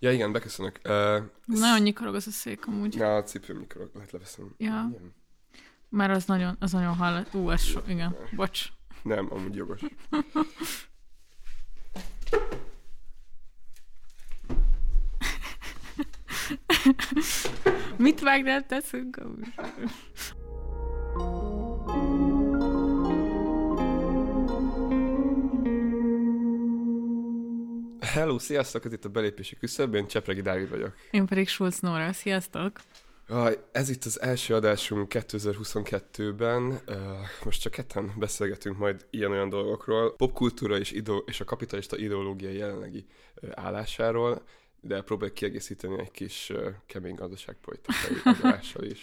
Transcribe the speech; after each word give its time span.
Ja, 0.00 0.12
igen, 0.12 0.32
beköszönök. 0.32 0.80
Uh, 0.84 1.22
Nagyon 1.44 1.80
nyikorog 1.80 2.14
az 2.14 2.26
a 2.26 2.30
szék 2.30 2.66
amúgy. 2.66 2.96
Na, 2.96 3.16
a 3.16 3.22
cipőm 3.22 3.58
nyikorog, 3.58 3.90
lehet 3.94 4.10
leveszem. 4.10 4.54
Ja. 4.56 4.86
Igen. 4.90 5.14
Már 5.88 6.10
az 6.10 6.24
nagyon, 6.24 6.56
az 6.60 6.72
nagyon 6.72 6.94
hall. 6.94 7.24
Ú, 7.32 7.50
ez 7.50 7.62
so, 7.62 7.80
igen, 7.86 8.16
bocs. 8.36 8.66
Nem, 9.02 9.28
amúgy 9.32 9.54
jogos. 9.54 9.80
Mit 17.96 18.20
vágnál 18.20 18.66
teszünk 18.66 19.16
amúgy? 19.16 19.54
Hello, 28.18 28.38
sziasztok, 28.38 28.84
ez 28.84 28.92
itt 28.92 29.04
a 29.04 29.08
belépési 29.08 29.56
küszöb, 29.56 29.94
én 29.94 30.06
Csepregi 30.06 30.40
Dávid 30.40 30.70
vagyok. 30.70 30.94
Én 31.10 31.26
pedig 31.26 31.48
Schulz 31.48 31.80
Nóra, 31.80 32.12
sziasztok! 32.12 32.80
Ez 33.72 33.88
itt 33.88 34.04
az 34.04 34.20
első 34.20 34.54
adásunk 34.54 35.12
2022-ben. 35.14 36.62
Uh, 36.62 36.96
most 37.44 37.60
csak 37.60 37.72
ketten 37.72 38.12
beszélgetünk 38.16 38.78
majd 38.78 39.06
ilyen-olyan 39.10 39.48
dolgokról. 39.48 40.16
Popkultúra 40.16 40.78
és, 40.78 40.90
idő, 40.90 41.16
és 41.26 41.40
a 41.40 41.44
kapitalista 41.44 41.96
ideológia 41.96 42.50
jelenlegi 42.50 43.06
állásáról, 43.50 44.42
de 44.80 45.02
próbáljuk 45.02 45.36
kiegészíteni 45.36 45.98
egy 46.00 46.10
kis 46.10 46.52
kemény 46.86 47.14
gazdaságpolitikai 47.14 48.16
adással 48.42 48.84
is. 48.84 49.00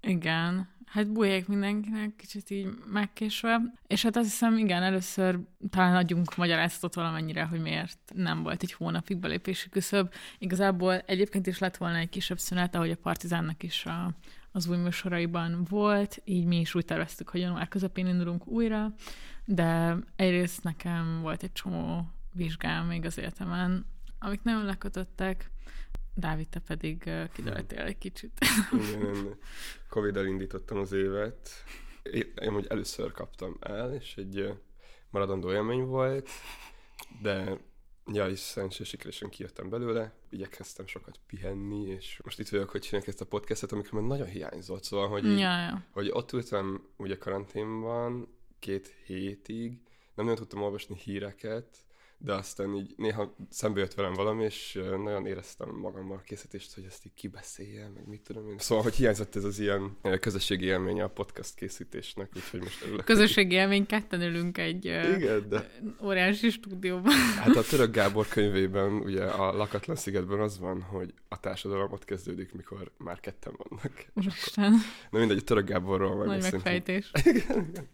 Igen, 0.00 0.68
hát 0.86 1.12
bújják 1.12 1.46
mindenkinek, 1.46 2.16
kicsit 2.16 2.50
így 2.50 2.68
megkésve. 2.86 3.60
És 3.86 4.02
hát 4.02 4.16
azt 4.16 4.24
hiszem, 4.24 4.58
igen, 4.58 4.82
először 4.82 5.38
talán 5.70 5.96
adjunk 5.96 6.36
magyarázatot 6.36 6.94
valamennyire, 6.94 7.44
hogy 7.44 7.60
miért 7.60 7.98
nem 8.14 8.42
volt 8.42 8.62
egy 8.62 8.72
hónapig 8.72 9.16
belépési 9.16 9.68
küszöb. 9.68 10.12
Igazából 10.38 10.98
egyébként 10.98 11.46
is 11.46 11.58
lett 11.58 11.76
volna 11.76 11.96
egy 11.96 12.08
kisebb 12.08 12.38
szünet, 12.38 12.74
ahogy 12.74 12.90
a 12.90 12.96
Partizánnak 12.96 13.62
is 13.62 13.86
a, 13.86 14.14
az 14.52 14.68
új 14.68 14.76
műsoraiban 14.76 15.66
volt, 15.68 16.22
így 16.24 16.44
mi 16.44 16.60
is 16.60 16.74
úgy 16.74 16.84
terveztük, 16.84 17.28
hogy 17.28 17.40
január 17.40 17.68
közepén 17.68 18.06
indulunk 18.06 18.46
újra, 18.46 18.94
de 19.44 19.96
egyrészt 20.16 20.62
nekem 20.62 21.20
volt 21.22 21.42
egy 21.42 21.52
csomó 21.52 22.10
vizsgám 22.32 22.86
még 22.86 23.04
az 23.04 23.18
életemen, 23.18 23.86
amik 24.18 24.42
nagyon 24.42 24.64
lekötöttek, 24.64 25.50
Dávid, 26.18 26.48
te 26.48 26.58
pedig 26.58 27.10
kidőltél 27.32 27.80
egy 27.80 27.98
kicsit. 27.98 28.32
Igen, 28.72 29.14
én 29.14 29.36
covid 29.88 30.16
indítottam 30.16 30.78
az 30.78 30.92
évet. 30.92 31.50
Én, 32.02 32.32
én 32.42 32.52
hogy 32.52 32.66
először 32.68 33.12
kaptam 33.12 33.56
el, 33.60 33.94
és 33.94 34.16
egy 34.16 34.52
maradandó 35.10 35.52
élmény 35.52 35.84
volt, 35.84 36.28
de 37.22 37.58
ja, 38.12 38.28
is 38.28 38.38
szerencsés 38.38 38.88
sikeresen 38.88 39.28
kijöttem 39.28 39.68
belőle, 39.68 40.12
igyekeztem 40.30 40.86
sokat 40.86 41.20
pihenni, 41.26 41.86
és 41.86 42.20
most 42.24 42.38
itt 42.38 42.48
vagyok, 42.48 42.70
hogy 42.70 42.80
csinálják 42.80 43.08
ezt 43.08 43.20
a 43.20 43.26
podcastet, 43.26 43.72
amikor 43.72 43.92
már 43.92 44.08
nagyon 44.08 44.26
hiányzott, 44.26 44.84
szóval, 44.84 45.08
hogy, 45.08 45.24
így, 45.24 45.38
ja, 45.38 45.58
ja. 45.58 45.84
hogy 45.90 46.08
ott 46.12 46.32
ültem 46.32 46.86
ugye 46.96 47.16
karanténban 47.16 48.28
két 48.58 48.94
hétig, 49.06 49.80
nem 50.14 50.24
nagyon 50.24 50.34
tudtam 50.34 50.62
olvasni 50.62 50.96
híreket, 50.96 51.85
de 52.18 52.32
aztán 52.32 52.74
így 52.74 52.94
néha 52.96 53.36
szembe 53.50 53.80
jött 53.80 53.94
velem 53.94 54.14
valami, 54.14 54.44
és 54.44 54.78
nagyon 54.82 55.26
éreztem 55.26 55.68
magammal 55.68 56.16
a 56.16 56.20
készítést, 56.20 56.74
hogy 56.74 56.84
ezt 56.84 57.06
így 57.06 57.14
kibeszéljem, 57.14 57.92
meg 57.92 58.08
mit 58.08 58.20
tudom 58.20 58.48
én. 58.48 58.58
Szóval, 58.58 58.84
hogy 58.84 58.94
hiányzott 58.94 59.36
ez 59.36 59.44
az 59.44 59.58
ilyen 59.58 59.96
közösségi 60.20 60.64
élménye 60.64 61.04
a 61.04 61.08
podcast 61.08 61.54
készítésnek, 61.54 62.30
úgyhogy 62.36 62.60
most 62.60 62.82
örülök. 62.82 63.04
Közösségi 63.04 63.54
élmény, 63.54 63.86
ketten 63.86 64.22
ülünk 64.22 64.58
egy 64.58 64.84
Igen, 64.84 65.48
de... 65.48 65.70
óriási 66.02 66.50
stúdióban. 66.50 67.12
Hát 67.12 67.56
a 67.56 67.62
Török 67.62 67.94
Gábor 67.94 68.28
könyvében, 68.28 68.92
ugye 68.92 69.24
a 69.24 69.56
Lakatlan 69.56 69.96
szigetben 69.96 70.40
az 70.40 70.58
van, 70.58 70.82
hogy 70.82 71.14
a 71.28 71.40
társadalom 71.40 71.92
ott 71.92 72.04
kezdődik, 72.04 72.52
mikor 72.52 72.90
már 72.98 73.20
ketten 73.20 73.52
vannak. 73.56 74.06
Úristen. 74.14 74.72
Na 75.10 75.18
mindegy, 75.18 75.38
a 75.38 75.42
Török 75.42 75.68
Gáborról 75.68 76.14
majd 76.16 76.28
Nagy 76.28 76.52
megfejtés. 76.52 77.10
Igen, 77.24 77.68
igen. 77.70 77.88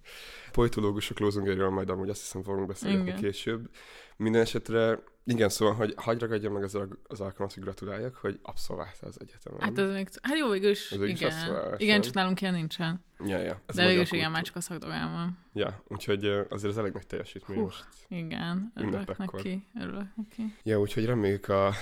Politológusok 0.52 1.18
lózungairól 1.18 1.70
majd 1.70 1.90
amúgy 1.90 2.08
azt 2.08 2.20
hiszem 2.20 2.42
fogunk 2.42 2.66
beszélni 2.66 3.02
Igen. 3.02 3.16
később. 3.16 3.70
Minden 4.16 4.40
esetre, 4.40 4.98
igen, 5.24 5.48
szóval, 5.48 5.74
hogy 5.74 5.94
hagyj 5.96 6.18
ragadjam 6.18 6.52
meg 6.52 6.62
az, 6.62 6.78
az 7.06 7.20
alkalmat, 7.20 7.54
hogy 7.54 7.62
gratuláljak, 7.62 8.14
hogy 8.14 8.38
abszolváltál 8.42 9.08
az 9.08 9.16
egyetemen. 9.20 9.60
Hát, 9.60 9.78
az 9.78 9.92
még, 9.92 10.08
hát 10.22 10.38
jó, 10.38 10.50
végül 10.50 10.70
is, 10.70 10.90
végül 10.90 11.08
is 11.08 11.20
igen. 11.20 11.74
igen, 11.76 11.92
nem? 11.92 12.00
csak 12.00 12.14
nálunk 12.14 12.40
ilyen 12.40 12.54
nincsen. 12.54 13.04
Ja, 13.24 13.38
ja. 13.38 13.60
Ez 13.66 13.76
De 13.76 13.86
végül 13.86 14.02
is 14.02 14.12
igen, 14.12 14.30
már 14.30 14.42
csak 14.42 14.56
a 14.56 14.60
szakdogán 14.60 15.12
van. 15.12 15.38
Ja, 15.52 15.82
úgyhogy 15.88 16.24
azért 16.24 16.72
ez 16.72 16.76
elég 16.76 16.92
nagy 16.92 17.06
teljesítmény 17.06 17.56
Hú. 17.56 17.62
most. 17.62 17.86
Igen, 18.08 18.72
örülök 18.74 19.16
neki, 19.16 19.66
örülök 19.80 20.16
neki. 20.16 20.54
Ja, 20.62 20.80
úgyhogy 20.80 21.04
reméljük 21.04 21.48
a, 21.48 21.72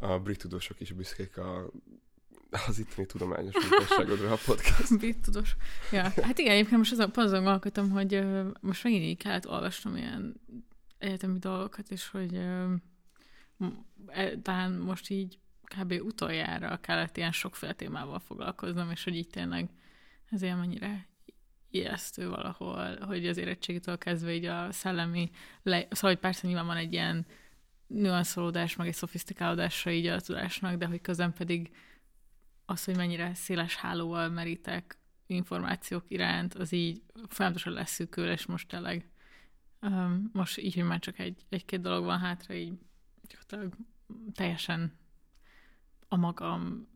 a 0.00 0.18
brit 0.18 0.38
tudósok 0.38 0.80
is 0.80 0.92
büszkék 0.92 1.38
a, 1.38 1.70
az 2.66 2.78
itteni 2.78 3.06
tudományos 3.06 3.54
munkásságodra 3.54 4.32
a 4.32 4.38
podcast. 4.44 4.98
Bit 4.98 5.18
tudós. 5.18 5.56
Ja, 5.92 6.02
hát 6.02 6.38
igen, 6.38 6.52
egyébként 6.52 6.76
most 6.76 6.92
azon, 6.92 7.10
azon 7.14 7.42
gondolkodtam, 7.42 7.90
hogy 7.90 8.14
ö, 8.14 8.48
most 8.60 8.84
megint 8.84 9.04
így 9.04 9.16
kellett 9.16 9.48
olvasnom 9.48 9.96
ilyen 9.96 10.40
egyetemi 10.98 11.38
dolgokat, 11.38 11.90
és 11.90 12.08
hogy 12.08 12.40
talán 14.42 14.72
most 14.72 15.10
így 15.10 15.38
kb. 15.64 15.92
utoljára 16.02 16.76
kellett 16.76 17.16
ilyen 17.16 17.32
sokféle 17.32 17.72
témával 17.72 18.18
foglalkoznom, 18.18 18.90
és 18.90 19.04
hogy 19.04 19.16
így 19.16 19.28
tényleg 19.28 19.68
ez 20.30 20.42
ilyen 20.42 20.58
mennyire 20.58 21.08
ijesztő 21.70 22.28
valahol, 22.28 22.96
hogy 23.06 23.26
az 23.26 23.36
érettségitől 23.36 23.98
kezdve 23.98 24.34
így 24.34 24.44
a 24.44 24.72
szellemi, 24.72 25.30
le... 25.62 25.86
szóval 25.90 26.10
hogy 26.10 26.18
persze 26.18 26.46
nyilván 26.46 26.66
van 26.66 26.76
egy 26.76 26.92
ilyen 26.92 27.26
nüanszolódás, 27.86 28.76
meg 28.76 28.86
egy 28.86 28.94
szofisztikálódása 28.94 29.90
így 29.90 30.06
a 30.06 30.20
tudásnak, 30.20 30.76
de 30.76 30.86
hogy 30.86 31.00
közben 31.00 31.32
pedig 31.32 31.70
az, 32.70 32.84
hogy 32.84 32.96
mennyire 32.96 33.34
széles 33.34 33.76
hálóval 33.76 34.28
merítek 34.28 34.98
információk 35.26 36.04
iránt, 36.08 36.54
az 36.54 36.72
így 36.72 37.02
folyamatosan 37.28 37.72
leszűkül, 37.72 38.30
és 38.30 38.46
most 38.46 38.68
tényleg 38.68 39.10
most 40.32 40.58
így, 40.58 40.74
hogy 40.74 40.84
már 40.84 40.98
csak 40.98 41.18
egy, 41.18 41.44
egy-két 41.48 41.80
dolog 41.80 42.04
van 42.04 42.18
hátra, 42.18 42.54
így 42.54 42.72
gyakorlatilag 43.28 43.74
teljesen 44.32 44.98
a 46.08 46.16
magam 46.16 46.88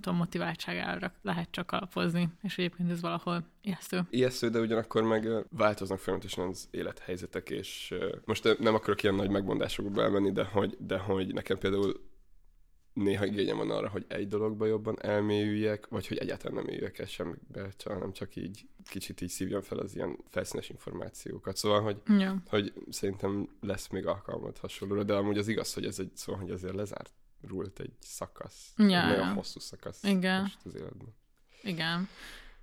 tudom, 0.00 0.16
motiváltságára 0.16 1.12
lehet 1.22 1.50
csak 1.50 1.72
alapozni, 1.72 2.28
és 2.42 2.58
egyébként 2.58 2.90
ez 2.90 3.00
valahol 3.00 3.50
ijesztő. 3.60 4.06
Ijesztő, 4.10 4.48
de 4.48 4.60
ugyanakkor 4.60 5.02
meg 5.02 5.28
változnak 5.50 5.98
folyamatosan 5.98 6.48
az 6.48 6.68
élethelyzetek, 6.70 7.50
és 7.50 7.94
most 8.24 8.58
nem 8.58 8.74
akarok 8.74 9.02
ilyen 9.02 9.14
nagy 9.14 9.30
megmondásokba 9.30 10.02
elmenni, 10.02 10.32
de 10.32 10.44
hogy, 10.44 10.76
de 10.78 10.98
hogy 10.98 11.34
nekem 11.34 11.58
például 11.58 12.07
néha 13.02 13.24
igényem 13.26 13.56
van 13.56 13.70
arra, 13.70 13.88
hogy 13.88 14.04
egy 14.08 14.26
dologba 14.26 14.66
jobban 14.66 15.02
elmélyüljek, 15.02 15.86
vagy 15.88 16.06
hogy 16.06 16.16
egyáltalán 16.16 16.56
nem 16.64 16.74
éljek 16.74 16.98
el 16.98 17.06
semmibe, 17.06 17.72
hanem 17.84 18.12
csak 18.12 18.36
így 18.36 18.66
kicsit 18.84 19.20
így 19.20 19.28
szívjam 19.28 19.62
fel 19.62 19.78
az 19.78 19.94
ilyen 19.94 20.18
felszínes 20.28 20.68
információkat. 20.68 21.56
Szóval, 21.56 21.80
hogy, 21.80 22.02
Ja. 22.18 22.42
hogy 22.48 22.72
szerintem 22.90 23.48
lesz 23.60 23.88
még 23.88 24.06
alkalmat 24.06 24.58
hasonlóra, 24.58 25.02
de 25.02 25.14
amúgy 25.14 25.38
az 25.38 25.48
igaz, 25.48 25.74
hogy 25.74 25.84
ez 25.84 25.98
egy, 25.98 26.10
szóval, 26.14 26.40
hogy 26.40 26.50
ezért 26.50 26.74
lezárult 26.74 27.80
egy 27.80 27.92
szakasz. 28.00 28.72
Ja, 28.76 28.84
egy 28.84 28.90
ja. 28.90 29.06
nagyon 29.06 29.34
hosszú 29.34 29.60
szakasz 29.60 30.02
Igen. 30.04 30.40
most 30.40 30.58
az 30.64 30.74
életben. 30.74 31.14
Igen. 31.62 32.08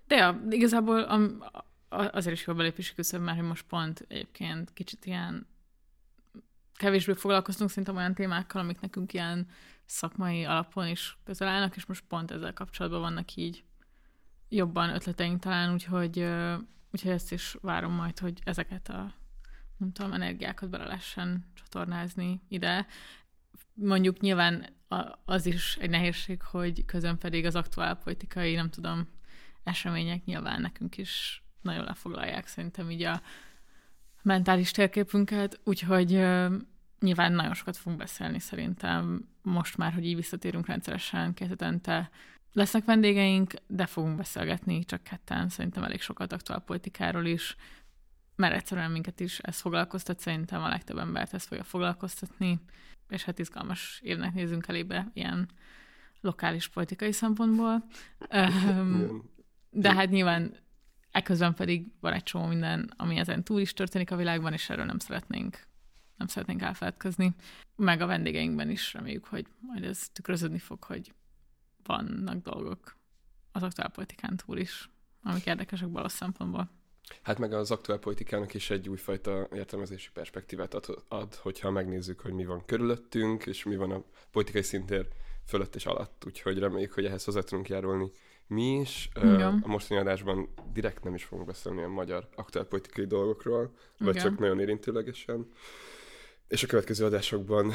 De 0.08 0.16
ja, 0.16 0.44
igazából 0.50 1.00
am, 1.00 1.44
a- 1.90 2.16
azért 2.18 2.36
is 2.36 2.46
jó 2.46 2.54
a 2.54 2.56
belépési 2.56 2.94
küszöb, 2.94 3.22
mert 3.22 3.38
hogy 3.38 3.48
most 3.48 3.66
pont 3.66 4.06
egyébként 4.08 4.74
kicsit 4.74 5.06
ilyen 5.06 5.48
kevésbé 6.78 7.14
foglalkoztunk 7.14 7.70
szerintem 7.70 7.96
olyan 7.96 8.14
témákkal, 8.14 8.62
amik 8.62 8.80
nekünk 8.80 9.14
ilyen 9.14 9.48
szakmai 9.86 10.44
alapon 10.44 10.88
is 10.88 11.18
közel 11.24 11.48
állnak, 11.48 11.76
és 11.76 11.86
most 11.86 12.04
pont 12.08 12.32
ezzel 12.32 12.54
kapcsolatban 12.54 13.02
vannak 13.02 13.36
így 13.36 13.64
jobban 14.50 14.90
ötleteink 14.90 15.40
talán, 15.40 15.74
úgyhogy, 15.74 16.20
úgyhogy 16.92 17.12
ezt 17.12 17.32
is 17.32 17.56
várom 17.62 17.92
majd, 17.92 18.20
hogy 18.20 18.40
ezeket 18.44 18.90
a 18.90 19.14
nem 19.78 19.92
tudom, 19.92 20.14
energiákat 20.14 20.70
bele 20.70 20.86
lehessen 20.86 21.46
csatornázni 21.54 22.42
ide. 22.48 22.88
Mondjuk 23.74 24.20
nyilván 24.20 24.66
az 25.26 25.46
is 25.46 25.78
egy 25.78 25.90
nehézség, 25.90 26.42
hogy 26.42 26.86
közön 26.86 27.18
pedig 27.18 27.46
az 27.46 27.56
aktuál 27.56 27.96
politikai, 27.96 28.56
nem 28.56 28.70
tudom, 28.70 29.08
események 29.64 30.26
nyilván 30.26 30.62
nekünk 30.62 30.98
is 30.98 31.44
nagyon 31.62 31.84
lefoglalják 31.84 32.48
szerintem 32.48 32.92
így 32.92 33.04
a 33.04 33.22
mentális 34.22 34.72
térképünket, 34.72 35.60
úgyhogy 35.64 36.12
nyilván 37.06 37.34
nagyon 37.34 37.54
sokat 37.54 37.78
fogunk 37.78 38.02
beszélni 38.02 38.40
szerintem 38.40 39.28
most 39.42 39.78
már, 39.78 39.94
hogy 39.94 40.06
így 40.06 40.16
visszatérünk 40.16 40.68
rendszeresen 40.68 41.34
két. 41.34 41.64
Lesznek 42.52 42.86
vendégeink, 42.86 43.54
de 43.68 43.86
fogunk 43.86 44.18
beszélgetni 44.18 44.86
csak 44.86 45.04
ketten, 45.04 45.50
szerintem 45.50 45.84
elég 45.84 46.02
sokat 46.02 46.34
aktuál 46.34 46.60
politikáról 46.60 47.26
is, 47.26 47.56
mert 48.36 48.56
egyszerűen 48.56 48.92
minket 48.92 49.20
is 49.20 49.40
ez 49.40 49.60
foglalkoztat, 49.60 50.20
szerintem 50.20 50.64
a 50.64 50.68
legtöbb 50.68 50.98
embert 50.98 51.34
ez 51.34 51.44
fogja 51.44 51.64
foglalkoztatni, 51.64 52.60
és 53.10 53.24
hát 53.24 53.40
izgalmas 53.40 54.00
évnek 54.04 54.34
nézünk 54.34 54.68
elébe 54.68 55.12
ilyen 55.14 55.50
lokális 56.22 56.68
politikai 56.68 57.12
szempontból. 57.12 57.86
De 59.70 59.94
hát 59.94 60.10
nyilván 60.10 60.58
ekközben 61.12 61.54
pedig 61.54 61.88
van 62.00 62.14
egy 62.14 62.24
csomó 62.24 62.46
minden, 62.46 62.94
ami 62.98 63.18
ezen 63.18 63.44
túl 63.44 63.60
is 63.60 63.74
történik 63.74 64.12
a 64.12 64.16
világban, 64.16 64.54
és 64.54 64.70
erről 64.70 64.86
nem 64.86 65.00
szeretnénk 65.00 65.68
nem 66.18 66.28
szeretnénk 66.28 66.62
elfeledkezni. 66.62 67.36
Meg 67.76 68.02
a 68.02 68.06
vendégeinkben 68.06 68.70
is 68.70 68.94
reméljük, 68.94 69.26
hogy 69.26 69.48
majd 69.60 69.84
ez 69.84 70.10
tükröződni 70.10 70.60
fog, 70.60 70.84
hogy 70.84 71.14
vannak 71.84 72.42
dolgok 72.42 72.96
az 73.52 73.64
aktuálpolitikán 73.64 74.38
túl 74.38 74.58
is, 74.58 74.90
amik 75.24 75.46
érdekesek 75.46 75.90
balos 75.90 76.12
szempontból. 76.12 76.70
Hát 77.22 77.40
meg 77.40 77.54
az 77.54 77.72
aktuál 77.72 77.98
politikának 77.98 78.54
is 78.54 78.70
egy 78.70 78.90
újfajta 78.90 79.48
értelmezési 79.54 80.10
perspektívát 80.14 80.74
ad, 80.74 81.04
ad, 81.08 81.36
hogyha 81.36 81.72
megnézzük, 81.72 82.20
hogy 82.20 82.34
mi 82.34 82.46
van 82.46 82.66
körülöttünk, 82.66 83.46
és 83.46 83.64
mi 83.64 83.76
van 83.76 83.92
a 83.92 84.04
politikai 84.32 84.62
szintér 84.62 85.08
fölött 85.46 85.76
és 85.76 85.86
alatt. 85.86 86.24
Úgyhogy 86.26 86.60
reméljük, 86.60 86.94
hogy 86.94 87.06
ehhez 87.06 87.24
hozzá 87.24 87.42
tudunk 87.42 87.70
járulni 87.70 88.12
mi 88.48 88.80
is. 88.80 89.10
Igen. 89.16 89.62
A 89.64 89.68
mostani 89.68 90.00
adásban 90.00 90.50
direkt 90.74 91.04
nem 91.04 91.16
is 91.16 91.24
fogunk 91.24 91.48
beszélni 91.48 91.84
a 91.84 91.88
magyar 91.88 92.28
aktuál 92.36 92.66
politikai 92.66 93.06
dolgokról, 93.06 93.72
vagy 93.98 94.16
Igen. 94.16 94.28
csak 94.28 94.40
nagyon 94.40 94.60
érintőlegesen. 94.60 95.48
És 96.48 96.64
a 96.64 96.68
következő 96.68 97.06
adásokban 97.06 97.74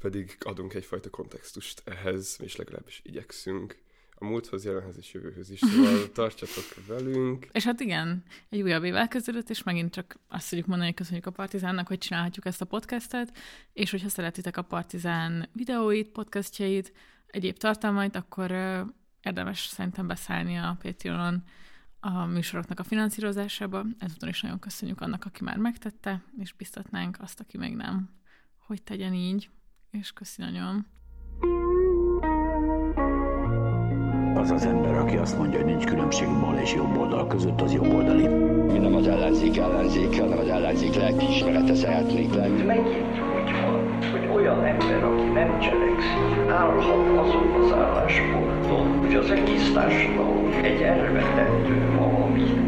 pedig 0.00 0.36
adunk 0.40 0.74
egyfajta 0.74 1.10
kontextust 1.10 1.82
ehhez, 1.84 2.36
és 2.42 2.56
legalábbis 2.56 3.00
igyekszünk 3.04 3.82
a 4.14 4.24
múlthoz, 4.24 4.64
jelenhez 4.64 4.96
és 4.98 5.12
jövőhöz 5.12 5.50
is. 5.50 5.58
Szóval 5.58 6.10
tartsatok 6.12 6.86
velünk. 6.86 7.48
És 7.52 7.64
hát 7.64 7.80
igen, 7.80 8.22
egy 8.48 8.62
újabb 8.62 8.84
év 8.84 8.94
elkezdődött, 8.94 9.50
és 9.50 9.62
megint 9.62 9.92
csak 9.92 10.18
azt 10.28 10.48
tudjuk 10.48 10.66
mondani, 10.66 10.88
hogy 10.88 10.98
köszönjük 10.98 11.26
a 11.26 11.30
Partizánnak, 11.30 11.86
hogy 11.86 11.98
csinálhatjuk 11.98 12.46
ezt 12.46 12.60
a 12.60 12.64
podcastet, 12.64 13.36
és 13.72 13.90
hogyha 13.90 14.08
szeretitek 14.08 14.56
a 14.56 14.62
Partizán 14.62 15.48
videóit, 15.52 16.08
podcastjait, 16.08 16.92
egyéb 17.26 17.56
tartalmait, 17.56 18.16
akkor 18.16 18.50
érdemes 19.22 19.66
szerintem 19.66 20.06
beszállni 20.06 20.56
a 20.56 20.78
Patreonon 20.82 21.44
a 22.04 22.26
műsoroknak 22.26 22.78
a 22.78 22.84
finanszírozásába. 22.84 23.84
Ezúton 23.98 24.28
is 24.28 24.40
nagyon 24.40 24.58
köszönjük 24.58 25.00
annak, 25.00 25.24
aki 25.24 25.44
már 25.44 25.56
megtette, 25.56 26.22
és 26.38 26.52
biztatnánk 26.52 27.16
azt, 27.20 27.40
aki 27.40 27.58
még 27.58 27.76
nem, 27.76 28.08
hogy 28.66 28.82
tegyen 28.82 29.14
így, 29.14 29.50
és 29.90 30.12
köszi 30.12 30.42
nagyon. 30.42 30.86
Az 34.34 34.50
az 34.50 34.64
ember, 34.64 34.94
aki 34.98 35.16
azt 35.16 35.36
mondja, 35.36 35.58
hogy 35.58 35.66
nincs 35.66 35.84
különbség 35.84 36.28
bal 36.28 36.56
és 36.58 36.74
jobb 36.74 36.96
oldal 36.96 37.26
között, 37.26 37.60
az 37.60 37.72
jobb 37.72 37.92
oldali. 37.92 38.26
Mi 38.72 38.78
nem 38.78 38.94
az 38.94 39.06
ellenzék 39.06 39.56
ellenzék, 39.56 40.20
hanem 40.20 40.38
az 40.38 40.48
ellenzék 40.48 40.94
lelkiismerete 40.94 41.74
szeretnék 41.74 42.34
lenni. 42.34 42.62
Megint 42.62 43.18
úgy 43.18 43.52
van, 43.60 44.02
hogy 44.10 44.26
olyan 44.26 44.64
ember, 44.64 45.04
aki 45.04 45.24
nem 45.24 45.60
cselekszik, 45.60 46.50
állhat 46.50 47.18
azon 47.18 47.62
az 47.62 47.72
állásponton, 47.72 48.98
hogy 48.98 49.14
az 49.14 49.30
egész 49.30 49.72
társadalom 49.72 50.33
egy 50.62 50.82
elvetendő 50.82 51.96
valami 51.98 52.64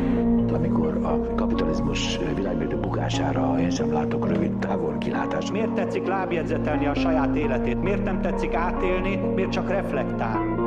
amikor 0.56 0.96
a 1.04 1.34
kapitalizmus 1.34 2.18
világmérdő 2.34 2.76
bukására 2.76 3.60
én 3.60 3.70
sem 3.70 3.92
látok 3.92 4.28
rövid 4.28 4.58
távol 4.58 4.98
kilátást. 4.98 5.52
Miért 5.52 5.72
tetszik 5.74 6.06
lábjegyzetelni 6.06 6.86
a 6.86 6.94
saját 6.94 7.36
életét? 7.36 7.82
Miért 7.82 8.04
nem 8.04 8.20
tetszik 8.20 8.54
átélni? 8.54 9.16
Miért 9.16 9.50
csak 9.50 9.68
reflektál? 9.68 10.64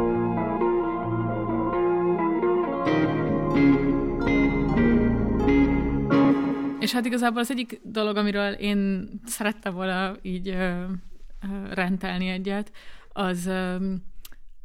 És 6.80 6.94
hát 6.94 7.06
igazából 7.06 7.40
az 7.40 7.52
egyik 7.52 7.82
dolog, 7.84 8.18
amiről 8.18 8.52
én 8.52 9.10
szerettem 9.26 9.74
volna 9.74 10.16
így 10.22 10.48
ö, 10.48 10.54
ö, 10.54 11.74
rentelni 11.74 12.28
egyet, 12.28 12.72
az 13.14 13.46
ö, 13.46 13.76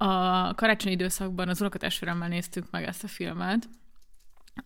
a 0.05 0.55
karácsonyi 0.55 0.95
időszakban 0.95 1.49
az 1.49 1.61
unokatestvéremmel 1.61 2.29
néztük 2.29 2.71
meg 2.71 2.85
ezt 2.85 3.05
a 3.05 3.09
filmet, 3.09 3.69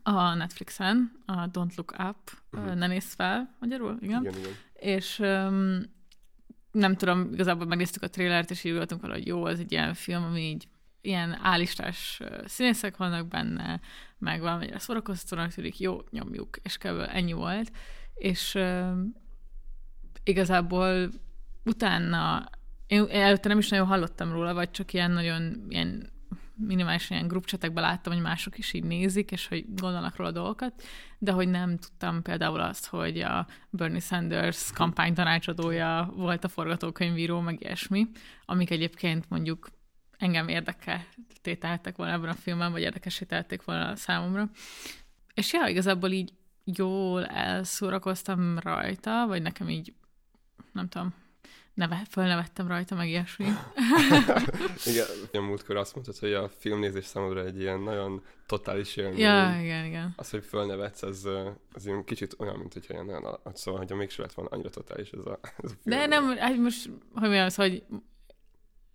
a 0.02 0.34
Netflixen, 0.34 1.22
a 1.26 1.50
Don't 1.50 1.74
Look 1.76 1.94
Up, 1.98 2.16
uh-huh. 2.52 2.74
Ne 2.74 2.86
nézz 2.86 3.14
fel, 3.14 3.56
magyarul, 3.60 3.96
igen? 4.00 4.20
Igen, 4.22 4.38
igen. 4.38 4.52
És 4.74 5.18
um, 5.18 5.80
nem 6.72 6.96
tudom, 6.96 7.32
igazából 7.32 7.66
megnéztük 7.66 8.02
a 8.02 8.08
trélert, 8.08 8.50
és 8.50 8.64
így 8.64 8.74
voltunk 8.74 9.00
valahogy 9.00 9.26
jó, 9.26 9.46
ez 9.46 9.58
egy 9.58 9.72
ilyen 9.72 9.94
film, 9.94 10.24
ami 10.24 10.40
így 10.40 10.68
ilyen 11.00 11.38
állistás 11.42 12.20
színészek 12.44 12.96
vannak 12.96 13.28
benne, 13.28 13.80
meg 14.18 14.40
valamennyire 14.40 14.78
szórakoztatónak 14.78 15.52
tűnik, 15.52 15.78
jó, 15.78 16.00
nyomjuk, 16.10 16.56
és 16.62 16.76
kb. 16.76 17.08
ennyi 17.08 17.32
volt. 17.32 17.72
És 18.14 18.54
uh, 18.54 18.98
igazából 20.24 21.10
utána, 21.64 22.50
én, 22.88 23.06
előtte 23.10 23.48
nem 23.48 23.58
is 23.58 23.68
nagyon 23.68 23.86
hallottam 23.86 24.32
róla, 24.32 24.54
vagy 24.54 24.70
csak 24.70 24.92
ilyen 24.92 25.10
nagyon 25.10 25.66
ilyen 25.68 26.16
minimálisan 26.54 27.16
ilyen 27.16 27.28
grupcsetekben 27.28 27.82
láttam, 27.82 28.12
hogy 28.12 28.22
mások 28.22 28.58
is 28.58 28.72
így 28.72 28.84
nézik, 28.84 29.30
és 29.30 29.46
hogy 29.46 29.64
gondolnak 29.74 30.16
róla 30.16 30.30
dolgokat, 30.30 30.82
de 31.18 31.32
hogy 31.32 31.48
nem 31.48 31.76
tudtam 31.76 32.22
például 32.22 32.60
azt, 32.60 32.86
hogy 32.86 33.20
a 33.20 33.46
Bernie 33.70 34.00
Sanders 34.00 34.72
kampány 34.72 35.14
tanácsadója 35.14 36.12
volt 36.16 36.44
a 36.44 36.48
forgatókönyvíró, 36.48 37.40
meg 37.40 37.60
ilyesmi, 37.60 38.08
amik 38.44 38.70
egyébként 38.70 39.28
mondjuk 39.28 39.68
engem 40.18 40.48
érdekelték 40.48 41.96
volna 41.96 42.12
ebben 42.12 42.28
a 42.28 42.34
filmben, 42.34 42.72
vagy 42.72 42.82
érdekesítették 42.82 43.64
volna 43.64 43.96
számomra. 43.96 44.50
És 45.34 45.52
ja, 45.52 45.66
igazából 45.66 46.10
így 46.10 46.32
jól 46.64 47.26
elszórakoztam 47.26 48.58
rajta, 48.58 49.26
vagy 49.26 49.42
nekem 49.42 49.68
így, 49.68 49.94
nem 50.72 50.88
tudom, 50.88 51.14
neve, 51.78 52.02
fölnevettem 52.10 52.68
rajta, 52.68 52.94
meg 52.94 53.08
ilyesmi. 53.08 53.44
igen, 54.90 55.06
a 55.32 55.40
múltkor 55.40 55.76
azt 55.76 55.94
mondtad, 55.94 56.18
hogy 56.18 56.32
a 56.32 56.48
filmnézés 56.48 57.04
számodra 57.04 57.44
egy 57.44 57.60
ilyen 57.60 57.80
nagyon 57.80 58.22
totális 58.46 58.96
élmény. 58.96 59.18
Ja, 59.18 59.60
igen, 59.60 59.84
igen. 59.84 60.12
Az, 60.16 60.30
hogy 60.30 60.44
fölnevetsz, 60.44 61.02
az, 61.02 61.28
az 61.72 61.86
ilyen 61.86 62.04
kicsit 62.04 62.34
olyan, 62.38 62.58
mint 62.58 62.72
hogyha 62.72 62.92
ilyen 62.92 63.06
nagyon, 63.06 63.38
szóval, 63.54 63.84
hogy 63.86 63.96
mégse 63.96 64.22
lett 64.22 64.32
volna 64.32 64.50
annyira 64.50 64.70
totális 64.70 65.10
ez 65.10 65.26
a, 65.26 65.38
ez 65.42 65.70
a 65.70 65.74
film. 65.82 65.98
De 65.98 66.06
nem, 66.06 66.36
hát 66.36 66.56
most, 66.56 66.90
hogy 67.14 67.28
mi 67.28 67.38
az, 67.38 67.54
hogy 67.54 67.84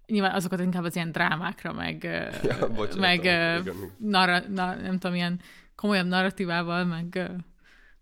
nyilván 0.05 0.35
azokat 0.35 0.59
inkább 0.59 0.83
az 0.83 0.95
ilyen 0.95 1.11
drámákra, 1.11 1.73
meg, 1.73 2.03
ja, 2.43 2.67
bocsánat, 2.67 2.99
meg 2.99 3.19
igen. 3.19 3.67
narra, 3.97 4.39
na, 4.39 4.75
nem 4.75 4.99
tudom, 4.99 5.15
ilyen 5.15 5.39
komolyabb 5.75 6.07
narratívával, 6.07 6.85
meg 6.85 7.31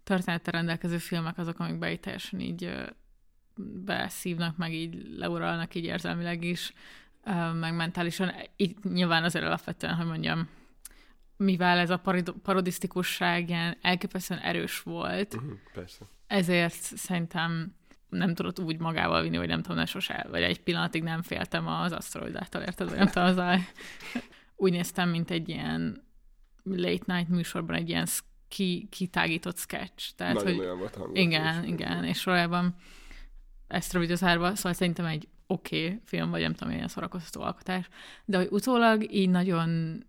történettel 0.04 0.54
rendelkező 0.54 0.98
filmek 0.98 1.38
azok, 1.38 1.60
amik 1.60 1.92
így 1.92 2.00
teljesen 2.00 2.40
így 2.40 2.70
beszívnak, 3.86 4.58
meg 4.58 4.74
így 4.74 5.08
leuralnak 5.18 5.76
így 5.76 5.86
érzelmileg 5.86 6.44
is, 6.44 6.74
meg 7.60 7.76
mentálisan. 7.76 8.32
Itt 8.56 8.84
nyilván 8.84 9.24
azért 9.24 9.46
alapvetően, 9.46 9.96
hogy 9.96 10.06
mondjam, 10.06 10.50
mivel 11.38 11.78
ez 11.78 11.90
a 11.90 12.02
parodisztikusság 12.44 13.50
ilyen 13.50 13.78
elképesztően 13.82 14.40
erős 14.40 14.80
volt, 14.80 15.34
uh-huh, 15.34 15.52
persze. 15.74 16.06
ezért 16.28 16.82
szerintem 16.82 17.76
nem 18.10 18.34
tudott 18.34 18.60
úgy 18.60 18.80
magával 18.80 19.22
vinni, 19.22 19.38
hogy 19.38 19.48
nem 19.48 19.62
tudom, 19.62 19.78
ne 19.78 19.86
sose, 19.86 20.26
vagy 20.30 20.42
egy 20.42 20.62
pillanatig 20.62 21.04
nem 21.04 21.22
féltem 21.22 21.68
az 21.68 21.92
aszteroidától, 21.92 22.62
érted? 22.62 22.96
Nem 22.96 23.08
tudom, 23.08 23.28
az 23.28 23.38
a... 23.38 23.56
Úgy 24.56 24.72
néztem, 24.72 25.10
mint 25.10 25.32
egy 25.32 25.50
ilyen 25.50 26.04
late 26.64 27.14
night 27.14 27.30
műsorban 27.30 27.76
egy 27.76 27.90
ilyen 27.90 28.08
ki, 28.48 28.88
kitágított 28.90 29.58
sketch. 29.58 30.16
Tehát, 30.16 30.34
Nagyon 30.34 30.54
hogy... 30.54 30.60
olyan 30.60 30.78
volt 30.78 30.98
Igen, 31.14 31.64
igen, 31.64 32.04
és 32.04 32.24
valójában 32.24 32.76
ezt 33.72 33.94
rövidözárva, 33.94 34.56
szóval 34.56 34.74
szerintem 34.74 35.06
egy 35.06 35.28
oké 35.48 35.86
okay 35.86 36.02
film, 36.06 36.30
vagy 36.30 36.42
nem 36.42 36.54
tudom, 36.54 36.74
ilyen 36.74 36.88
szorakoztató 36.88 37.42
alkotás, 37.42 37.88
de 38.26 38.38
hogy 38.38 38.48
utólag 38.52 39.14
így 39.14 39.30
nagyon 39.30 40.04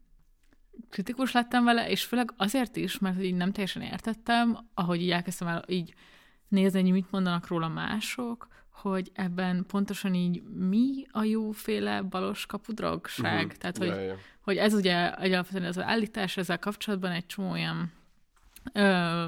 kritikus 0.90 1.32
lettem 1.32 1.64
vele, 1.64 1.90
és 1.90 2.04
főleg 2.04 2.32
azért 2.36 2.76
is, 2.76 2.98
mert 2.98 3.22
így 3.22 3.34
nem 3.34 3.52
teljesen 3.52 3.82
értettem, 3.82 4.58
ahogy 4.74 5.02
így 5.02 5.10
elkezdtem 5.10 5.48
el 5.48 5.64
így 5.66 5.94
nézni, 6.48 6.82
hogy 6.82 6.90
mit 6.90 7.10
mondanak 7.10 7.46
róla 7.46 7.68
mások, 7.68 8.48
hogy 8.70 9.10
ebben 9.14 9.64
pontosan 9.66 10.14
így 10.14 10.42
mi 10.42 11.06
a 11.10 11.22
jóféle 11.22 12.02
balos 12.02 12.46
kapudrogság. 12.46 13.44
Uh-huh. 13.44 13.58
Tehát, 13.58 13.76
hogy, 13.76 13.86
yeah, 13.86 14.02
yeah. 14.02 14.18
hogy 14.40 14.56
ez 14.56 14.74
ugye 14.74 15.14
egyáltalán 15.14 15.68
az 15.68 15.78
állítás 15.78 16.36
ezzel 16.36 16.58
kapcsolatban 16.58 17.10
egy 17.10 17.26
csomó 17.26 17.50
olyan 17.50 17.92
ö, 18.72 19.26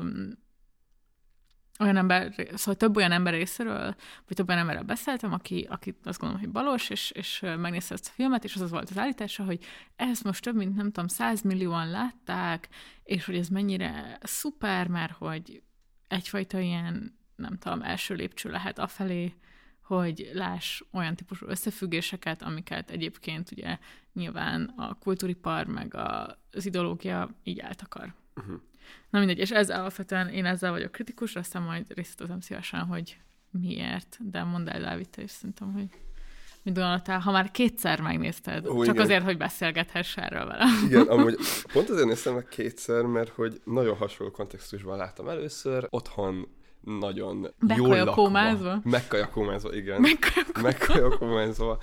olyan 1.79 1.97
ember, 1.97 2.35
szóval 2.55 2.75
több 2.75 2.97
olyan 2.97 3.13
ember 3.13 3.33
részéről, 3.33 3.95
vagy 4.27 4.37
több 4.37 4.49
olyan 4.49 4.61
emberrel 4.61 4.83
beszéltem, 4.83 5.33
aki, 5.33 5.67
aki 5.71 5.97
azt 6.05 6.19
gondolom, 6.19 6.45
hogy 6.45 6.53
balos, 6.53 6.91
és, 6.91 7.11
és 7.11 7.41
megnézte 7.41 7.95
ezt 7.95 8.09
a 8.09 8.15
filmet, 8.15 8.45
és 8.45 8.55
az 8.55 8.61
az 8.61 8.71
volt 8.71 8.91
az 8.91 8.99
állítása, 8.99 9.45
hogy 9.45 9.65
ezt 9.97 10.25
most 10.25 10.43
több 10.43 10.57
mint, 10.57 10.77
nem 10.77 10.91
tudom, 10.91 11.09
százmillióan 11.09 11.91
látták, 11.91 12.69
és 13.03 13.25
hogy 13.25 13.37
ez 13.37 13.49
mennyire 13.49 14.19
szuper, 14.23 14.89
mert 14.89 15.13
hogy 15.13 15.63
egyfajta 16.09 16.59
ilyen, 16.59 17.19
nem 17.37 17.59
tudom, 17.59 17.83
első 17.83 18.15
lépcső 18.15 18.51
lehet 18.51 18.79
afelé, 18.79 19.35
hogy 19.83 20.31
láss 20.33 20.83
olyan 20.93 21.15
típusú 21.15 21.47
összefüggéseket, 21.47 22.43
amiket 22.43 22.91
egyébként 22.91 23.51
ugye 23.51 23.79
nyilván 24.13 24.73
a 24.77 24.95
kultúripar 24.95 25.67
meg 25.67 25.95
az 25.95 26.67
ideológia 26.67 27.31
így 27.43 27.59
eltakar. 27.59 28.15
Uh-huh. 28.37 28.61
Na 29.11 29.19
mindegy, 29.19 29.39
és 29.39 29.51
ez 29.51 29.71
alapvetően 29.71 30.29
én 30.29 30.45
ezzel 30.45 30.71
vagyok 30.71 30.93
kritikus, 30.93 31.37
aztán 31.37 31.63
majd 31.63 31.87
részletezem 31.95 32.41
szívesen, 32.41 32.81
hogy 32.81 33.17
miért, 33.51 34.19
de 34.21 34.43
mondd 34.43 34.69
el, 34.69 34.81
Dávid, 34.81 35.09
te 35.09 35.23
is 35.23 35.31
szerintem, 35.31 35.73
hogy 35.73 35.89
mit 36.63 36.75
gondoltál, 36.75 37.19
ha 37.19 37.31
már 37.31 37.51
kétszer 37.51 38.01
megnézted, 38.01 38.67
Ó, 38.67 38.85
csak 38.85 38.95
igen. 38.95 39.05
azért, 39.05 39.25
hogy 39.25 39.37
beszélgethess 39.37 40.17
erről 40.17 40.47
vele. 40.47 40.65
Igen, 40.87 41.07
amúgy 41.19 41.37
pont 41.73 41.89
azért 41.91 42.07
néztem 42.07 42.35
meg 42.35 42.49
kétszer, 42.49 43.03
mert 43.03 43.29
hogy 43.31 43.61
nagyon 43.65 43.97
hasonló 43.97 44.33
kontextusban 44.33 44.97
láttam 44.97 45.29
először, 45.29 45.87
otthon 45.91 46.49
nagyon 46.85 47.55
jól 47.77 47.89
lakva. 48.05 48.15
Megkajakómázva, 48.85 49.75
igen. 49.75 50.07
Megkajakómázva. 50.63 51.79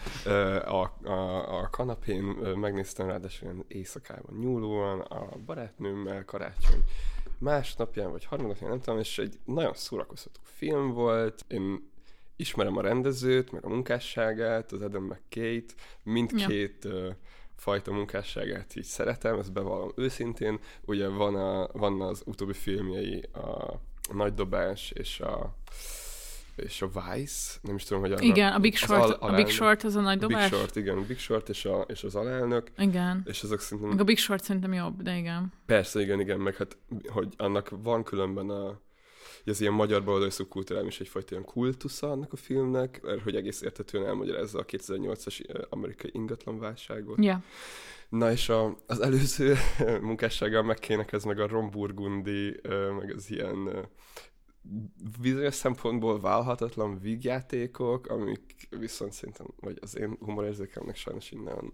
A, 0.65 0.91
a, 1.03 1.59
a 1.59 1.69
kanapén 1.69 2.23
megnéztem 2.55 3.07
ráadásul 3.07 3.47
ilyen 3.47 3.65
éjszakában 3.67 4.37
nyúlóan 4.39 4.99
a 4.99 5.29
barátnőmmel 5.45 6.25
karácsony 6.25 6.83
másnapján, 7.37 8.11
vagy 8.11 8.25
harmadnapján, 8.25 8.69
nem 8.69 8.79
tudom, 8.79 8.99
és 8.99 9.17
egy 9.17 9.39
nagyon 9.45 9.73
szórakoztató 9.73 10.39
film 10.43 10.93
volt. 10.93 11.45
Én 11.47 11.91
ismerem 12.35 12.77
a 12.77 12.81
rendezőt, 12.81 13.51
meg 13.51 13.65
a 13.65 13.69
munkásságát, 13.69 14.71
az 14.71 14.81
Adam 14.81 15.03
McKay-t, 15.03 15.75
mindkét 16.03 16.83
ja. 16.83 17.17
fajta 17.55 17.91
munkásságát 17.91 18.75
így 18.75 18.83
szeretem, 18.83 19.39
ezt 19.39 19.53
bevallom 19.53 19.91
őszintén. 19.95 20.59
Ugye 20.85 21.07
van, 21.07 21.35
a, 21.35 21.67
van 21.73 22.01
az 22.01 22.21
utóbbi 22.25 22.53
filmjei, 22.53 23.21
a 23.33 23.79
Nagy 24.13 24.33
Dobás 24.33 24.91
és 24.91 25.19
a 25.19 25.55
és 26.55 26.81
a 26.81 26.87
Vice, 26.87 27.57
nem 27.61 27.75
is 27.75 27.83
tudom, 27.83 28.01
hogy 28.01 28.11
arra, 28.11 28.21
Igen, 28.23 28.53
a 28.53 28.59
Big 28.59 28.73
az 28.73 28.79
Short, 28.79 29.03
al- 29.03 29.21
a 29.21 29.35
Big 29.35 29.47
Short 29.47 29.83
az 29.83 29.95
a 29.95 30.01
nagy 30.01 30.23
a 30.23 30.27
Big 30.27 30.35
dobás. 30.35 30.49
Short, 30.49 30.75
igen, 30.75 30.97
a 30.97 31.01
Big 31.01 31.19
Short 31.19 31.49
és, 31.49 31.65
a, 31.65 31.85
és 31.87 32.03
az 32.03 32.15
alelnök, 32.15 32.71
Igen. 32.77 33.23
és 33.25 33.43
azok 33.43 33.59
szerintem 33.59 33.89
Meg 33.89 33.99
a 33.99 34.03
Big 34.03 34.17
Short 34.17 34.43
szerintem 34.43 34.73
jobb, 34.73 35.01
de 35.01 35.17
igen. 35.17 35.53
Persze, 35.65 36.01
igen, 36.01 36.19
igen, 36.19 36.39
meg 36.39 36.55
hát, 36.55 36.77
hogy 37.07 37.33
annak 37.37 37.69
van 37.83 38.03
különben 38.03 38.49
a, 38.49 38.79
ez 39.45 39.61
ilyen 39.61 39.73
magyar 39.73 40.03
baloldali 40.03 40.31
szubkultúrám 40.31 40.87
is 40.87 40.99
egyfajta 40.99 41.27
ilyen 41.31 41.45
kultusza 41.45 42.11
annak 42.11 42.33
a 42.33 42.35
filmnek, 42.35 42.99
mert 43.03 43.21
hogy 43.21 43.35
egész 43.35 43.61
értetően 43.61 44.05
elmagyarázza 44.05 44.59
a 44.59 44.65
2008-as 44.65 45.39
ö, 45.47 45.61
amerikai 45.69 46.09
ingatlanválságot. 46.13 47.23
Ja. 47.23 47.43
Na 48.11 48.31
és 48.31 48.49
a, 48.49 48.77
az 48.87 48.99
előző 48.99 49.55
munkássággal 50.01 50.63
megkének 50.63 51.11
ez 51.11 51.23
meg 51.23 51.39
a 51.39 51.47
ö, 52.61 52.91
meg 52.91 53.11
az 53.15 53.29
ilyen 53.29 53.89
bizonyos 55.21 55.53
szempontból 55.53 56.19
válhatatlan 56.19 56.99
vígjátékok, 56.99 58.07
amik 58.07 58.67
viszont 58.69 59.13
szerintem, 59.13 59.45
vagy 59.59 59.77
az 59.81 59.97
én 59.97 60.17
humorérzékemnek 60.19 60.95
sajnos 60.95 61.31
innen 61.31 61.73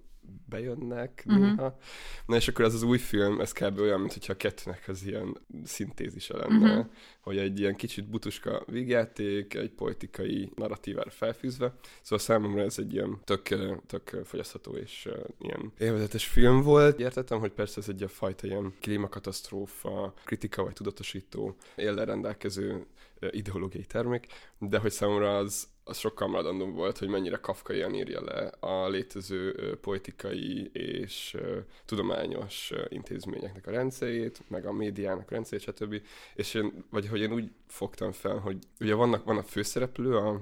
bejönnek 0.49 1.23
uh-huh. 1.27 1.43
néha. 1.43 1.77
Na 2.25 2.35
és 2.35 2.47
akkor 2.47 2.65
ez 2.65 2.73
az 2.73 2.83
új 2.83 2.97
film, 2.97 3.39
ez 3.39 3.51
kb. 3.51 3.79
olyan, 3.79 3.99
mintha 3.99 4.33
a 4.33 4.37
kettőnek 4.37 4.83
az 4.87 5.05
ilyen 5.05 5.37
szintézise 5.63 6.37
lenne, 6.37 6.69
uh-huh. 6.69 6.85
hogy 7.21 7.37
egy 7.37 7.59
ilyen 7.59 7.75
kicsit 7.75 8.09
butuska 8.09 8.63
vígjáték, 8.67 9.53
egy 9.53 9.71
politikai 9.71 10.51
narratívára 10.55 11.09
felfűzve. 11.09 11.73
Szóval 12.01 12.25
számomra 12.25 12.61
ez 12.61 12.79
egy 12.79 12.93
ilyen 12.93 13.19
tök, 13.23 13.41
tök 13.87 14.21
fogyasztható 14.23 14.71
és 14.75 15.09
ilyen 15.39 15.71
élvezetes 15.79 16.25
film 16.25 16.61
volt. 16.61 16.99
Értettem, 16.99 17.39
hogy 17.39 17.51
persze 17.51 17.81
ez 17.81 17.89
egy 17.89 18.03
a 18.03 18.07
fajta 18.07 18.47
ilyen 18.47 18.73
klímakatasztrófa, 18.81 20.13
kritika 20.23 20.63
vagy 20.63 20.73
tudatosító 20.73 21.55
éllel 21.75 22.05
rendelkező 22.05 22.85
ideológiai 23.19 23.85
termék, 23.85 24.27
de 24.57 24.77
hogy 24.77 24.91
számomra 24.91 25.37
az, 25.37 25.67
az 25.83 25.97
sokkal 25.97 26.27
maradandó 26.27 26.65
volt, 26.65 26.97
hogy 26.97 27.07
mennyire 27.07 27.37
kafkaian 27.37 27.93
írja 27.93 28.23
le 28.23 28.51
a 28.59 28.87
létező 28.87 29.75
politikai 29.81 30.69
és 30.73 31.37
tudományos 31.85 32.73
intézményeknek 32.89 33.67
a 33.67 33.71
rendszerét, 33.71 34.41
meg 34.47 34.65
a 34.65 34.71
médiának 34.71 35.31
a 35.31 35.33
rendszerét, 35.33 35.63
stb. 35.63 36.01
És 36.35 36.53
én, 36.53 36.85
vagy 36.89 37.07
hogy 37.07 37.21
én 37.21 37.33
úgy 37.33 37.51
fogtam 37.67 38.11
fel, 38.11 38.37
hogy 38.37 38.57
ugye 38.79 38.93
vannak, 38.93 39.23
van 39.23 39.37
a 39.37 39.43
főszereplő, 39.43 40.15
a, 40.15 40.41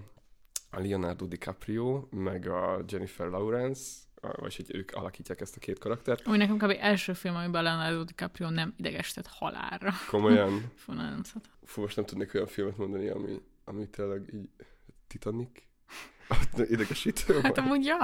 a 0.72 0.79
Leonardo 0.79 1.25
DiCaprio, 1.25 2.08
meg 2.10 2.48
a 2.48 2.84
Jennifer 2.88 3.27
Lawrence, 3.27 4.04
vagy 4.36 4.55
hogy 4.55 4.75
ők 4.75 4.91
alakítják 4.91 5.41
ezt 5.41 5.55
a 5.55 5.60
két 5.60 5.79
karaktert. 5.79 6.27
Ami 6.27 6.38
nekem 6.38 6.58
kb. 6.58 6.75
első 6.79 7.13
film, 7.13 7.36
amiben 7.36 7.63
Leonardo 7.63 8.03
DiCaprio 8.03 8.50
nem 8.50 8.74
idegesített 8.77 9.27
halálra. 9.27 9.91
Komolyan, 10.10 10.72
Fú, 10.84 10.94
nagyon 10.94 11.22
fú, 11.63 11.82
most 11.82 11.96
nem 11.96 12.05
tudnék 12.05 12.34
olyan 12.34 12.48
filmet 12.48 12.77
mondani, 12.77 13.08
ami, 13.08 13.41
ami 13.63 13.89
tényleg 13.89 14.29
így 14.34 14.50
Titanic? 15.08 15.50
Idegesítő. 16.70 17.39
Hát 17.41 17.58
amúgy 17.58 17.86
ja. 17.86 17.98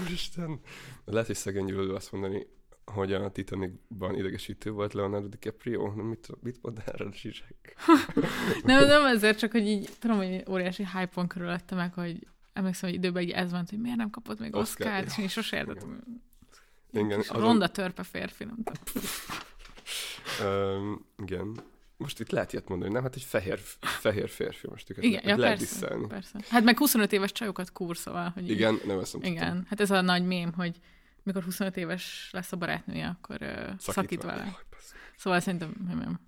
Úristen. 0.00 0.60
Lehet, 1.04 1.26
hogy 1.26 1.36
szegény 1.36 1.64
gyűlölő 1.64 1.94
azt 1.94 2.12
mondani, 2.12 2.46
hogy 2.84 3.12
a 3.12 3.30
Titanicban 3.30 4.14
idegesítő 4.14 4.70
volt 4.70 4.92
Leonardo 4.92 5.26
DiCaprio. 5.26 5.92
Nem, 5.94 6.06
mit, 6.06 6.28
mit 6.42 6.58
mond 6.62 6.82
erre 6.86 7.04
a 7.04 7.12
zsizsek? 7.12 7.76
Nem, 8.64 8.86
nem 8.86 9.04
ezért, 9.04 9.38
csak 9.38 9.52
hogy 9.52 9.66
így 9.66 9.90
tudom, 9.98 10.16
hogy 10.16 10.44
óriási 10.50 10.86
hype-on 10.92 11.26
körülötte 11.26 11.74
meg, 11.74 11.94
hogy 11.94 12.26
emlékszem, 12.58 12.88
hogy 12.90 12.98
időben 12.98 13.22
így 13.22 13.30
ez 13.30 13.50
van, 13.50 13.64
hogy 13.70 13.78
miért 13.78 13.96
nem 13.96 14.10
kapott 14.10 14.38
még 14.38 14.54
Oscar, 14.54 14.86
Oscar-t, 14.86 15.06
és 15.06 15.16
ja. 15.16 15.22
én 15.22 15.28
sose 15.28 15.56
értettem. 15.56 16.02
Igen, 16.92 17.18
azon- 17.18 17.40
Ronda 17.40 17.68
törpe 17.68 18.02
férfi, 18.02 18.44
nem 18.44 18.56
tudom. 18.64 19.04
Um, 20.42 21.06
igen. 21.24 21.60
Most 21.96 22.20
itt 22.20 22.30
lehet 22.30 22.52
ilyet 22.52 22.68
mondani, 22.68 22.92
nem? 22.92 23.02
Hát 23.02 23.14
egy 23.14 23.22
fehér, 23.22 23.58
fehér 23.80 24.28
férfi 24.28 24.66
most 24.68 24.90
őket 24.90 25.04
Igen, 25.04 25.20
le- 25.24 25.30
ja, 25.30 25.36
lehet 25.36 25.58
persze, 25.58 25.74
disszálni. 25.74 26.06
persze. 26.06 26.38
Hát 26.48 26.64
meg 26.64 26.78
25 26.78 27.12
éves 27.12 27.32
csajokat 27.32 27.72
kúr, 27.72 27.96
szóval, 27.96 28.28
hogy 28.28 28.42
így- 28.42 28.50
Igen, 28.50 28.80
nem 28.86 28.98
ezt 28.98 29.12
nem 29.20 29.32
Igen, 29.32 29.66
hát 29.68 29.80
ez 29.80 29.90
a 29.90 30.00
nagy 30.00 30.26
mém, 30.26 30.52
hogy 30.52 30.76
mikor 31.22 31.42
25 31.42 31.76
éves 31.76 32.28
lesz 32.32 32.52
a 32.52 32.56
barátnője, 32.56 33.06
akkor 33.20 33.36
uh, 33.40 33.70
szakít 33.78 34.22
vele. 34.22 34.42
Jaj, 34.42 34.52
basz. 34.70 34.94
Szóval 35.16 35.40
szerintem 35.40 35.74
nem, 35.88 35.98
nem. 35.98 36.20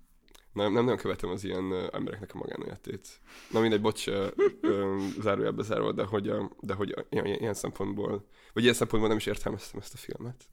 Nem, 0.53 0.73
nem 0.73 0.83
nagyon 0.83 0.97
követem 0.97 1.29
az 1.29 1.43
ilyen 1.43 1.71
ö, 1.71 1.87
embereknek 1.91 2.33
a 2.33 2.37
magánéletét. 2.37 3.07
Na 3.51 3.59
mindegy, 3.59 3.81
bocs, 3.81 4.07
ö, 4.07 4.27
ö, 4.61 4.97
zárójelbe 5.19 5.63
zárva, 5.63 5.91
de 5.91 6.03
hogy, 6.03 6.29
a, 6.29 6.51
de 6.59 6.73
hogy 6.73 6.91
a, 6.91 7.05
ilyen, 7.09 7.25
ilyen 7.25 7.53
szempontból, 7.53 8.25
vagy 8.53 8.63
ilyen 8.63 8.75
szempontból 8.75 9.09
nem 9.09 9.17
is 9.19 9.25
értelmeztem 9.25 9.79
ezt 9.79 9.93
a 9.93 9.97
filmet. 9.97 10.45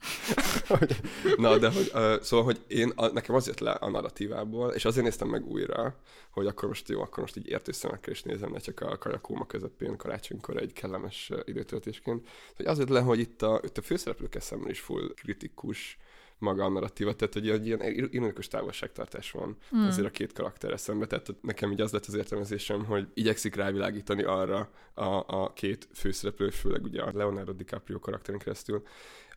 Na, 1.36 1.58
de 1.58 1.70
hogy, 1.72 1.90
ö, 1.94 2.16
szóval, 2.22 2.44
hogy 2.44 2.60
én, 2.66 2.92
a, 2.94 3.06
nekem 3.06 3.34
az 3.34 3.46
jött 3.46 3.58
le 3.58 3.70
a 3.70 3.90
narratívából, 3.90 4.70
és 4.72 4.84
azért 4.84 5.04
néztem 5.04 5.28
meg 5.28 5.46
újra, 5.46 6.00
hogy 6.30 6.46
akkor 6.46 6.68
most 6.68 6.88
jó, 6.88 7.00
akkor 7.00 7.18
most 7.18 7.36
így 7.36 7.48
értő 7.48 7.72
szemekkel 7.72 8.12
is 8.12 8.22
nézem, 8.22 8.50
ne 8.50 8.58
csak 8.58 8.80
a 8.80 8.98
kajakóma 8.98 9.46
közepén 9.46 9.96
karácsonykor 9.96 10.56
egy 10.56 10.72
kellemes 10.72 11.30
időtöltésként. 11.44 12.28
Hogy 12.56 12.66
az 12.66 12.78
jött 12.78 12.88
le, 12.88 13.00
hogy 13.00 13.18
itt 13.18 13.42
a, 13.42 13.60
itt 13.64 13.78
a 13.78 13.82
főszereplőkkel 13.82 14.40
szemben 14.40 14.70
is 14.70 14.80
full 14.80 15.14
kritikus 15.14 15.98
maga 16.38 16.64
a 16.64 16.68
narratíva, 16.68 17.14
tehát 17.14 17.34
hogy 17.34 17.48
egy 17.50 17.66
ilyen 17.66 17.82
ironikus 17.82 18.48
távolságtartás 18.48 19.30
van 19.30 19.56
Hmm. 19.70 19.86
azért 19.86 20.06
a 20.06 20.10
két 20.10 20.32
karakter 20.32 20.72
eszembe, 20.72 21.06
tehát 21.06 21.34
nekem 21.40 21.72
így 21.72 21.80
az 21.80 21.92
lett 21.92 22.06
az 22.06 22.14
értelmezésem, 22.14 22.84
hogy 22.84 23.08
igyekszik 23.14 23.54
rávilágítani 23.54 24.22
arra 24.22 24.70
a, 24.94 25.24
a 25.26 25.52
két 25.52 25.88
főszereplő, 25.94 26.50
főleg 26.50 26.82
ugye 26.84 27.02
a 27.02 27.10
Leonardo 27.14 27.52
DiCaprio 27.52 27.98
karakterin 27.98 28.40
keresztül, 28.40 28.82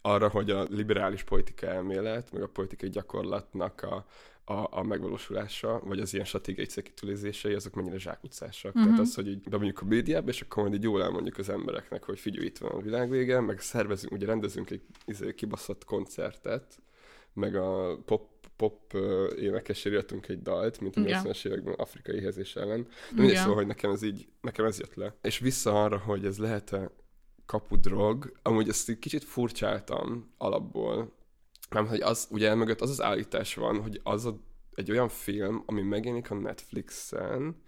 arra, 0.01 0.27
hogy 0.27 0.49
a 0.49 0.63
liberális 0.69 1.23
politika 1.23 1.67
elmélet, 1.67 2.31
meg 2.31 2.41
a 2.41 2.47
politikai 2.47 2.89
gyakorlatnak 2.89 3.81
a, 3.81 4.05
a, 4.45 4.67
a 4.71 4.83
megvalósulása, 4.83 5.81
vagy 5.83 5.99
az 5.99 6.13
ilyen 6.13 6.25
stratégiai 6.25 6.65
célkitűzései, 6.65 7.53
azok 7.53 7.73
mennyire 7.73 7.97
zsákutcásak. 7.97 8.75
Uh-huh. 8.75 8.89
Tehát 8.89 8.99
az, 8.99 9.15
hogy 9.15 9.27
így 9.27 9.49
bemondjuk 9.49 9.81
a 9.81 9.85
médiába, 9.85 10.29
és 10.29 10.41
akkor 10.41 10.63
majd 10.63 10.75
így 10.75 10.83
jól 10.83 11.03
elmondjuk 11.03 11.37
az 11.37 11.49
embereknek, 11.49 12.03
hogy 12.03 12.19
figyelj, 12.19 12.45
itt 12.45 12.57
van 12.57 12.71
a 12.71 12.81
világvége, 12.81 13.39
meg 13.39 13.59
szervezünk, 13.59 14.13
ugye 14.13 14.25
rendezünk 14.25 14.69
egy 14.69 14.81
izé, 15.05 15.33
kibaszott 15.33 15.85
koncertet, 15.85 16.81
meg 17.33 17.55
a 17.55 17.97
pop, 18.05 18.29
pop 18.55 18.93
ö, 18.93 19.33
énekesére 19.35 19.95
írtunk 19.95 20.27
egy 20.27 20.41
dalt, 20.41 20.79
mint 20.79 20.95
a 20.95 21.01
Igen. 21.01 21.23
80-as 21.23 21.45
években 21.45 21.73
afrikai 21.73 22.15
éhezés 22.15 22.55
ellen. 22.55 22.81
De 22.81 22.89
mindegy, 23.09 23.29
Igen. 23.29 23.41
szóval, 23.41 23.55
hogy 23.55 23.67
nekem 23.67 23.91
ez 23.91 24.01
így, 24.03 24.27
nekem 24.41 24.65
ez 24.65 24.79
jött 24.79 24.95
le. 24.95 25.15
És 25.21 25.39
vissza 25.39 25.83
arra, 25.83 25.97
hogy 25.97 26.25
ez 26.25 26.37
lehet-e 26.37 26.91
kapudrog, 27.45 28.31
amúgy 28.41 28.69
ezt 28.69 28.89
egy 28.89 28.99
kicsit 28.99 29.23
furcsáltam 29.23 30.33
alapból, 30.37 31.13
nem, 31.69 31.87
hogy 31.87 32.01
az, 32.01 32.27
ugye 32.31 32.55
mögött 32.55 32.81
az 32.81 32.89
az 32.89 33.01
állítás 33.01 33.55
van, 33.55 33.81
hogy 33.81 33.99
az 34.03 34.25
a, 34.25 34.39
egy 34.73 34.91
olyan 34.91 35.09
film, 35.09 35.63
ami 35.65 35.81
megjelenik 35.81 36.31
a 36.31 36.35
Netflixen, 36.35 37.61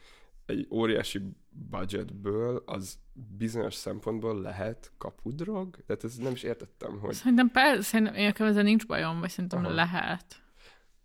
egy 0.45 0.67
óriási 0.71 1.21
budgetből, 1.53 2.63
az 2.65 2.99
bizonyos 3.37 3.73
szempontból 3.73 4.41
lehet 4.41 4.91
kapudrog? 4.97 5.77
Tehát 5.85 6.03
ez 6.03 6.15
nem 6.15 6.31
is 6.31 6.43
értettem, 6.43 6.99
hogy... 6.99 7.13
Szerintem 7.13 7.51
persze, 7.51 7.81
szerintem 7.81 8.15
én 8.15 8.25
nekem 8.25 8.47
ezzel 8.47 8.63
nincs 8.63 8.85
bajom, 8.87 9.19
vagy 9.19 9.29
szerintem 9.29 9.65
Aha. 9.65 9.73
Lehet. 9.73 10.41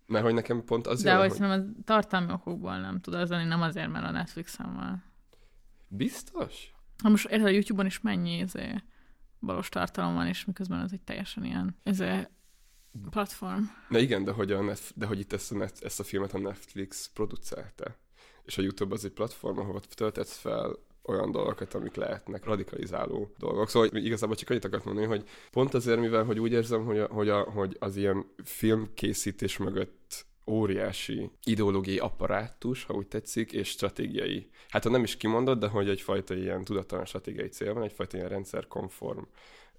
Mert 0.05 0.23
hogy 0.23 0.33
nekem 0.33 0.63
pont 0.63 0.87
az 0.87 1.01
De 1.01 1.11
jön, 1.11 1.19
hogy 1.19 1.31
szerintem 1.31 1.75
a 1.79 1.83
tartalmi 1.83 2.31
okokból 2.31 2.79
nem 2.79 2.99
tud 2.99 3.13
az 3.13 3.29
lenni, 3.29 3.47
nem 3.47 3.61
azért, 3.61 3.91
mert 3.91 4.05
a 4.05 4.11
Netflixen 4.11 4.75
van. 4.75 5.03
Biztos? 5.87 6.73
Ha 7.03 7.09
most 7.09 7.25
érted, 7.25 7.47
a 7.47 7.49
YouTube-on 7.49 7.85
is 7.85 8.01
mennyi 8.01 8.37
izé, 8.37 8.83
valós 9.39 9.69
tartalom 9.69 10.13
van, 10.13 10.27
és 10.27 10.45
miközben 10.45 10.79
az 10.79 10.93
egy 10.93 11.01
teljesen 11.01 11.43
ilyen 11.43 11.77
izé, 11.83 12.27
platform. 13.09 13.63
Na 13.89 13.97
igen, 13.97 14.23
de 14.23 14.31
hogy, 14.31 14.51
a 14.51 14.61
Netf- 14.61 14.93
de 14.95 15.05
hogy 15.05 15.19
itt 15.19 15.33
ezt 15.33 15.51
a, 15.51 15.55
net, 15.55 15.83
ezt 15.83 15.99
a 15.99 16.03
filmet 16.03 16.33
a 16.33 16.39
Netflix 16.39 17.09
producálta. 17.13 17.95
És 18.49 18.57
a 18.57 18.61
YouTube 18.61 18.93
az 18.93 19.05
egy 19.05 19.11
platform, 19.11 19.57
ahol 19.57 19.79
töltetsz 19.79 20.37
fel 20.37 20.77
olyan 21.03 21.31
dolgokat, 21.31 21.73
amik 21.73 21.95
lehetnek 21.95 22.45
radikalizáló 22.45 23.33
dolgok. 23.37 23.69
Szóval 23.69 23.89
igazából 23.93 24.35
csak 24.35 24.49
annyit 24.49 24.65
akartam 24.65 24.93
mondani, 24.93 25.15
hogy 25.15 25.29
pont 25.51 25.73
azért, 25.73 25.99
mivel 25.99 26.23
hogy 26.23 26.39
úgy 26.39 26.51
érzem, 26.51 26.85
hogy, 26.85 26.97
a, 26.99 27.07
hogy, 27.07 27.29
a, 27.29 27.41
hogy 27.41 27.75
az 27.79 27.95
ilyen 27.95 28.25
filmkészítés 28.43 29.57
mögött 29.57 30.25
óriási 30.47 31.31
ideológiai 31.43 31.97
apparátus, 31.97 32.83
ha 32.83 32.93
úgy 32.93 33.07
tetszik, 33.07 33.51
és 33.51 33.69
stratégiai. 33.69 34.49
Hát 34.69 34.83
ha 34.83 34.89
nem 34.89 35.03
is 35.03 35.17
kimondott, 35.17 35.59
de 35.59 35.67
hogy 35.67 35.89
egyfajta 35.89 36.35
ilyen 36.35 36.63
tudattalan 36.63 37.05
stratégiai 37.05 37.47
cél 37.47 37.73
van, 37.73 37.83
egyfajta 37.83 38.17
ilyen 38.17 38.29
rendszerkonform 38.29 39.23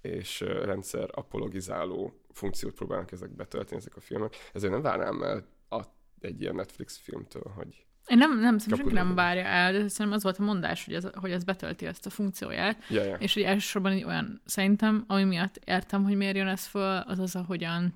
és 0.01 0.39
rendszer 0.39 1.09
apologizáló 1.11 2.13
funkciót 2.29 2.73
próbálnak 2.73 3.11
ezek 3.11 3.35
betölteni, 3.35 3.79
ezek 3.81 3.95
a 3.95 3.99
filmek. 3.99 4.35
Ezért 4.53 4.73
nem 4.73 4.81
várnám 4.81 5.23
el 5.23 5.45
a, 5.69 5.81
egy 6.19 6.41
ilyen 6.41 6.55
Netflix 6.55 6.97
filmtől, 6.97 7.51
hogy 7.55 7.85
Én 8.11 8.17
nem, 8.17 8.39
nem, 8.39 8.59
senki 8.59 8.93
nem 8.93 9.15
várja 9.15 9.43
el, 9.43 9.71
de 9.71 9.87
szerintem 9.87 10.11
az 10.11 10.23
volt 10.23 10.37
a 10.37 10.43
mondás, 10.43 10.85
hogy 10.85 10.93
ez, 10.93 11.07
hogy 11.13 11.31
ez 11.31 11.43
betölti 11.43 11.85
ezt 11.85 12.05
a 12.05 12.09
funkcióját. 12.09 12.83
Ja, 12.89 13.03
ja. 13.03 13.15
És 13.15 13.33
hogy 13.33 13.43
elsősorban 13.43 13.91
egy 13.91 14.03
olyan, 14.03 14.41
szerintem, 14.45 15.03
ami 15.07 15.23
miatt 15.23 15.55
értem, 15.65 16.03
hogy 16.03 16.15
miért 16.15 16.35
jön 16.35 16.47
ez 16.47 16.65
föl, 16.65 16.97
az 16.97 17.19
az, 17.19 17.35
ahogyan 17.35 17.93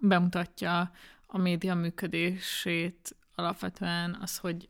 bemutatja 0.00 0.90
a 1.26 1.38
média 1.38 1.74
működését 1.74 3.16
alapvetően, 3.34 4.18
az, 4.20 4.38
hogy 4.38 4.68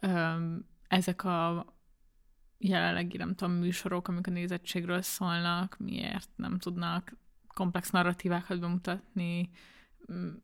öm, 0.00 0.66
ezek 0.88 1.24
a 1.24 1.66
jelenlegi, 2.58 3.16
nem 3.16 3.34
tudom, 3.34 3.54
műsorok, 3.54 4.08
amik 4.08 4.26
a 4.26 4.30
nézettségről 4.30 5.02
szólnak, 5.02 5.76
miért 5.78 6.28
nem 6.36 6.58
tudnak 6.58 7.16
komplex 7.54 7.90
narratívákat 7.90 8.60
bemutatni, 8.60 9.50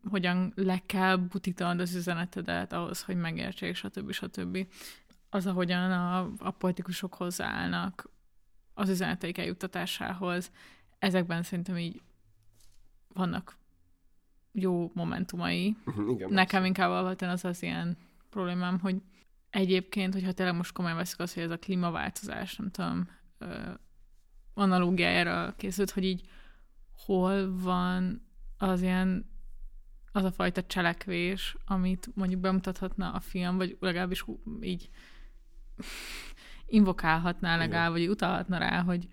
hogyan 0.08 0.52
le 0.56 0.82
kell 0.86 1.16
butítanod 1.16 1.80
az 1.80 1.94
üzenetedet 1.94 2.72
ahhoz, 2.72 3.02
hogy 3.02 3.16
megértsék, 3.16 3.74
stb. 3.74 4.12
stb. 4.12 4.66
Az, 5.30 5.46
ahogyan 5.46 5.90
a, 5.92 6.32
a 6.38 6.50
politikusok 6.50 7.14
hozzáállnak 7.14 8.10
az 8.74 8.88
üzeneteik 8.88 9.38
eljuttatásához, 9.38 10.50
ezekben 10.98 11.42
szerintem 11.42 11.76
így 11.76 12.02
vannak 13.08 13.56
jó 14.52 14.90
momentumai. 14.94 15.76
Mhm, 15.84 16.08
Igen. 16.08 16.32
Nekem 16.32 16.64
inkább 16.64 16.90
alapvetően 16.90 17.30
az 17.32 17.44
az 17.44 17.62
ilyen 17.62 17.96
problémám, 18.30 18.78
hogy 18.78 19.02
egyébként, 19.50 20.12
hogyha 20.12 20.32
tényleg 20.32 20.54
most 20.54 20.72
komolyan 20.72 20.96
veszik 20.96 21.18
azt, 21.18 21.34
hogy 21.34 21.42
ez 21.42 21.50
a 21.50 21.58
klímaváltozás, 21.58 22.56
nem 22.56 22.70
tudom, 22.70 23.08
analógiájára 24.54 25.54
készült, 25.56 25.90
hogy 25.90 26.04
így 26.04 26.28
hol 26.92 27.60
van 27.60 28.26
az 28.58 28.82
ilyen 28.82 29.30
az 30.18 30.24
a 30.24 30.32
fajta 30.32 30.62
cselekvés, 30.62 31.56
amit 31.66 32.10
mondjuk 32.14 32.40
bemutathatna 32.40 33.12
a 33.12 33.20
film, 33.20 33.56
vagy 33.56 33.76
legalábbis 33.80 34.24
így 34.60 34.90
invokálhatná 36.66 37.56
legalább, 37.56 37.90
vagy 37.90 38.08
utalhatna 38.08 38.58
rá, 38.58 38.82
hogy, 38.82 39.08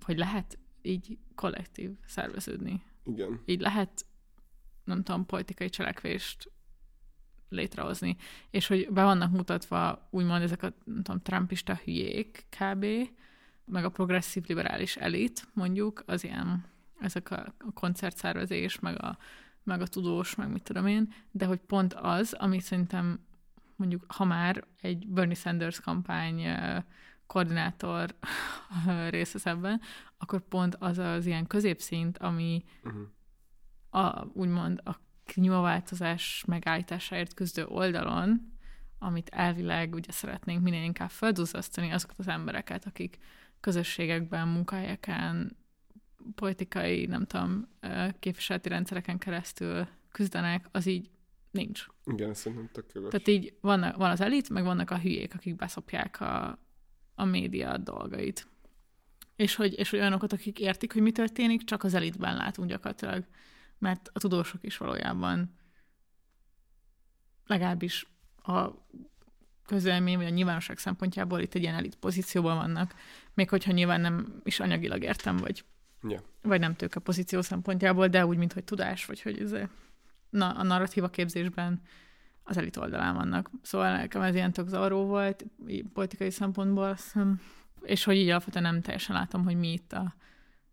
hogy 0.00 0.18
lehet 0.18 0.58
így 0.82 1.18
kollektív 1.34 1.90
szerveződni 2.06 2.82
Igen. 3.04 3.40
így 3.44 3.60
lehet, 3.60 4.06
nem 4.84 5.02
tudom, 5.02 5.26
politikai 5.26 5.68
cselekvést 5.68 6.50
létrehozni, 7.48 8.16
és 8.50 8.66
hogy 8.66 8.88
be 8.90 9.02
vannak 9.02 9.30
mutatva 9.30 10.08
úgymond 10.10 10.42
ezek 10.42 10.62
a, 10.62 10.72
nem 10.84 11.02
tudom, 11.02 11.20
trumpista 11.20 11.74
hülyék 11.84 12.46
kb., 12.60 12.86
meg 13.66 13.84
a 13.84 13.90
progresszív 13.90 14.44
liberális 14.46 14.96
elit, 14.96 15.48
mondjuk, 15.52 16.02
az 16.06 16.24
ilyen, 16.24 16.64
ezek 17.00 17.30
a 17.30 17.54
koncertszervezés, 17.74 18.78
meg 18.78 19.02
a, 19.02 19.18
meg 19.64 19.80
a 19.80 19.86
tudós, 19.86 20.34
meg 20.34 20.50
mit 20.50 20.62
tudom 20.62 20.86
én, 20.86 21.12
de 21.30 21.46
hogy 21.46 21.58
pont 21.58 21.94
az, 21.94 22.32
ami 22.32 22.60
szerintem 22.60 23.26
mondjuk, 23.76 24.04
ha 24.08 24.24
már 24.24 24.64
egy 24.80 25.08
Bernie 25.08 25.34
Sanders 25.34 25.80
kampány 25.80 26.42
koordinátor 27.26 28.14
rész 29.10 29.32
vesz 29.32 29.46
ebben, 29.46 29.80
akkor 30.18 30.40
pont 30.48 30.76
az 30.78 30.98
az 30.98 31.26
ilyen 31.26 31.46
középszint, 31.46 32.18
ami 32.18 32.64
Uh-huh. 32.82 34.04
a, 34.04 34.26
úgymond 34.32 34.80
a 34.84 34.96
klímaváltozás 35.24 36.44
megállításáért 36.46 37.34
küzdő 37.34 37.66
oldalon, 37.66 38.52
amit 38.98 39.28
elvileg 39.28 39.94
ugye 39.94 40.12
szeretnénk 40.12 40.62
minél 40.62 40.82
inkább 40.82 41.10
felduzzasztani 41.10 41.90
azokat 41.90 42.18
az 42.18 42.28
embereket, 42.28 42.86
akik 42.86 43.18
közösségekben, 43.60 44.48
munkahelyeken, 44.48 45.56
politikai, 46.34 47.06
nem 47.06 47.26
tudom, 47.26 47.68
képviseleti 48.18 48.68
rendszereken 48.68 49.18
keresztül 49.18 49.88
küzdenek, 50.10 50.68
az 50.72 50.86
így 50.86 51.10
nincs. 51.50 51.86
Igen, 52.04 52.30
ez 52.30 52.38
szerintem 52.38 52.68
tök 52.72 52.92
jogos. 52.94 53.10
Tehát 53.10 53.28
így 53.28 53.54
van, 53.60 53.94
van 53.96 54.10
az 54.10 54.20
elit, 54.20 54.48
meg 54.48 54.64
vannak 54.64 54.90
a 54.90 54.98
hülyék, 54.98 55.34
akik 55.34 55.56
beszopják 55.56 56.20
a, 56.20 56.58
a 57.14 57.24
média 57.24 57.76
dolgait. 57.78 58.48
És 59.36 59.54
hogy, 59.54 59.78
és 59.78 59.90
hogy 59.90 59.98
olyanokat, 59.98 60.32
akik 60.32 60.58
értik, 60.58 60.92
hogy 60.92 61.02
mi 61.02 61.12
történik, 61.12 61.64
csak 61.64 61.84
az 61.84 61.94
elitben 61.94 62.36
látunk 62.36 62.68
gyakorlatilag. 62.68 63.26
Mert 63.78 64.10
a 64.12 64.18
tudósok 64.18 64.64
is 64.64 64.76
valójában 64.76 65.54
legalábbis 67.46 68.06
a 68.42 68.68
közölmény 69.66 70.16
vagy 70.16 70.26
a 70.26 70.30
nyilvánosság 70.30 70.78
szempontjából 70.78 71.40
itt 71.40 71.54
egy 71.54 71.62
ilyen 71.62 71.74
elit 71.74 71.96
pozícióban 71.96 72.56
vannak, 72.56 72.94
még 73.34 73.48
hogyha 73.48 73.72
nyilván 73.72 74.00
nem 74.00 74.40
is 74.44 74.60
anyagilag 74.60 75.02
értem, 75.02 75.36
vagy, 75.36 75.64
Ja. 76.08 76.22
vagy 76.42 76.60
nem 76.60 76.74
tőke 76.74 77.00
pozíció 77.00 77.42
szempontjából, 77.42 78.08
de 78.08 78.26
úgy, 78.26 78.36
mint 78.36 78.52
hogy 78.52 78.64
tudás, 78.64 79.04
vagy 79.04 79.22
hogy 79.22 79.40
ez 79.40 79.54
na, 80.30 80.50
a 80.50 80.62
narratíva 80.62 81.08
képzésben 81.08 81.80
az 82.42 82.56
elit 82.56 82.76
oldalán 82.76 83.14
vannak. 83.14 83.50
Szóval 83.62 83.96
nekem 83.96 84.22
ez 84.22 84.34
ilyen 84.34 84.52
tök 84.52 84.68
zavaró 84.68 85.06
volt, 85.06 85.44
politikai 85.92 86.30
szempontból, 86.30 86.84
azt 86.84 87.16
és 87.82 88.04
hogy 88.04 88.16
így 88.16 88.28
alapvetően 88.28 88.64
nem 88.64 88.80
teljesen 88.80 89.16
látom, 89.16 89.44
hogy 89.44 89.56
mi 89.56 89.72
itt 89.72 89.92
a, 89.92 90.14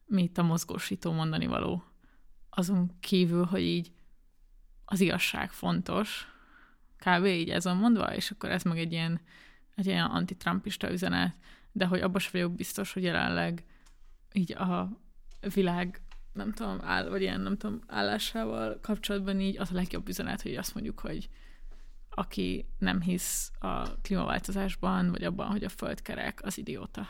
mi 0.05 0.23
itt 0.23 0.37
a 0.37 0.43
mozgósító 0.43 1.11
mondani 1.11 1.47
való. 1.47 1.83
Azon 2.49 2.91
kívül, 2.99 3.45
hogy 3.45 3.61
így 3.61 3.91
az 4.85 4.99
igazság 4.99 5.51
fontos, 5.51 6.27
kb. 6.97 7.25
így 7.25 7.49
ez 7.49 7.63
van 7.63 7.77
mondva, 7.77 8.15
és 8.15 8.31
akkor 8.31 8.49
ez 8.49 8.63
meg 8.63 8.77
egy 8.77 8.91
ilyen, 8.91 9.21
egy 9.75 9.85
ilyen 9.85 10.05
antitrumpista 10.05 10.91
üzenet, 10.91 11.35
de 11.71 11.85
hogy 11.85 12.01
abban 12.01 12.19
sem 12.19 12.31
vagyok 12.31 12.51
biztos, 12.51 12.93
hogy 12.93 13.03
jelenleg 13.03 13.65
így 14.33 14.51
a 14.51 14.99
világ 15.53 16.01
nem 16.33 16.51
tudom, 16.51 16.79
áll, 16.81 17.09
vagy 17.09 17.21
ilyen, 17.21 17.41
nem 17.41 17.57
tudom, 17.57 17.81
állásával 17.87 18.79
kapcsolatban 18.81 19.39
így 19.39 19.57
az 19.57 19.71
a 19.71 19.75
legjobb 19.75 20.07
üzenet, 20.07 20.41
hogy 20.41 20.55
azt 20.55 20.73
mondjuk, 20.73 20.99
hogy 20.99 21.29
aki 22.09 22.65
nem 22.77 23.01
hisz 23.01 23.51
a 23.59 23.99
klímaváltozásban, 24.01 25.11
vagy 25.11 25.23
abban, 25.23 25.47
hogy 25.47 25.63
a 25.63 25.69
föld 25.69 26.01
kerek, 26.01 26.39
az 26.43 26.57
idióta. 26.57 27.07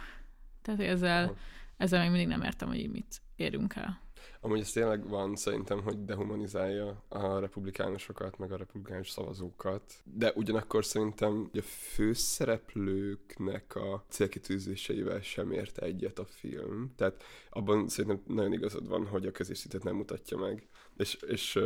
Tehát 0.62 0.80
ezzel, 0.80 1.36
ezzel 1.78 2.02
még 2.02 2.10
mindig 2.10 2.28
nem 2.28 2.41
értem, 2.41 2.67
hogy 2.67 2.78
így 2.78 2.91
mit 2.91 3.22
érünk 3.36 3.76
el. 3.76 4.02
Amúgy 4.42 4.60
ez 4.60 4.72
tényleg 4.72 5.08
van 5.08 5.36
szerintem, 5.36 5.82
hogy 5.82 6.06
dehumanizálja 6.06 7.04
a 7.08 7.40
republikánusokat, 7.40 8.38
meg 8.38 8.52
a 8.52 8.58
republikánus 8.58 9.10
szavazókat, 9.10 9.94
de 10.04 10.32
ugyanakkor 10.36 10.86
szerintem 10.86 11.50
a 11.54 11.62
főszereplőknek 11.62 13.76
a 13.76 14.04
célkitűzéseivel 14.08 15.22
sem 15.22 15.52
ért 15.52 15.78
egyet 15.78 16.20
a 16.20 16.26
film. 16.26 16.94
Tehát 16.96 17.24
abban 17.50 17.88
szerintem 17.88 18.36
nagyon 18.36 18.54
igazad 18.54 18.88
van, 18.88 19.08
hogy 19.08 19.26
a 19.26 19.32
középszintet 19.32 19.84
nem 19.84 19.96
mutatja 19.96 20.38
meg. 20.38 20.68
És, 20.98 21.18
és 21.28 21.60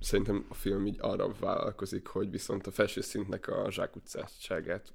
szerintem 0.00 0.46
a 0.48 0.54
film 0.54 0.86
így 0.86 0.98
arra 1.00 1.32
vállalkozik, 1.40 2.06
hogy 2.06 2.30
viszont 2.30 2.66
a 2.66 2.70
felső 2.70 3.00
szintnek 3.00 3.48
a 3.48 3.70
zsákutcásságát 3.70 4.92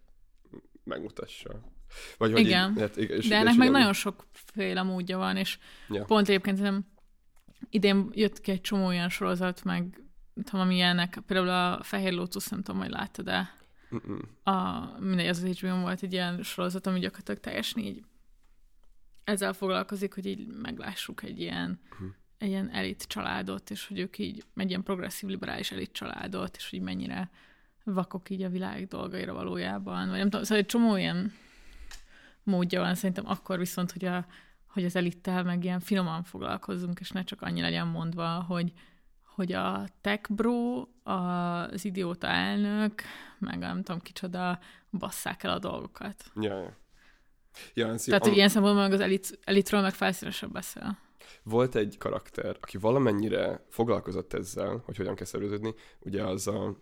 megmutassa. 0.84 1.62
Vagy, 2.17 2.32
hogy 2.32 2.39
Igen. 2.39 2.71
Így, 2.71 2.80
hát, 2.80 2.98
igen, 2.98 3.19
De 3.30 3.36
ennek 3.36 3.56
meg 3.56 3.71
nagyon 3.71 3.93
sokféle 3.93 4.82
módja 4.84 5.17
van, 5.17 5.38
és 5.38 5.58
Ja. 5.89 6.04
pont 6.04 6.30
egyébként 6.30 6.60
nem 6.62 6.86
idén 7.69 8.10
jött 8.13 8.41
ki 8.41 8.52
egy 8.52 8.62
csomó 8.62 8.86
olyan 8.86 9.10
sorozat, 9.10 9.63
meg 9.63 10.02
tudom, 10.43 10.71
ilyenek, 10.71 11.19
például 11.28 11.50
a 11.80 11.84
Fehér 11.84 12.13
Lótusz, 12.13 12.50
nem 12.50 12.62
tudom, 12.63 12.82
hogy 12.82 12.89
láttad 12.89 13.26
de 13.26 13.54
Mm-mm. 13.95 14.19
a, 14.43 14.80
mindegy, 15.00 15.28
az 15.28 15.43
az 15.43 15.58
HBO 15.60 15.80
volt 15.82 16.02
egy 16.04 16.13
ilyen 16.13 16.43
sorozat, 16.43 16.88
ami 16.88 17.00
gyakorlatilag 17.00 17.39
teljesen 17.39 17.84
így 17.84 18.04
ezzel 19.24 19.54
foglalkozik, 19.54 20.13
hogy 20.13 20.26
így 20.26 20.48
meglássuk 20.48 21.24
egy 21.24 21.39
ilyen, 21.39 21.80
Mhm. 22.00 22.08
egy 22.38 22.48
ilyen 22.50 22.69
elit 22.69 23.04
családot, 23.08 23.69
és 23.69 23.88
hogy 23.88 24.00
ők 24.00 24.17
így, 24.17 24.43
egy 24.56 24.69
ilyen 24.69 24.84
progresszív 24.84 25.30
liberális 25.30 25.71
elit 25.71 25.91
családot, 25.91 26.56
és 26.56 26.69
hogy 26.69 26.82
mennyire 26.82 27.30
vakok 27.84 28.30
így 28.30 28.43
a 28.43 28.50
világ 28.50 28.88
dolgaira 28.88 29.34
valójában, 29.34 30.08
vagy 30.10 30.17
nem 30.17 30.30
tudom, 30.30 30.43
szóval 30.43 30.58
egy 30.58 30.65
csomó 30.65 30.95
ilyen 30.95 31.34
módja 32.45 32.81
van 32.81 32.95
szerintem 32.95 33.27
akkor 33.27 33.58
viszont, 33.58 33.91
hogy, 33.91 34.05
a, 34.05 34.25
hogy 34.67 34.86
az 34.86 34.95
elittel 34.95 35.43
meg 35.43 35.63
ilyen 35.63 35.79
finoman 35.79 36.23
foglalkozzunk, 36.23 36.99
és 36.99 37.10
ne 37.12 37.23
csak 37.23 37.41
annyi 37.41 37.62
legyen 37.62 37.88
mondva, 37.88 38.27
hogy, 38.27 38.71
hogy 39.36 39.53
a 39.53 39.88
tech 40.01 40.31
bro, 40.31 40.86
az 41.03 41.86
idióta 41.86 42.27
elnök, 42.27 43.01
meg 43.39 43.58
nem 43.58 43.84
tudom 43.84 44.01
kicsoda, 44.01 44.60
basszák 44.91 45.43
el 45.43 45.51
a 45.51 45.60
dolgokat. 45.60 46.23
Ja, 46.36 46.60
ja. 46.60 46.77
Ja, 47.73 47.88
ez 47.89 48.03
Tehát, 48.03 48.21
am- 48.21 48.27
hogy 48.27 48.38
ilyen 48.38 48.49
szempontból 48.49 48.84
meg 48.84 48.93
az 48.93 48.99
elit, 48.99 49.39
elitről 49.43 49.81
meg 49.81 49.93
felszínesebb 49.93 50.51
beszél. 50.51 50.97
Volt 51.43 51.75
egy 51.75 51.97
karakter, 51.97 52.58
aki 52.62 52.77
valamennyire 52.77 53.65
foglalkozott 53.69 54.34
ezzel, 54.34 54.81
hogy 54.86 54.97
hogyan 54.97 55.15
kell 55.15 55.25
szerveződni, 55.25 55.73
ugye 55.99 56.23
az 56.23 56.47
a, 56.47 56.75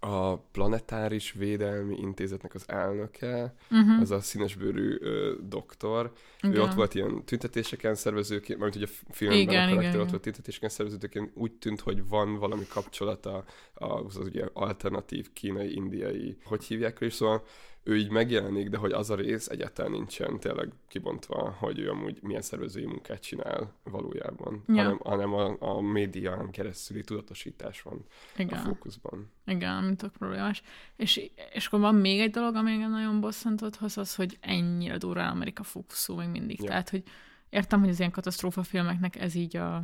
a 0.00 0.36
Planetáris 0.36 1.32
Védelmi 1.32 1.96
Intézetnek 1.96 2.54
az 2.54 2.64
elnöke, 2.66 3.54
Uh-huh. 3.70 4.00
az 4.00 4.10
a 4.10 4.20
színesbőrű 4.20 4.96
ö, 5.00 5.34
doktor. 5.42 6.12
Ő 6.42 6.48
Igen. 6.48 6.60
ott 6.60 6.74
volt 6.74 6.94
ilyen 6.94 7.24
tüntetéseken 7.24 7.94
szervezőként, 7.94 8.58
mert 8.58 8.76
ugye 8.76 8.86
a 8.86 9.12
filmben 9.12 9.40
Igen, 9.40 9.54
a 9.54 9.56
karakter 9.58 9.78
igen, 9.78 9.86
ott 9.86 9.94
igen. 9.94 10.10
volt 10.10 10.22
tüntetéseken 10.22 10.68
szervezőként, 10.68 11.30
úgy 11.34 11.52
tűnt, 11.52 11.80
hogy 11.80 12.08
van 12.08 12.38
valami 12.38 12.66
kapcsolata 12.68 13.44
az, 13.74 14.16
az 14.16 14.26
ugye 14.26 14.44
alternatív 14.52 15.32
kínai, 15.32 15.74
indiai, 15.74 16.36
hogy 16.44 16.64
hívják 16.64 17.00
ők, 17.00 17.10
szóval 17.10 17.42
ő 17.88 17.96
így 17.96 18.10
megjelenik, 18.10 18.68
de 18.68 18.76
hogy 18.76 18.92
az 18.92 19.10
a 19.10 19.14
rész 19.14 19.48
egyáltalán 19.48 19.90
nincsen 19.90 20.40
tényleg 20.40 20.72
kibontva, 20.88 21.56
hogy 21.58 21.78
ő 21.78 21.90
amúgy 21.90 22.18
milyen 22.22 22.42
szervezői 22.42 22.86
munkát 22.86 23.22
csinál 23.22 23.72
valójában, 23.82 24.62
Ja. 24.66 24.74
hanem, 24.74 24.98
hanem 25.04 25.32
a, 25.32 25.56
a 25.58 25.80
médián 25.80 26.50
keresztüli 26.50 27.00
tudatosítás 27.00 27.82
van 27.82 28.04
Igen. 28.36 28.58
a 28.58 28.62
fókuszban. 28.62 29.30
Igen, 29.46 29.74
ami 29.74 29.96
tök 29.96 30.12
problémás. 30.12 30.62
És, 30.96 31.30
és 31.52 31.66
akkor 31.66 31.80
van 31.80 31.94
még 31.94 32.20
egy 32.20 32.30
dolog, 32.30 32.54
ami 32.54 32.70
engem 32.70 32.90
nagyon 32.90 33.20
bosszantott, 33.20 33.76
az 33.80 33.98
az, 33.98 34.14
hogy 34.14 34.38
ennyire 34.40 34.96
durván 34.96 35.30
Amerika 35.30 35.62
fókuszú 35.62 36.14
még 36.14 36.28
mindig. 36.28 36.62
Ja. 36.62 36.68
Tehát, 36.68 36.90
hogy 36.90 37.02
értem, 37.50 37.80
hogy 37.80 37.88
az 37.88 37.98
ilyen 37.98 38.10
katasztrófa 38.10 38.62
filmeknek 38.62 39.16
ez 39.16 39.34
így 39.34 39.56
a 39.56 39.82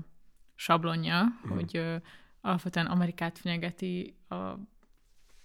sablonja, 0.55 1.23
mm. 1.23 1.51
hogy 1.51 1.77
ö, 1.77 1.97
alapvetően 2.41 2.87
Amerikát 2.87 3.39
fenyegeti, 3.39 4.17
a, 4.29 4.35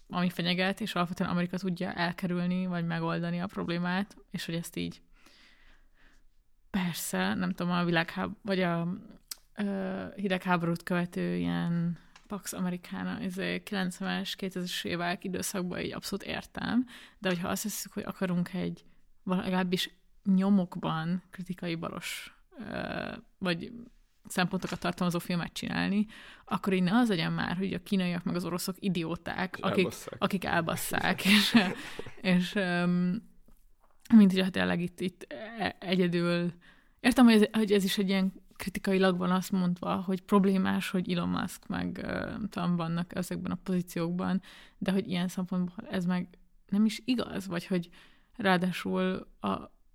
ami 0.10 0.30
fenyeget, 0.30 0.82
és 0.82 0.96
alapvetően 0.96 1.30
Amerika 1.30 1.58
tudja 1.58 1.94
elkerülni, 1.94 2.66
vagy 2.66 2.86
megoldani 2.86 3.42
a 3.42 3.48
problémát, 3.48 4.18
és 4.32 4.46
hogy 4.46 4.56
ezt 4.56 4.76
így 4.76 5.02
persze, 6.70 7.34
nem 7.34 7.52
tudom, 7.52 7.72
a 7.72 7.86
világháború, 7.86 8.38
vagy 8.42 8.60
a 8.62 8.88
ö, 9.56 10.06
hidegháborút 10.16 10.84
követő 10.84 11.36
ilyen 11.36 11.98
Pax 12.28 12.54
Americana, 12.54 13.20
ez 13.20 13.34
90-es, 13.38 14.34
2000-es 14.38 14.86
évek 14.86 15.24
időszakban 15.24 15.80
így 15.80 15.94
abszolút 15.94 16.26
értem, 16.26 16.86
de 17.18 17.30
hogyha 17.30 17.48
azt 17.48 17.64
hiszük, 17.64 17.94
hogy 17.94 18.04
akarunk 18.04 18.54
egy 18.54 18.86
legalábbis 19.24 19.90
nyomokban 20.24 21.24
kritikai 21.30 21.76
balos 21.76 22.34
vagy 23.38 23.72
szempontokat 24.30 24.80
tartalmazó 24.80 25.20
filmet 25.20 25.54
csinálni, 25.54 26.06
akkor 26.46 26.74
így 26.74 26.84
ne 26.84 26.98
az 26.98 27.10
legyen 27.10 27.32
már, 27.32 27.58
hogy 27.58 27.74
a 27.74 27.84
kínaiak 27.84 28.24
meg 28.24 28.36
az 28.36 28.46
oroszok 28.46 28.76
idióták, 28.80 29.56
És 29.58 29.64
akik, 29.64 29.84
elbasszák. 29.84 30.16
akik 30.20 30.44
elbasszák, 30.44 31.26
és, 31.26 31.56
és 32.22 32.56
um, 32.56 33.28
mint 34.16 34.40
hát 34.40 34.52
tényleg 34.52 34.82
itt, 34.82 35.00
itt 35.00 35.26
e- 35.58 35.76
egyedül 35.80 36.54
értem, 37.00 37.26
hogy 37.26 37.34
ez, 37.34 37.44
hogy 37.52 37.72
ez 37.72 37.84
is 37.84 37.98
egy 37.98 38.10
ilyen 38.10 38.34
kritikailag 38.56 39.18
van 39.18 39.32
azt 39.32 39.52
mondva, 39.52 39.96
hogy 39.96 40.22
problémás, 40.22 40.90
hogy 40.90 41.12
Elon 41.12 41.30
Musk 41.30 41.68
meg 41.68 42.06
tudom, 42.50 42.76
vannak 42.76 43.16
ezekben 43.16 43.52
a 43.52 43.60
pozíciókban, 43.64 44.42
de 44.78 44.92
hogy 44.92 45.08
ilyen 45.08 45.28
szempontból 45.28 45.88
ez 45.90 46.06
meg 46.06 46.28
nem 46.68 46.86
is 46.86 47.02
igaz, 47.06 47.48
vagy 47.48 47.66
hogy 47.66 47.90
ráadásul 48.36 49.28
a, 49.40 49.48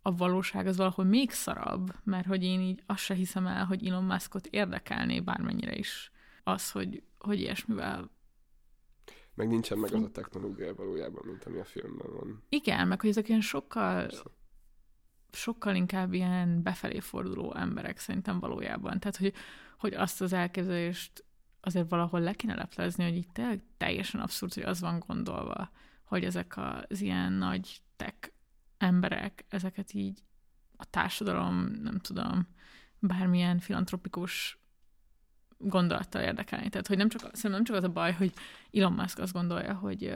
a 0.06 0.14
valóság 0.14 0.66
az 0.66 0.76
valahol 0.76 1.04
még 1.04 1.30
szarabb, 1.30 1.94
mert 2.02 2.26
hogy 2.26 2.42
én 2.42 2.60
így 2.60 2.82
azt 2.86 3.02
se 3.02 3.14
hiszem 3.14 3.46
el, 3.46 3.64
hogy 3.64 3.86
Elon 3.86 4.04
Muskot 4.04 4.46
érdekelné 4.46 5.20
bármennyire 5.20 5.76
is 5.76 6.10
az, 6.42 6.70
hogy, 6.70 7.02
hogy 7.18 7.40
ilyesmivel 7.40 8.10
Meg 9.34 9.48
nincsen 9.48 9.78
meg 9.78 9.94
az 9.94 10.02
a 10.02 10.10
technológia 10.10 10.74
valójában, 10.74 11.26
mint 11.26 11.44
ami 11.44 11.58
a 11.58 11.64
filmben 11.64 12.12
van. 12.12 12.42
Igen, 12.48 12.88
meg 12.88 13.00
hogy 13.00 13.10
ezek 13.10 13.28
ilyen 13.28 13.40
sokkal, 13.40 14.10
sokkal 15.32 15.74
inkább 15.74 16.12
ilyen 16.12 16.62
befelé 16.62 17.00
forduló 17.00 17.54
emberek 17.54 17.98
szerintem 17.98 18.40
valójában. 18.40 19.00
Tehát, 19.00 19.16
hogy, 19.16 19.34
hogy 19.78 19.94
azt 19.94 20.20
az 20.20 20.32
elképzelést 20.32 21.24
azért 21.60 21.90
valahol 21.90 22.20
le 22.20 22.32
kéne 22.32 22.54
leplezni, 22.54 23.04
hogy 23.04 23.16
itt 23.16 23.32
tényleg 23.32 23.62
teljesen 23.76 24.20
abszurd, 24.20 24.54
hogy 24.54 24.62
az 24.62 24.80
van 24.80 24.98
gondolva, 25.06 25.70
hogy 26.04 26.24
ezek 26.24 26.54
az 26.56 27.00
ilyen 27.00 27.32
nagy 27.32 27.82
tech 27.96 28.33
emberek, 28.84 29.44
ezeket 29.48 29.92
így 29.92 30.22
a 30.76 30.84
társadalom, 30.84 31.54
nem 31.82 31.98
tudom, 31.98 32.46
bármilyen 32.98 33.58
filantropikus 33.58 34.58
gondolattal 35.58 36.22
érdekelni. 36.22 36.68
Tehát, 36.68 36.86
hogy 36.86 36.96
nem 36.96 37.08
csak, 37.08 37.20
szerintem 37.20 37.50
nem 37.50 37.64
csak 37.64 37.76
az 37.76 37.84
a 37.84 37.88
baj, 37.88 38.12
hogy 38.12 38.32
Elon 38.72 38.92
Musk 38.92 39.18
azt 39.18 39.32
gondolja, 39.32 39.74
hogy, 39.74 40.14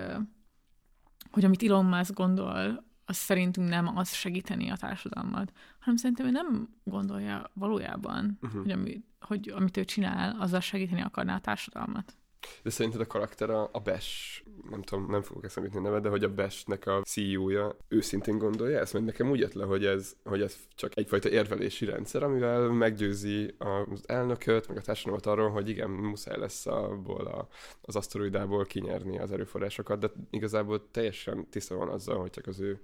hogy 1.30 1.44
amit 1.44 1.62
Elon 1.62 1.84
Musk 1.84 2.14
gondol, 2.14 2.86
az 3.04 3.16
szerintünk 3.16 3.68
nem 3.68 3.96
az 3.96 4.14
segíteni 4.14 4.70
a 4.70 4.76
társadalmat, 4.76 5.52
hanem 5.78 5.96
szerintem 5.96 6.26
ő 6.26 6.30
nem 6.30 6.68
gondolja 6.84 7.50
valójában, 7.52 8.38
uh-huh. 8.42 8.60
hogy, 8.62 8.70
ami, 8.70 9.04
hogy 9.20 9.48
amit 9.48 9.76
ő 9.76 9.84
csinál, 9.84 10.40
azzal 10.40 10.60
segíteni 10.60 11.00
akarná 11.00 11.34
a 11.34 11.40
társadalmat. 11.40 12.16
De 12.62 12.70
szerinted 12.70 13.00
a 13.00 13.06
karakter 13.06 13.50
a, 13.50 13.68
a 13.72 13.80
Bash, 13.80 14.42
nem 14.70 14.82
tudom, 14.82 15.10
nem 15.10 15.22
fogok 15.22 15.44
eszembe 15.44 15.68
jutni 15.72 15.88
neve, 15.88 16.00
de 16.00 16.08
hogy 16.08 16.24
a 16.24 16.34
Bashnek 16.34 16.86
a 16.86 17.02
CEO-ja 17.02 17.76
őszintén 17.88 18.38
gondolja 18.38 18.78
ezt? 18.78 18.92
Mert 18.92 19.04
nekem 19.04 19.30
úgy 19.30 19.38
jött 19.38 19.52
le, 19.52 19.64
hogy 19.64 19.84
ez, 19.84 20.16
hogy 20.24 20.42
ez 20.42 20.56
csak 20.74 20.96
egyfajta 20.96 21.28
érvelési 21.28 21.84
rendszer, 21.84 22.22
amivel 22.22 22.68
meggyőzi 22.68 23.54
az 23.58 24.08
elnököt, 24.08 24.68
meg 24.68 24.76
a 24.76 24.80
társadalmat 24.80 25.26
arról, 25.26 25.50
hogy 25.50 25.68
igen, 25.68 25.90
muszáj 25.90 26.38
lesz 26.38 26.66
abból 26.66 27.26
a, 27.26 27.48
az 27.80 27.96
aszteroidából 27.96 28.64
kinyerni 28.64 29.18
az 29.18 29.32
erőforrásokat, 29.32 29.98
de 29.98 30.10
igazából 30.30 30.90
teljesen 30.90 31.48
tiszta 31.50 31.76
van 31.76 31.88
azzal, 31.88 32.20
hogy 32.20 32.30
csak 32.30 32.46
az 32.46 32.60
ő 32.60 32.80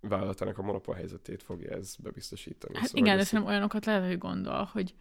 vállalatának 0.00 0.58
a 0.58 0.62
monopól 0.62 0.94
helyzetét 0.94 1.42
fogja 1.42 1.70
ez 1.70 1.96
bebiztosítani. 1.96 2.76
Hát 2.76 2.86
Szóval 2.86 3.02
igen, 3.04 3.16
de 3.16 3.24
szerintem 3.24 3.54
olyanokat 3.54 3.84
lehet, 3.84 4.06
hogy 4.06 4.18
gondol, 4.18 4.68
hogy 4.72 4.94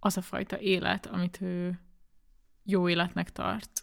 az 0.00 0.16
a 0.16 0.20
fajta 0.20 0.58
élet, 0.58 1.06
amit 1.06 1.40
ő 1.40 1.80
jó 2.70 2.88
életnek 2.88 3.32
tart, 3.32 3.82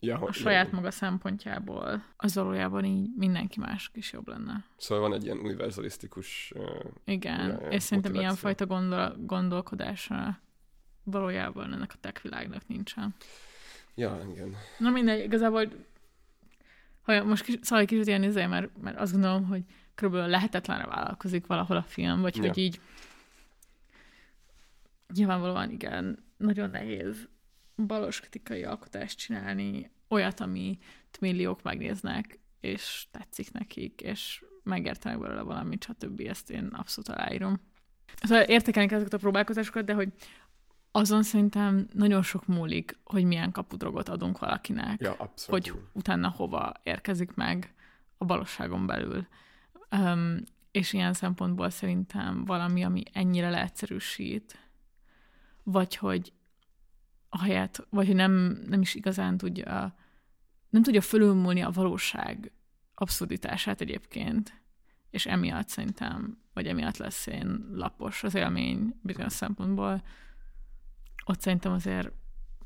ja, 0.00 0.18
a 0.18 0.32
saját 0.32 0.72
maga 0.72 0.90
szempontjából, 0.90 2.04
az 2.16 2.34
valójában 2.34 2.84
így 2.84 3.08
mindenki 3.16 3.60
mások 3.60 3.96
is 3.96 4.12
jobb 4.12 4.28
lenne. 4.28 4.64
Szóval 4.76 5.08
van 5.08 5.18
egy 5.18 5.24
ilyen 5.24 5.38
univerzalisztikus 5.38 6.52
uh, 6.56 6.84
Igen, 7.04 7.48
ja, 7.48 7.68
és 7.68 7.82
szerintem 7.82 8.14
ilyenfajta 8.14 8.66
gondol, 8.66 9.16
gondolkodása 9.18 10.40
valójában 11.04 11.72
ennek 11.72 11.92
a 11.94 11.98
tech 12.00 12.22
világnak 12.22 12.68
nincsen. 12.68 13.14
Ja, 13.94 14.20
igen. 14.32 14.56
Na 14.78 14.90
mindegy, 14.90 15.24
igazából 15.24 15.68
ha 17.02 17.24
most 17.24 17.44
kis, 17.44 17.58
szóval 17.60 17.78
egy 17.80 17.88
kicsit 17.88 18.06
ilyen 18.06 18.22
izé, 18.22 18.46
mert, 18.46 18.68
mert 18.82 18.98
azt 18.98 19.12
gondolom, 19.12 19.44
hogy 19.44 19.62
körülbelül 19.94 20.30
lehetetlenre 20.30 20.86
vállalkozik 20.86 21.46
valahol 21.46 21.76
a 21.76 21.82
film, 21.82 22.20
vagy 22.20 22.36
Ja. 22.36 22.42
hogy 22.42 22.58
így 22.58 22.80
nyilvánvalóan 25.14 25.70
igen, 25.70 26.24
nagyon 26.36 26.70
nehéz 26.70 27.28
balos 27.76 28.20
kritikai 28.20 28.64
alkotást 28.64 29.18
csinálni, 29.18 29.90
olyat, 30.08 30.40
amit 30.40 30.84
milliók 31.20 31.62
megnéznek, 31.62 32.38
és 32.60 33.06
tetszik 33.10 33.52
nekik, 33.52 34.00
és 34.00 34.44
megértenek 34.62 35.18
belőle 35.18 35.42
valamit, 35.42 35.84
stb. 35.84 36.20
Ezt 36.20 36.50
én 36.50 36.66
abszolút 36.66 37.08
aláírom. 37.08 37.60
Szóval 38.22 38.44
értékelni 38.44 38.92
ezeket 38.92 39.12
a 39.12 39.18
próbálkozásokat, 39.18 39.84
de 39.84 39.94
hogy 39.94 40.12
azon 40.90 41.22
szerintem 41.22 41.86
nagyon 41.92 42.22
sok 42.22 42.46
múlik, 42.46 42.98
hogy 43.04 43.24
milyen 43.24 43.52
kapudrogot 43.52 44.08
adunk 44.08 44.38
valakinek 44.38 45.00
Ja, 45.00 45.12
abszolút. 45.12 45.68
hogy 45.68 45.80
utána 45.92 46.28
hova 46.28 46.72
érkezik 46.82 47.34
meg 47.34 47.74
a 48.18 48.24
valóságon 48.26 48.86
belül. 48.86 49.26
Um, 49.90 50.42
és 50.70 50.92
ilyen 50.92 51.12
szempontból 51.12 51.70
szerintem 51.70 52.44
valami, 52.44 52.84
ami 52.84 53.02
ennyire 53.12 53.50
leegyszerűsít, 53.50 54.68
vagy 55.62 55.96
hogy 55.96 56.32
ahelyett, 57.28 57.86
vagy 57.90 58.06
hogy 58.06 58.14
nem, 58.14 58.32
nem 58.66 58.80
is 58.80 58.94
igazán 58.94 59.36
tudja, 59.36 59.94
nem 60.68 60.82
tudja 60.82 61.00
fölülmúlni 61.00 61.60
a 61.60 61.70
valóság 61.70 62.52
abszurditását 62.94 63.80
egyébként, 63.80 64.62
és 65.10 65.26
emiatt 65.26 65.68
szerintem, 65.68 66.38
vagy 66.52 66.66
emiatt 66.66 66.96
lesz 66.96 67.26
én 67.26 67.66
lapos 67.72 68.22
az 68.22 68.34
élmény 68.34 68.98
bizonyos 69.02 69.32
szempontból, 69.32 70.02
ott 71.24 71.40
szerintem 71.40 71.72
azért 71.72 72.12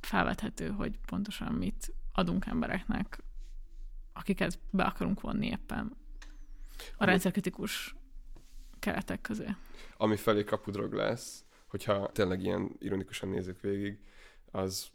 felvethető, 0.01 0.69
hogy 0.69 0.99
pontosan 1.07 1.53
mit 1.53 1.93
adunk 2.13 2.47
embereknek, 2.47 3.23
akiket 4.13 4.59
be 4.71 4.83
akarunk 4.83 5.21
vonni 5.21 5.47
éppen 5.47 5.97
a 6.97 7.05
rendszerkritikus 7.05 7.95
keretek 8.79 9.21
közé. 9.21 9.47
Ami 9.97 10.17
felé 10.17 10.45
kapudrog 10.45 10.93
lesz, 10.93 11.45
hogyha 11.67 12.11
tényleg 12.13 12.43
ilyen 12.43 12.77
ironikusan 12.79 13.29
nézzük 13.29 13.61
végig, 13.61 13.99
az 14.51 14.87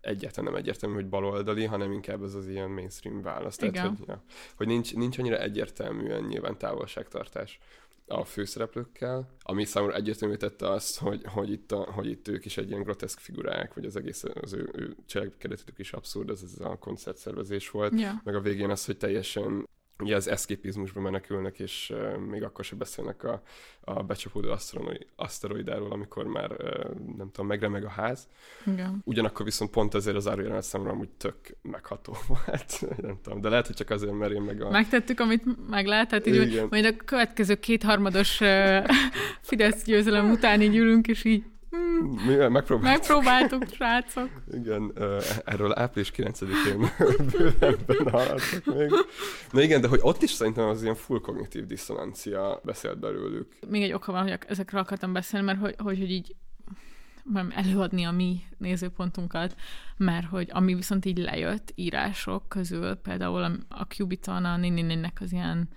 egyáltalán 0.00 0.52
nem 0.52 0.60
egyértelmű, 0.60 0.94
hogy 0.94 1.08
baloldali, 1.08 1.64
hanem 1.64 1.92
inkább 1.92 2.22
ez 2.22 2.34
az 2.34 2.48
ilyen 2.48 2.70
mainstream 2.70 3.22
válasz. 3.22 3.56
Tehát, 3.56 3.74
Igen. 3.74 3.96
hogy, 3.96 4.08
ja, 4.08 4.22
hogy 4.56 4.66
nincs, 4.66 4.94
nincs 4.94 5.18
annyira 5.18 5.38
egyértelműen 5.38 6.24
nyilván 6.24 6.58
távolságtartás 6.58 7.60
a 8.06 8.24
főszereplőkkel, 8.24 9.28
ami 9.42 9.64
számomra 9.64 9.96
egyértelmű 9.96 10.34
tette 10.34 10.70
azt, 10.70 10.98
hogy, 10.98 11.22
hogy, 11.24 11.50
itt 11.50 11.72
a, 11.72 11.92
hogy 11.92 12.06
itt 12.06 12.28
ők 12.28 12.44
is 12.44 12.56
egy 12.56 12.68
ilyen 12.70 12.82
groteszk 12.82 13.18
figurák, 13.18 13.74
vagy 13.74 13.84
az 13.84 13.96
egész 13.96 14.24
az 14.40 14.52
ő, 14.52 14.70
ő 14.72 14.96
cselekedetük 15.06 15.78
is 15.78 15.92
abszurd, 15.92 16.30
ez, 16.30 16.42
ez 16.42 16.60
a 16.60 16.76
koncertszervezés 16.78 17.70
volt, 17.70 18.00
Ja. 18.00 18.20
meg 18.24 18.34
a 18.34 18.40
végén 18.40 18.70
az, 18.70 18.84
hogy 18.84 18.96
teljesen 18.96 19.68
ugye 19.98 20.16
az 20.16 20.28
eszképizmusba 20.28 21.00
menekülnek, 21.00 21.58
és 21.58 21.92
uh, 21.94 22.16
még 22.16 22.42
akkor 22.42 22.64
sem 22.64 22.78
beszélnek 22.78 23.24
a, 23.24 23.42
a 23.80 24.02
becsapódó 24.02 24.50
aszteroid, 24.50 25.06
aszteroidáról, 25.16 25.92
amikor 25.92 26.24
már 26.24 26.50
uh, 26.50 27.16
nem 27.16 27.30
tudom, 27.30 27.46
megremeg 27.46 27.84
a 27.84 27.88
ház. 27.88 28.28
Igen. 28.66 29.02
Ugyanakkor 29.04 29.44
viszont 29.44 29.70
pont 29.70 29.94
ezért 29.94 30.16
az 30.16 30.28
árujelent 30.28 30.62
számomra 30.62 30.92
amúgy 30.92 31.08
tök 31.08 31.36
megható 31.62 32.16
volt. 32.28 33.00
nem 33.02 33.18
tudom, 33.22 33.40
de 33.40 33.48
lehet, 33.48 33.66
hogy 33.66 33.76
csak 33.76 33.90
azért, 33.90 34.12
mert 34.12 34.32
én 34.32 34.42
meg 34.42 34.62
a... 34.62 34.70
Megtettük, 34.70 35.20
amit 35.20 35.68
meg 35.68 35.86
lehetett, 35.86 36.26
így, 36.26 36.34
Igen. 36.34 36.66
majd 36.70 36.84
a 36.84 36.96
következő 37.04 37.54
kétharmados 37.54 38.40
uh, 38.40 38.86
Fidesz 39.40 39.84
győzelem 39.84 40.30
után 40.30 40.62
így 40.62 40.76
ülünk, 40.76 41.06
és 41.06 41.24
így 41.24 41.44
hmm, 41.74 42.20
Mi 42.26 42.34
megpróbáltuk. 42.48 42.82
Megpróbáltuk, 42.82 43.64
srácok. 43.74 44.30
Igen, 44.52 44.90
ö, 44.94 45.20
erről 45.44 45.78
április 45.78 46.12
9-én 46.16 46.90
bővebben 47.38 48.10
hallottak 48.10 48.64
még. 48.64 48.90
Na 49.50 49.60
igen, 49.60 49.80
de 49.80 49.88
hogy 49.88 50.00
ott 50.02 50.22
is 50.22 50.30
szerintem 50.30 50.68
az 50.68 50.82
ilyen 50.82 50.94
full 50.94 51.20
kognitív 51.20 51.66
diszonancia 51.66 52.60
beszélt 52.64 52.98
belőlük. 52.98 53.56
Még 53.68 53.82
egy 53.82 53.92
oka 53.92 54.12
van, 54.12 54.22
hogy 54.22 54.38
ezekről 54.48 54.80
akartam 54.80 55.12
beszélni, 55.12 55.46
mert 55.46 55.58
hogy, 55.58 55.74
hogy, 55.78 55.98
hogy 55.98 56.10
így 56.10 56.34
előadni 57.50 58.04
a 58.04 58.10
mi 58.10 58.40
nézőpontunkat, 58.58 59.56
mert 59.96 60.26
hogy 60.26 60.48
ami 60.52 60.74
viszont 60.74 61.04
így 61.04 61.18
lejött 61.18 61.72
írások 61.74 62.48
közül, 62.48 62.94
például 62.94 63.42
a, 63.42 63.50
a 63.68 63.82
Cubiton, 63.82 64.44
a 64.44 64.56
Nininnek 64.56 65.18
az 65.20 65.32
ilyen 65.32 65.68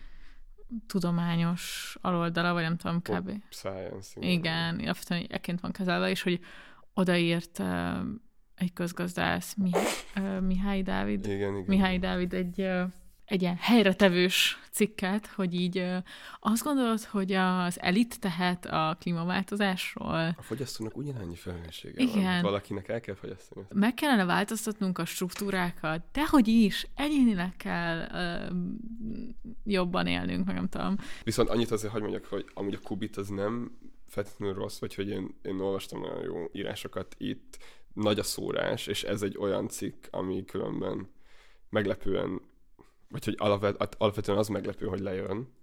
tudományos 0.87 1.97
aloldala, 2.01 2.53
vagy 2.53 2.63
nem 2.63 2.77
tudom, 2.77 3.01
kb. 3.01 3.31
Science. 3.49 4.19
Igen, 4.19 4.79
alapvetően 4.79 5.25
ekként 5.29 5.61
van 5.61 5.71
kezelve, 5.71 6.09
és 6.09 6.21
hogy 6.21 6.39
odaírt 6.93 7.59
uh, 7.59 7.97
egy 8.55 8.73
közgazdász, 8.73 9.55
Mihály, 9.55 9.85
uh, 10.15 10.41
Mihály 10.41 10.81
Dávid, 10.81 11.25
Igen, 11.25 11.53
igen. 11.53 11.63
Mihály 11.67 11.97
Dávid 11.97 12.33
egy, 12.33 12.61
uh, 12.61 12.81
egy 13.27 13.41
ilyen 13.41 13.57
helyretevős 13.59 14.59
cikket, 14.71 15.27
hogy 15.27 15.53
így 15.53 15.77
uh, 15.77 15.97
azt 16.39 16.63
gondolod, 16.63 17.01
hogy 17.03 17.31
az 17.31 17.81
elit 17.81 18.19
tehet 18.19 18.65
a 18.65 18.97
klímaváltozásról, 18.99 20.35
A 20.37 20.41
fogyasztónak 20.41 20.97
ugyanannyi 20.97 21.35
felelőssége 21.35 22.05
van. 22.05 22.17
Igen. 22.17 22.41
Valakinek 22.41 22.87
el 22.87 22.99
kell 22.99 23.15
fogyasztani. 23.15 23.65
meg 23.73 23.93
kellene 23.93 24.25
változtatnunk 24.25 24.97
a 24.97 25.05
struktúrákat, 25.05 26.01
de 26.11 26.25
hogy 26.27 26.47
is, 26.47 26.87
egyénileg 26.95 27.55
kell 27.57 28.07
uh, 28.11 28.57
jobban 29.63 30.07
élnünk, 30.07 30.45
meg 30.45 30.55
nem 30.55 30.69
tudom. 30.69 30.95
Viszont 31.23 31.49
annyit 31.49 31.71
azért 31.71 31.91
hagy 31.91 32.01
mondjak, 32.01 32.25
hogy 32.25 32.45
amúgy 32.53 32.73
a 32.73 32.79
Kubit 32.83 33.17
az 33.17 33.27
nem 33.27 33.77
feltétlenül 34.07 34.55
rossz, 34.55 34.79
vagy 34.79 34.95
hogy 34.95 35.09
én, 35.09 35.35
én 35.41 35.59
olvastam 35.59 36.01
nagyon 36.01 36.23
jó 36.23 36.49
írásokat 36.51 37.15
itt, 37.17 37.57
nagy 37.93 38.19
a 38.19 38.23
szórás, 38.23 38.87
és 38.87 39.03
ez 39.03 39.21
egy 39.21 39.37
olyan 39.37 39.67
cikk, 39.67 40.05
ami 40.11 40.45
különben 40.45 41.09
meglepően, 41.69 42.41
vagy 43.09 43.25
hogy 43.25 43.35
alapvet, 43.37 43.95
alapvetően 43.97 44.37
az 44.37 44.47
meglepő, 44.47 44.85
hogy 44.85 44.99
lejön. 44.99 45.53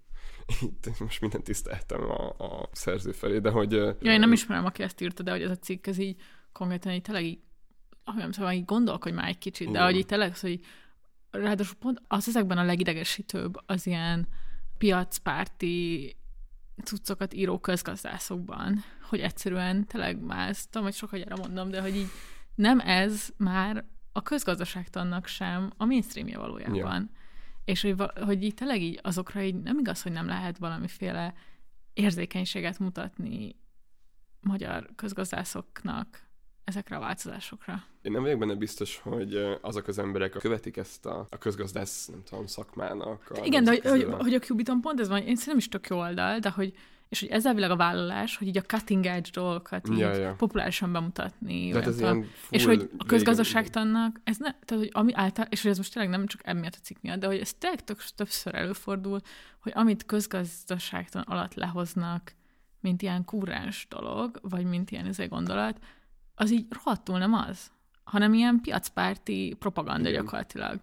Itt 0.60 0.98
most 0.98 1.20
mindent 1.20 1.44
tiszteltem 1.44 2.10
a, 2.10 2.28
a 2.28 2.68
szerző 2.72 3.12
felé, 3.12 3.38
de 3.38 3.50
hogy... 3.50 3.72
Ja, 3.72 4.12
én 4.12 4.20
nem 4.20 4.32
ismerem, 4.32 4.64
aki 4.64 4.82
ezt 4.82 5.00
írta, 5.00 5.22
de 5.22 5.30
hogy 5.30 5.42
ez 5.42 5.50
a 5.50 5.56
cikk, 5.56 5.86
ez 5.86 5.98
így 5.98 6.20
konkrétan 6.52 6.92
így 6.92 7.02
tényleg 7.02 7.24
így, 7.24 7.38
ahogy 8.04 8.20
nem 8.20 8.30
tudom, 8.30 8.50
így 8.50 8.64
gondolkodj 8.64 9.14
már 9.14 9.28
egy 9.28 9.38
kicsit, 9.38 9.66
de 9.66 9.72
Igen. 9.72 9.84
hogy 9.84 9.96
így 9.96 10.06
tényleg 10.06 10.38
hogy 10.38 10.60
ráadásul 11.30 11.76
pont 11.78 12.02
az 12.08 12.28
ezekben 12.28 12.58
a 12.58 12.64
legidegesítőbb 12.64 13.56
az 13.66 13.86
ilyen 13.86 14.28
piacpárti 14.78 16.16
cuccokat 16.84 17.34
író 17.34 17.58
közgazdászokban, 17.58 18.84
hogy 19.08 19.20
egyszerűen 19.20 19.86
tényleg 19.86 20.20
már 20.20 20.48
ezt 20.48 20.70
tudom, 20.70 20.86
hogy 20.86 20.96
sokat 20.96 21.18
gyere 21.18 21.36
mondom, 21.36 21.70
de 21.70 21.80
hogy 21.80 21.96
így 21.96 22.08
nem 22.54 22.80
ez 22.80 23.28
már 23.36 23.84
a 24.12 24.22
közgazdaságtannak 24.22 25.26
sem 25.26 25.72
a 25.76 25.84
mainstreamje 25.84 26.38
valójában. 26.38 26.76
Ja. 26.76 27.22
És 27.64 27.82
hogy, 27.82 27.94
hogy 28.24 28.42
így 28.42 28.54
tényleg 28.54 28.82
így 28.82 29.00
azokra 29.02 29.42
így 29.42 29.54
nem 29.54 29.78
igaz, 29.78 30.02
hogy 30.02 30.12
nem 30.12 30.26
lehet 30.26 30.58
valamiféle 30.58 31.34
érzékenységet 31.92 32.78
mutatni 32.78 33.56
magyar 34.40 34.90
közgazdászoknak 34.96 36.22
ezekre 36.64 36.96
a 36.96 37.00
változásokra. 37.00 37.84
Én 38.02 38.12
nem 38.12 38.22
vagyok 38.22 38.38
benne 38.38 38.54
biztos, 38.54 38.98
hogy 38.98 39.58
azok 39.60 39.88
az 39.88 39.98
emberek 39.98 40.30
követik 40.30 40.76
ezt 40.76 41.06
a, 41.06 41.26
a 41.30 41.38
közgazdász, 41.38 42.06
nem 42.06 42.22
tudom, 42.22 42.46
szakmának. 42.46 43.30
A 43.30 43.44
Igen, 43.44 43.64
de 43.64 43.70
hogy, 43.70 43.82
hogy, 43.82 44.06
hogy 44.18 44.34
a 44.34 44.38
Cubiton 44.38 44.80
pont 44.80 45.00
ez 45.00 45.08
van, 45.08 45.18
én 45.18 45.36
szerintem 45.36 45.56
is 45.56 45.68
tök 45.68 45.86
jó 45.86 45.98
oldal, 45.98 46.38
de 46.38 46.50
hogy 46.50 46.74
és 47.08 47.20
hogy 47.20 47.28
ez 47.28 47.46
elvileg 47.46 47.70
a 47.70 47.76
vállalás, 47.76 48.36
hogy 48.36 48.46
így 48.46 48.56
a 48.56 48.62
cutting 48.62 49.06
edge 49.06 49.30
dolgokat 49.32 49.88
így 49.88 49.98
Ja, 49.98 50.34
populárisan 50.34 50.92
bemutatni. 50.92 51.72
Hát 51.72 51.86
ez 51.86 52.00
ilyen 52.00 52.26
és 52.50 52.64
hogy 52.64 52.90
a 52.98 53.04
közgazdaságtannak, 53.04 54.20
ez 54.24 54.36
ne, 54.36 54.50
tehát 54.50 54.84
hogy 54.84 54.90
ami 54.92 55.14
által, 55.14 55.46
és 55.48 55.62
hogy 55.62 55.70
ez 55.70 55.76
most 55.76 55.92
tényleg 55.92 56.10
nem 56.10 56.26
csak 56.26 56.40
emiatt 56.44 56.74
a 56.74 56.82
cikk 56.82 56.96
miatt, 57.00 57.20
de 57.20 57.26
hogy 57.26 57.38
ez 57.38 57.54
tényleg 57.54 57.84
tök, 57.84 58.04
többször 58.14 58.54
előfordul, 58.54 59.20
hogy 59.60 59.72
amit 59.74 60.06
közgazdaságtan 60.06 61.22
alatt 61.22 61.54
lehoznak, 61.54 62.34
mint 62.80 63.02
ilyen 63.02 63.24
kúrás 63.24 63.86
dolog, 63.90 64.38
vagy 64.42 64.64
mint 64.64 64.90
ilyen 64.90 65.06
ezért 65.06 65.30
gondolat, 65.30 65.78
az 66.34 66.50
így 66.50 66.66
rohadtul 66.70 67.18
nem 67.18 67.32
az, 67.32 67.70
hanem 68.04 68.34
ilyen 68.34 68.60
piacpárti 68.62 69.56
propaganda 69.58 70.08
Igen. 70.08 70.22
gyakorlatilag. 70.22 70.80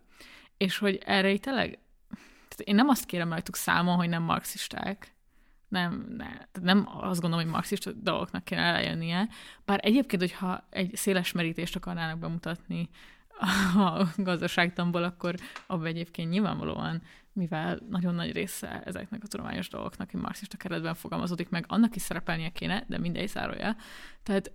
És 0.58 0.78
hogy 0.78 1.02
erre 1.06 1.32
így 1.32 1.40
tényleg, 1.40 1.80
tehát 2.48 2.60
én 2.64 2.76
nem 2.76 2.90
azt 2.90 3.06
kérem 3.06 3.30
rajtuk 3.30 3.56
számon, 3.56 3.96
hogy 3.96 4.10
nem 4.10 4.24
marxisták, 4.24 5.16
nem, 5.72 6.06
ne, 6.18 6.26
tehát 6.26 6.62
nem 6.62 6.88
azt 6.88 7.22
gondolom, 7.22 7.46
hogy 7.46 7.54
marxista 7.54 7.92
dolgoknak 7.92 8.44
kéne 8.44 8.62
eljönnie, 8.62 9.28
bár 9.66 9.80
egyébként, 9.84 10.22
hogyha 10.22 10.68
egy 10.70 10.96
széles 10.96 11.32
merítést 11.32 11.76
akarnának 11.76 12.20
bemutatni 12.20 12.90
a 13.76 14.06
gazdaságtamból, 14.18 15.04
akkor 15.04 15.36
abban 15.68 15.86
egyébként 15.86 16.30
nyilvánvalóan, 16.30 17.02
mivel 17.34 17.80
nagyon 17.90 18.16
nagy 18.16 18.32
része 18.32 18.82
ezeknek 18.86 19.24
a 19.24 19.28
tudományos 19.28 19.70
dolgoknak 19.70 20.14
egy 20.14 20.22
marxista 20.22 20.58
keretben 20.58 20.94
fogalmazódik 20.94 21.50
meg, 21.50 21.66
annak 21.68 21.96
is 21.96 22.02
szerepelnie 22.02 22.50
kéne, 22.50 22.84
de 22.88 22.98
mindegy 22.98 23.30
zárója. 23.30 23.76
Tehát 24.24 24.52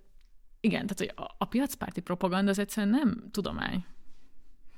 igen, 0.61 0.87
tehát 0.87 0.99
hogy 0.99 1.25
a, 1.27 1.35
a 1.39 1.45
piacpárti 1.45 2.01
propaganda 2.01 2.51
az 2.51 2.59
egyszerűen 2.59 2.93
nem 2.93 3.31
tudomány. 3.31 3.85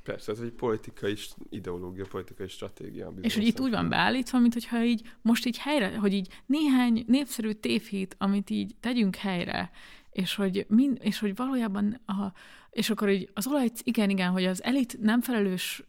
Persze, 0.08 0.32
ez 0.32 0.40
egy 0.40 0.52
politikai 0.52 1.16
ideológia, 1.48 2.04
politikai 2.10 2.48
stratégia. 2.48 3.12
És 3.20 3.34
hogy 3.34 3.46
itt 3.46 3.60
úgy 3.60 3.70
van 3.70 3.88
beállítva, 3.88 4.38
mint 4.38 4.52
hogyha 4.52 4.84
így 4.84 5.02
most 5.22 5.46
így 5.46 5.58
helyre, 5.58 5.96
hogy 5.96 6.12
így 6.12 6.28
néhány 6.46 7.04
népszerű 7.06 7.52
tévhit, 7.52 8.14
amit 8.18 8.50
így 8.50 8.76
tegyünk 8.80 9.16
helyre, 9.16 9.70
és 10.10 10.34
hogy, 10.34 10.66
mind, 10.68 10.98
és 11.00 11.18
hogy 11.18 11.36
valójában, 11.36 12.00
a, 12.06 12.32
és 12.70 12.90
akkor 12.90 13.08
így 13.08 13.30
az 13.34 13.46
olaj, 13.46 13.70
igen, 13.82 14.10
igen, 14.10 14.30
hogy 14.30 14.44
az 14.44 14.62
elit 14.62 15.00
nem 15.00 15.20
felelős 15.20 15.84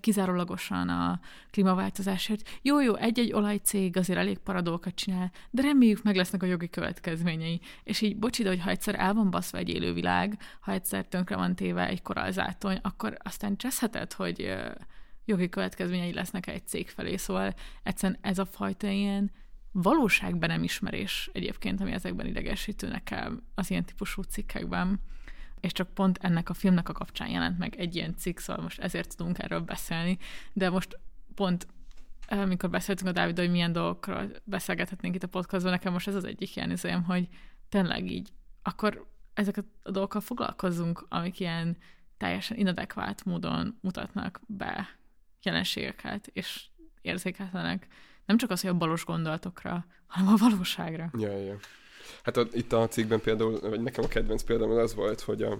kizárólagosan 0.00 0.88
a 0.88 1.20
klímaváltozásért. 1.50 2.58
Jó, 2.62 2.80
jó, 2.80 2.94
egy-egy 2.94 3.32
olajcég 3.32 3.96
azért 3.96 4.18
elég 4.18 4.38
paradolgokat 4.38 4.94
csinál, 4.94 5.30
de 5.50 5.62
reméljük 5.62 6.02
meg 6.02 6.16
lesznek 6.16 6.42
a 6.42 6.46
jogi 6.46 6.70
következményei. 6.70 7.60
És 7.82 8.00
így, 8.00 8.16
bocsi, 8.16 8.42
de 8.42 8.48
hogy 8.48 8.60
ha 8.60 8.70
egyszer 8.70 8.94
el 8.94 9.14
van 9.14 9.30
baszva 9.30 9.58
egy 9.58 9.68
élővilág, 9.68 10.38
ha 10.60 10.72
egyszer 10.72 11.04
tönkre 11.06 11.36
van 11.36 11.54
téve 11.54 11.88
egy 11.88 12.02
korallzátony, 12.02 12.78
akkor 12.82 13.16
aztán 13.22 13.56
cseszheted, 13.56 14.12
hogy 14.12 14.54
jogi 15.24 15.48
következményei 15.48 16.12
lesznek 16.12 16.46
egy 16.46 16.66
cég 16.66 16.88
felé. 16.88 17.16
Szóval 17.16 17.54
egyszerűen 17.82 18.18
ez 18.22 18.38
a 18.38 18.44
fajta 18.44 18.88
ilyen 18.88 19.30
valóságban 19.72 20.48
nem 20.48 20.62
ismerés 20.62 21.30
egyébként, 21.32 21.80
ami 21.80 21.92
ezekben 21.92 22.26
idegesítő 22.26 22.88
nekem 22.88 23.42
az 23.54 23.70
ilyen 23.70 23.84
típusú 23.84 24.22
cikkekben. 24.22 25.00
És 25.64 25.72
csak 25.72 25.94
pont 25.94 26.18
ennek 26.22 26.48
a 26.48 26.54
filmnek 26.54 26.88
a 26.88 26.92
kapcsán 26.92 27.28
jelent 27.28 27.58
meg 27.58 27.76
egy 27.76 27.94
ilyen 27.94 28.16
cikk, 28.16 28.38
szóval 28.38 28.62
most 28.62 28.80
ezért 28.80 29.16
tudunk 29.16 29.38
erről 29.38 29.60
beszélni. 29.60 30.18
De 30.52 30.70
most 30.70 30.98
pont 31.34 31.66
amikor 32.28 32.70
beszéltünk 32.70 33.08
a 33.08 33.12
Dávid, 33.12 33.38
hogy 33.38 33.50
milyen 33.50 33.72
dolgokról 33.72 34.30
beszélgethetnénk 34.44 35.14
itt 35.14 35.22
a 35.22 35.28
podcastban, 35.28 35.72
nekem 35.72 35.92
most 35.92 36.08
ez 36.08 36.14
az 36.14 36.24
egyik 36.24 36.56
ilyen 36.56 36.70
izém, 36.70 37.02
hogy 37.02 37.28
tényleg 37.68 38.10
így, 38.10 38.32
akkor 38.62 39.06
ezeket 39.34 39.64
a 39.82 39.90
dolgokkal 39.90 40.20
foglalkozzunk, 40.20 41.06
amik 41.08 41.40
ilyen 41.40 41.76
teljesen 42.16 42.56
inadekvát 42.56 43.24
módon 43.24 43.78
mutatnak 43.80 44.40
be 44.46 44.88
jelenségeket, 45.42 46.26
és 46.26 46.64
érzéketlenek. 47.00 47.86
Nem 48.26 48.36
csak 48.36 48.50
az, 48.50 48.60
hogy 48.60 48.70
a 48.70 48.74
balos 48.76 49.04
gondolatokra, 49.04 49.86
hanem 50.06 50.32
a 50.32 50.36
valóságra. 50.36 51.10
Ja, 51.18 51.38
ja. 51.38 51.56
Hát 52.22 52.36
ott, 52.36 52.54
itt 52.54 52.72
a 52.72 52.88
cikkben 52.88 53.20
például, 53.20 53.60
vagy 53.60 53.82
nekem 53.82 54.04
a 54.04 54.08
kedvenc 54.08 54.42
példám 54.42 54.70
az 54.70 54.76
az 54.76 54.94
volt, 54.94 55.20
hogy 55.20 55.42
a, 55.42 55.58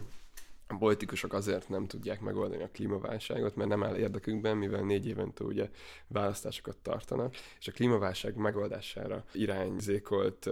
a 0.66 0.76
politikusok 0.76 1.32
azért 1.32 1.68
nem 1.68 1.86
tudják 1.86 2.20
megoldani 2.20 2.62
a 2.62 2.70
klímaválságot, 2.72 3.56
mert 3.56 3.68
nem 3.68 3.84
áll 3.84 3.96
érdekükben, 3.96 4.56
mivel 4.56 4.82
négy 4.82 5.06
évente 5.06 5.44
ugye 5.44 5.70
választásokat 6.06 6.76
tartanak, 6.76 7.34
és 7.58 7.68
a 7.68 7.72
klímaválság 7.72 8.36
megoldására 8.36 9.24
irányzékolt 9.32 10.48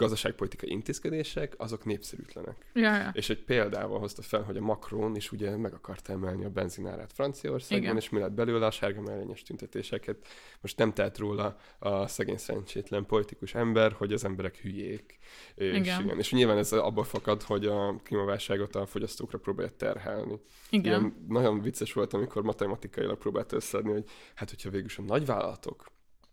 gazdaságpolitikai 0.00 0.70
intézkedések, 0.70 1.54
azok 1.56 1.84
népszerűtlenek. 1.84 2.56
Ja, 2.72 2.96
ja. 2.96 3.10
És 3.12 3.30
egy 3.30 3.44
példával 3.44 3.98
hozta 3.98 4.22
fel, 4.22 4.42
hogy 4.42 4.56
a 4.56 4.60
Macron 4.60 5.16
is 5.16 5.32
ugye 5.32 5.56
meg 5.56 5.74
akarta 5.74 6.12
emelni 6.12 6.44
a 6.44 6.48
benzinárát 6.48 7.12
Franciaországban, 7.12 7.82
Igen. 7.82 7.96
és 7.96 8.08
mi 8.08 8.18
lett 8.18 8.32
belőle 8.32 8.66
a 8.66 8.70
sárga 8.70 9.00
mellényes 9.00 9.42
tüntetéseket. 9.42 10.16
Most 10.60 10.76
nem 10.76 10.92
telt 10.92 11.18
róla 11.18 11.56
a 11.78 12.06
szegény 12.06 12.36
szerencsétlen 12.36 13.06
politikus 13.06 13.54
ember, 13.54 13.92
hogy 13.92 14.12
az 14.12 14.24
emberek 14.24 14.56
hülyék. 14.56 15.18
És, 15.54 15.76
Igen. 15.76 16.02
igen. 16.02 16.18
és 16.18 16.32
nyilván 16.32 16.58
ez 16.58 16.72
abból 16.72 17.04
fakad, 17.04 17.42
hogy 17.42 17.66
a 17.66 17.96
klímaválságot 18.04 18.74
a 18.74 18.86
fogyasztókra 18.86 19.38
próbálja 19.38 19.70
terhelni. 19.76 20.40
Igen. 20.70 20.84
Ilyen 20.84 21.26
nagyon 21.28 21.60
vicces 21.60 21.92
volt, 21.92 22.14
amikor 22.14 22.42
matematikailag 22.42 23.18
próbált 23.18 23.52
összeadni, 23.52 23.92
hogy 23.92 24.04
hát 24.34 24.50
hogyha 24.50 24.70
végül 24.70 24.88
a 24.96 25.02
nagyvállalatok 25.02 25.84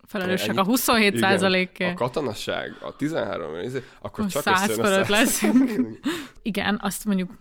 Felelősek 0.07 0.47
Ennyi- 0.49 0.57
a 0.59 0.63
27 0.63 1.07
igen, 1.07 1.19
százalék. 1.29 1.77
a 1.79 1.93
katonasság, 1.93 2.75
a 2.81 2.95
13, 2.95 3.59
izé, 3.59 3.77
akkor 3.77 3.85
Akkor 4.01 4.27
csak 4.27 4.41
100 4.41 4.61
összejön 4.61 4.79
a 4.79 4.83
fölött 4.87 5.05
100. 5.05 5.09
leszünk. 5.09 5.71
Igen, 6.41 6.79
azt 6.81 7.05
mondjuk 7.05 7.31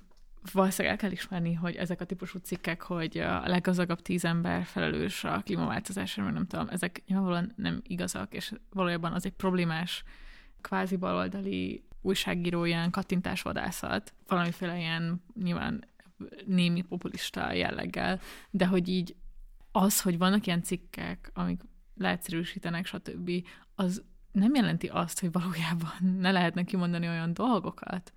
valószínűleg 0.53 0.97
el 0.97 1.03
kell 1.03 1.11
ismerni, 1.11 1.55
hogy 1.55 1.77
ezek 1.77 2.01
a 2.01 2.05
típusú 2.05 2.39
cikkek, 2.39 2.83
hogy 2.83 3.19
a 3.19 3.43
leggazdagabb 3.49 4.03
tíz 4.03 4.25
ember 4.25 4.65
felelős 4.65 5.25
a 5.25 5.41
klímaváltozásra, 5.45 6.25
meg 6.25 6.33
nem 6.33 6.47
tudom, 6.47 6.69
ezek 6.71 7.03
nyilvánvalóan 7.07 7.53
nem 7.57 7.81
igazak, 7.87 8.35
és 8.35 8.53
valójában 8.73 9.13
az 9.13 9.25
egy 9.27 9.33
problémás 9.33 10.03
kvázi 10.61 10.97
baloldali 10.97 11.85
újságíró 12.03 12.65
ilyen 12.65 12.91
kattintásvadászat, 12.91 14.13
valamiféle 14.29 14.79
ilyen 14.79 15.23
nyilván 15.43 15.85
némi 16.47 16.83
populista 16.83 17.53
jelleggel, 17.53 18.21
de 18.51 18.67
hogy 18.67 18.89
így 18.89 19.15
az, 19.73 20.01
hogy 20.01 20.19
vannak 20.19 20.47
ilyen 20.47 20.63
cikkek, 20.63 21.31
amik 21.35 21.61
leegyszerűsítenek, 21.97 22.87
stb., 22.87 23.31
az 23.75 24.03
nem 24.33 24.55
jelenti 24.55 24.87
azt, 24.87 25.21
hogy 25.21 25.33
valójában 25.33 26.19
ne 26.19 26.31
lehetne 26.31 26.65
kimondani 26.65 27.09
olyan 27.09 27.35
dolgokat, 27.35 28.13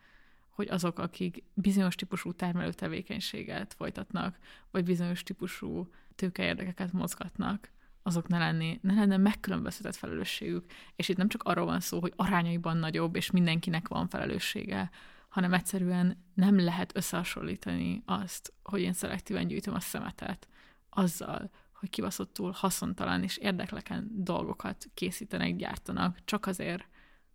hogy 0.50 0.68
azok, 0.68 1.00
akik 1.00 1.44
bizonyos 1.54 1.96
típusú 1.96 2.34
termelő 2.34 2.74
tevékenységet 2.74 3.74
folytatnak, 3.74 4.38
vagy 4.72 4.84
bizonyos 4.84 5.24
típusú 5.24 5.90
tőkeérdekeket 6.16 6.92
mozgatnak, 6.92 7.72
azok 8.04 8.28
ne, 8.28 8.38
lenni, 8.38 8.80
ne 8.82 8.94
lenne 8.94 9.18
megkülönböztetett 9.18 9.96
felelősségük. 9.96 10.66
És 10.96 11.10
itt 11.10 11.18
nem 11.18 11.28
csak 11.28 11.44
arról 11.44 11.66
van 11.66 11.80
szó, 11.80 12.00
hogy 12.00 12.14
arányaiban 12.16 12.78
nagyobb, 12.78 13.16
és 13.16 13.32
mindenkinek 13.32 13.88
van 13.88 14.08
felelőssége, 14.08 14.90
hanem 15.30 15.54
egyszerűen 15.54 16.24
nem 16.34 16.60
lehet 16.60 16.96
összehasonlítani 16.96 18.04
azt, 18.06 18.54
hogy 18.64 18.82
én 18.82 18.94
szelektíven 18.94 19.48
gyűjtöm 19.48 19.74
a 19.74 19.80
szemetet, 19.80 20.48
azzal, 20.90 21.50
hogy 21.80 21.90
kibaszottul 21.90 22.52
haszontalan 22.52 23.24
és 23.24 23.38
érdekleken 23.38 24.10
dolgokat 24.12 24.90
készítenek, 24.94 25.56
gyártanak, 25.56 26.18
csak 26.26 26.46
azért, 26.46 26.88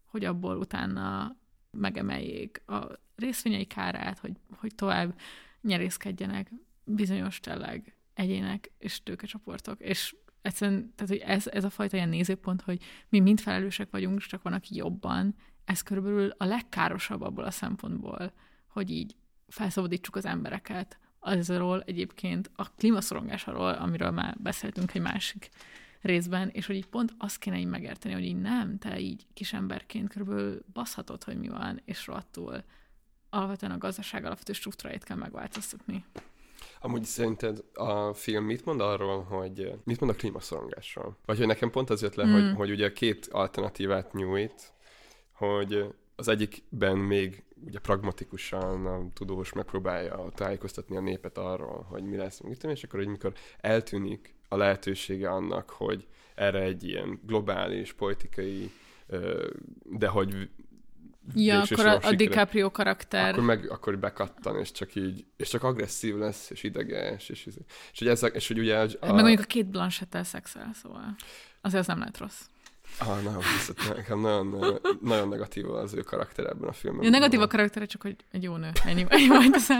hogy 0.04 0.24
abból 0.24 0.56
utána 0.56 1.36
megemeljék 1.70 2.62
a 2.66 2.86
részvényei 3.16 3.64
kárát, 3.64 4.18
hogy, 4.18 4.32
hogy 4.56 4.74
tovább 4.74 5.18
nyerészkedjenek 5.60 6.50
bizonyos 6.84 7.40
tényleg 7.40 7.96
egyének 8.14 8.70
és 8.78 9.02
tőkecsoportok. 9.02 9.80
És 9.80 10.16
egyszerűen, 10.42 10.92
tehát, 10.94 11.12
hogy 11.12 11.30
ez, 11.30 11.46
ez 11.46 11.64
a 11.64 11.70
fajta 11.70 11.96
ilyen 11.96 12.08
nézőpont, 12.08 12.62
hogy 12.62 12.82
mi 13.08 13.20
mind 13.20 13.40
felelősek 13.40 13.90
vagyunk, 13.90 14.20
csak 14.20 14.42
van, 14.42 14.52
aki 14.52 14.76
jobban, 14.76 15.34
ez 15.64 15.82
körülbelül 15.82 16.32
a 16.36 16.44
legkárosabb 16.44 17.20
abból 17.20 17.44
a 17.44 17.50
szempontból, 17.50 18.32
hogy 18.66 18.90
így 18.90 19.16
felszabadítsuk 19.48 20.16
az 20.16 20.24
embereket 20.24 20.98
azról 21.24 21.82
egyébként 21.86 22.50
a 22.56 22.70
klímaszorongásról, 22.70 23.68
amiről 23.68 24.10
már 24.10 24.36
beszéltünk 24.38 24.94
egy 24.94 25.02
másik 25.02 25.50
részben, 26.00 26.48
és 26.48 26.66
hogy 26.66 26.76
így 26.76 26.86
pont 26.86 27.14
azt 27.18 27.38
kéne 27.38 27.58
így 27.58 27.66
megérteni, 27.66 28.14
hogy 28.14 28.24
így 28.24 28.40
nem, 28.40 28.78
te 28.78 28.98
így 28.98 29.26
kisemberként 29.34 30.08
körülbelül 30.08 30.64
baszhatod, 30.72 31.24
hogy 31.24 31.38
mi 31.38 31.48
van, 31.48 31.80
és 31.84 32.06
rohadtul 32.06 32.64
alapvetően 33.30 33.72
a 33.72 33.78
gazdaság 33.78 34.24
alapvető 34.24 34.52
struktúráit 34.52 35.04
kell 35.04 35.16
megváltoztatni. 35.16 36.04
Amúgy 36.80 37.04
szerinted 37.04 37.64
a 37.74 38.14
film 38.14 38.44
mit 38.44 38.64
mond 38.64 38.80
arról, 38.80 39.22
hogy 39.22 39.72
mit 39.84 40.00
mond 40.00 40.12
a 40.12 40.16
klímaszorongásról? 40.16 41.18
Vagy 41.24 41.38
hogy 41.38 41.46
nekem 41.46 41.70
pont 41.70 41.90
az 41.90 42.02
jött 42.02 42.14
le, 42.14 42.24
mm. 42.24 42.32
hogy, 42.32 42.56
hogy 42.56 42.70
ugye 42.70 42.92
két 42.92 43.26
alternatívát 43.26 44.12
nyújt, 44.12 44.72
hogy 45.32 45.94
az 46.16 46.28
egyikben 46.28 46.96
még 46.96 47.44
ugye 47.66 47.78
pragmatikusan 47.78 48.86
a 48.86 49.12
tudós 49.12 49.52
megpróbálja 49.52 50.28
tájékoztatni 50.34 50.96
a 50.96 51.00
népet 51.00 51.38
arról, 51.38 51.86
hogy 51.90 52.02
mi 52.02 52.16
lesz, 52.16 52.40
mit 52.40 52.64
és 52.64 52.82
akkor, 52.82 52.98
hogy 52.98 53.08
mikor 53.08 53.32
eltűnik 53.60 54.34
a 54.48 54.56
lehetősége 54.56 55.30
annak, 55.30 55.70
hogy 55.70 56.06
erre 56.34 56.60
egy 56.60 56.84
ilyen 56.84 57.20
globális, 57.26 57.92
politikai, 57.92 58.70
de 59.82 60.08
hogy 60.08 60.48
Ja, 61.34 61.60
akkor 61.60 61.86
a, 61.86 61.98
a 62.02 62.14
DiCaprio 62.14 62.70
karakter. 62.70 63.28
Akkor 63.28 63.44
meg 63.44 63.70
akkor 63.70 63.98
bekattan, 63.98 64.58
és 64.58 64.72
csak 64.72 64.94
így, 64.94 65.24
és 65.36 65.48
csak 65.48 65.62
agresszív 65.62 66.16
lesz, 66.16 66.50
és 66.50 66.62
ideges, 66.62 67.28
és, 67.28 67.46
és, 67.46 67.54
és 67.92 67.98
hogy 67.98 68.08
ezek, 68.08 68.34
és 68.34 68.48
hogy 68.48 68.58
ugye... 68.58 68.78
A, 68.78 68.86
meg 69.00 69.12
mondjuk 69.12 69.40
a 69.40 69.44
két 69.44 69.66
Blanchett-tel 69.66 70.24
szexel, 70.24 70.70
szóval 70.74 71.14
azért 71.60 71.80
az 71.80 71.86
nem 71.86 71.98
lehet 71.98 72.18
rossz. 72.18 72.40
Ah, 72.98 73.22
nagyon 73.22 73.42
visszat, 73.56 73.96
nekem 73.96 74.20
nagyon, 74.20 74.78
nagyon 75.00 75.28
negatív 75.28 75.70
az 75.70 75.94
ő 75.94 76.00
karakter 76.00 76.46
ebben 76.46 76.68
a 76.68 76.72
filmben. 76.72 77.04
Ja, 77.04 77.10
negatív 77.10 77.40
a 77.40 77.46
karaktere, 77.46 77.86
csak 77.86 78.02
hogy 78.02 78.16
egy 78.30 78.42
jó 78.42 78.56
nő. 78.56 78.70
Ennyi, 78.84 79.04
ennyi 79.08 79.26
majd 79.26 79.54
az 79.54 79.70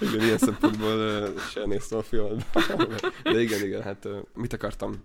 Igen, 0.00 0.20
ilyen 0.20 0.38
szempontból 0.38 0.96
uh, 0.96 1.40
se 1.40 1.66
néztem 1.66 1.98
a 1.98 2.02
filmet. 2.02 2.46
De 3.22 3.40
igen, 3.40 3.64
igen, 3.64 3.82
hát 3.82 4.04
uh, 4.04 4.16
mit 4.34 4.52
akartam? 4.52 5.00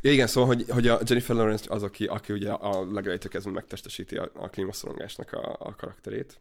Ja, 0.00 0.12
igen, 0.12 0.26
szóval, 0.26 0.54
hogy, 0.54 0.64
hogy 0.68 0.88
a 0.88 1.00
Jennifer 1.06 1.36
Lawrence 1.36 1.64
az, 1.68 1.82
aki, 1.82 2.06
aki 2.06 2.32
ugye 2.32 2.50
a 2.50 2.84
legelejétől 2.92 3.30
kezdve 3.30 3.50
megtestesíti 3.52 4.16
a, 4.16 4.30
a 4.34 4.48
klímaszorongásnak 4.48 5.32
a, 5.32 5.56
a 5.58 5.74
karakterét. 5.76 6.40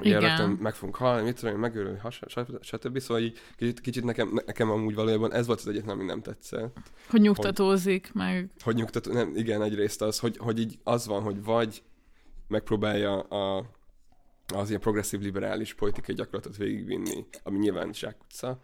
Igen. 0.00 0.20
Rögtön 0.20 0.50
meg 0.50 0.74
fogunk 0.74 0.96
halni, 0.96 1.22
mit 1.22 1.38
tudom 1.38 1.54
én, 1.54 1.60
megőrülni, 1.60 1.98
stb. 2.60 2.98
Szóval 2.98 3.22
így 3.22 3.38
kicsit, 3.56 3.80
kicsit 3.80 4.04
nekem, 4.04 4.40
nekem 4.46 4.70
amúgy 4.70 4.94
valójában 4.94 5.32
ez 5.32 5.46
volt 5.46 5.60
az 5.60 5.68
egyetlen, 5.68 5.94
ami 5.94 6.04
nem 6.04 6.22
tetszett. 6.22 6.76
Hogy 7.08 7.20
nyugtatózik, 7.20 8.10
hogy, 8.12 8.22
meg... 8.22 8.50
Hogy 8.62 8.74
nyugtató, 8.74 9.12
nem, 9.12 9.32
igen, 9.36 9.62
egyrészt 9.62 10.02
az, 10.02 10.18
hogy, 10.18 10.36
hogy 10.36 10.58
így 10.58 10.78
az 10.84 11.06
van, 11.06 11.22
hogy 11.22 11.44
vagy 11.44 11.82
megpróbálja 12.48 13.20
a, 13.20 13.64
az 14.54 14.68
ilyen 14.68 14.80
progresszív 14.80 15.20
liberális 15.20 15.74
politikai 15.74 16.14
gyakorlatot 16.14 16.56
végigvinni, 16.56 17.26
ami 17.42 17.58
nyilván 17.58 17.92
zsákutca, 17.92 18.60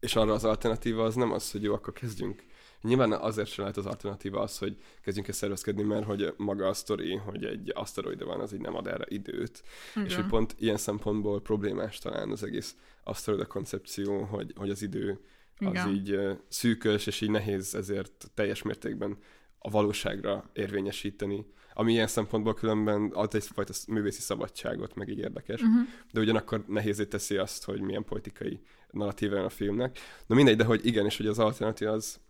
és 0.00 0.16
arra 0.16 0.32
az 0.32 0.44
alternatíva 0.44 1.04
az 1.04 1.14
nem 1.14 1.32
az, 1.32 1.50
hogy 1.50 1.62
jó, 1.62 1.74
akkor 1.74 1.92
kezdjünk 1.92 2.44
Nyilván 2.84 3.12
azért 3.12 3.48
sem 3.48 3.64
lehet 3.64 3.78
az 3.78 3.86
alternatíva 3.86 4.40
az, 4.40 4.58
hogy 4.58 4.76
kezdjünk 5.02 5.28
el 5.28 5.34
szervezkedni, 5.34 5.82
mert 5.82 6.04
hogy 6.04 6.34
maga 6.36 6.66
a 6.66 6.74
sztori, 6.74 7.14
hogy 7.14 7.44
egy 7.44 7.72
aszteroida 7.74 8.24
van, 8.24 8.40
az 8.40 8.52
így 8.52 8.60
nem 8.60 8.76
ad 8.76 8.86
erre 8.86 9.04
időt. 9.08 9.62
Igen. 9.94 10.06
És 10.06 10.14
hogy 10.14 10.26
pont 10.26 10.54
ilyen 10.58 10.76
szempontból 10.76 11.42
problémás 11.42 11.98
talán 11.98 12.30
az 12.30 12.42
egész 12.42 12.76
aszteroida 13.02 13.46
koncepció, 13.46 14.22
hogy, 14.22 14.52
hogy 14.56 14.70
az 14.70 14.82
idő 14.82 15.20
az 15.58 15.70
Igen. 15.70 15.88
így 15.88 16.18
szűkös, 16.48 17.06
és 17.06 17.20
így 17.20 17.30
nehéz 17.30 17.74
ezért 17.74 18.30
teljes 18.34 18.62
mértékben 18.62 19.18
a 19.58 19.70
valóságra 19.70 20.50
érvényesíteni, 20.52 21.46
ami 21.74 21.92
ilyen 21.92 22.06
szempontból 22.06 22.54
különben 22.54 23.10
ad 23.14 23.34
egyfajta 23.34 23.72
művészi 23.88 24.20
szabadságot, 24.20 24.94
meg 24.94 25.08
így 25.08 25.18
érdekes, 25.18 25.60
uh-huh. 25.60 25.86
de 26.12 26.20
ugyanakkor 26.20 26.64
nehézé 26.66 27.06
teszi 27.06 27.36
azt, 27.36 27.64
hogy 27.64 27.80
milyen 27.80 28.04
politikai 28.04 28.60
narratíva 28.90 29.44
a 29.44 29.48
filmnek. 29.48 29.98
Na 30.26 30.34
mindegy, 30.34 30.56
de 30.56 30.64
hogy 30.64 30.86
igen, 30.86 31.04
és 31.04 31.16
hogy 31.16 31.26
az 31.26 31.38
alternatív 31.38 31.88
az, 31.88 32.20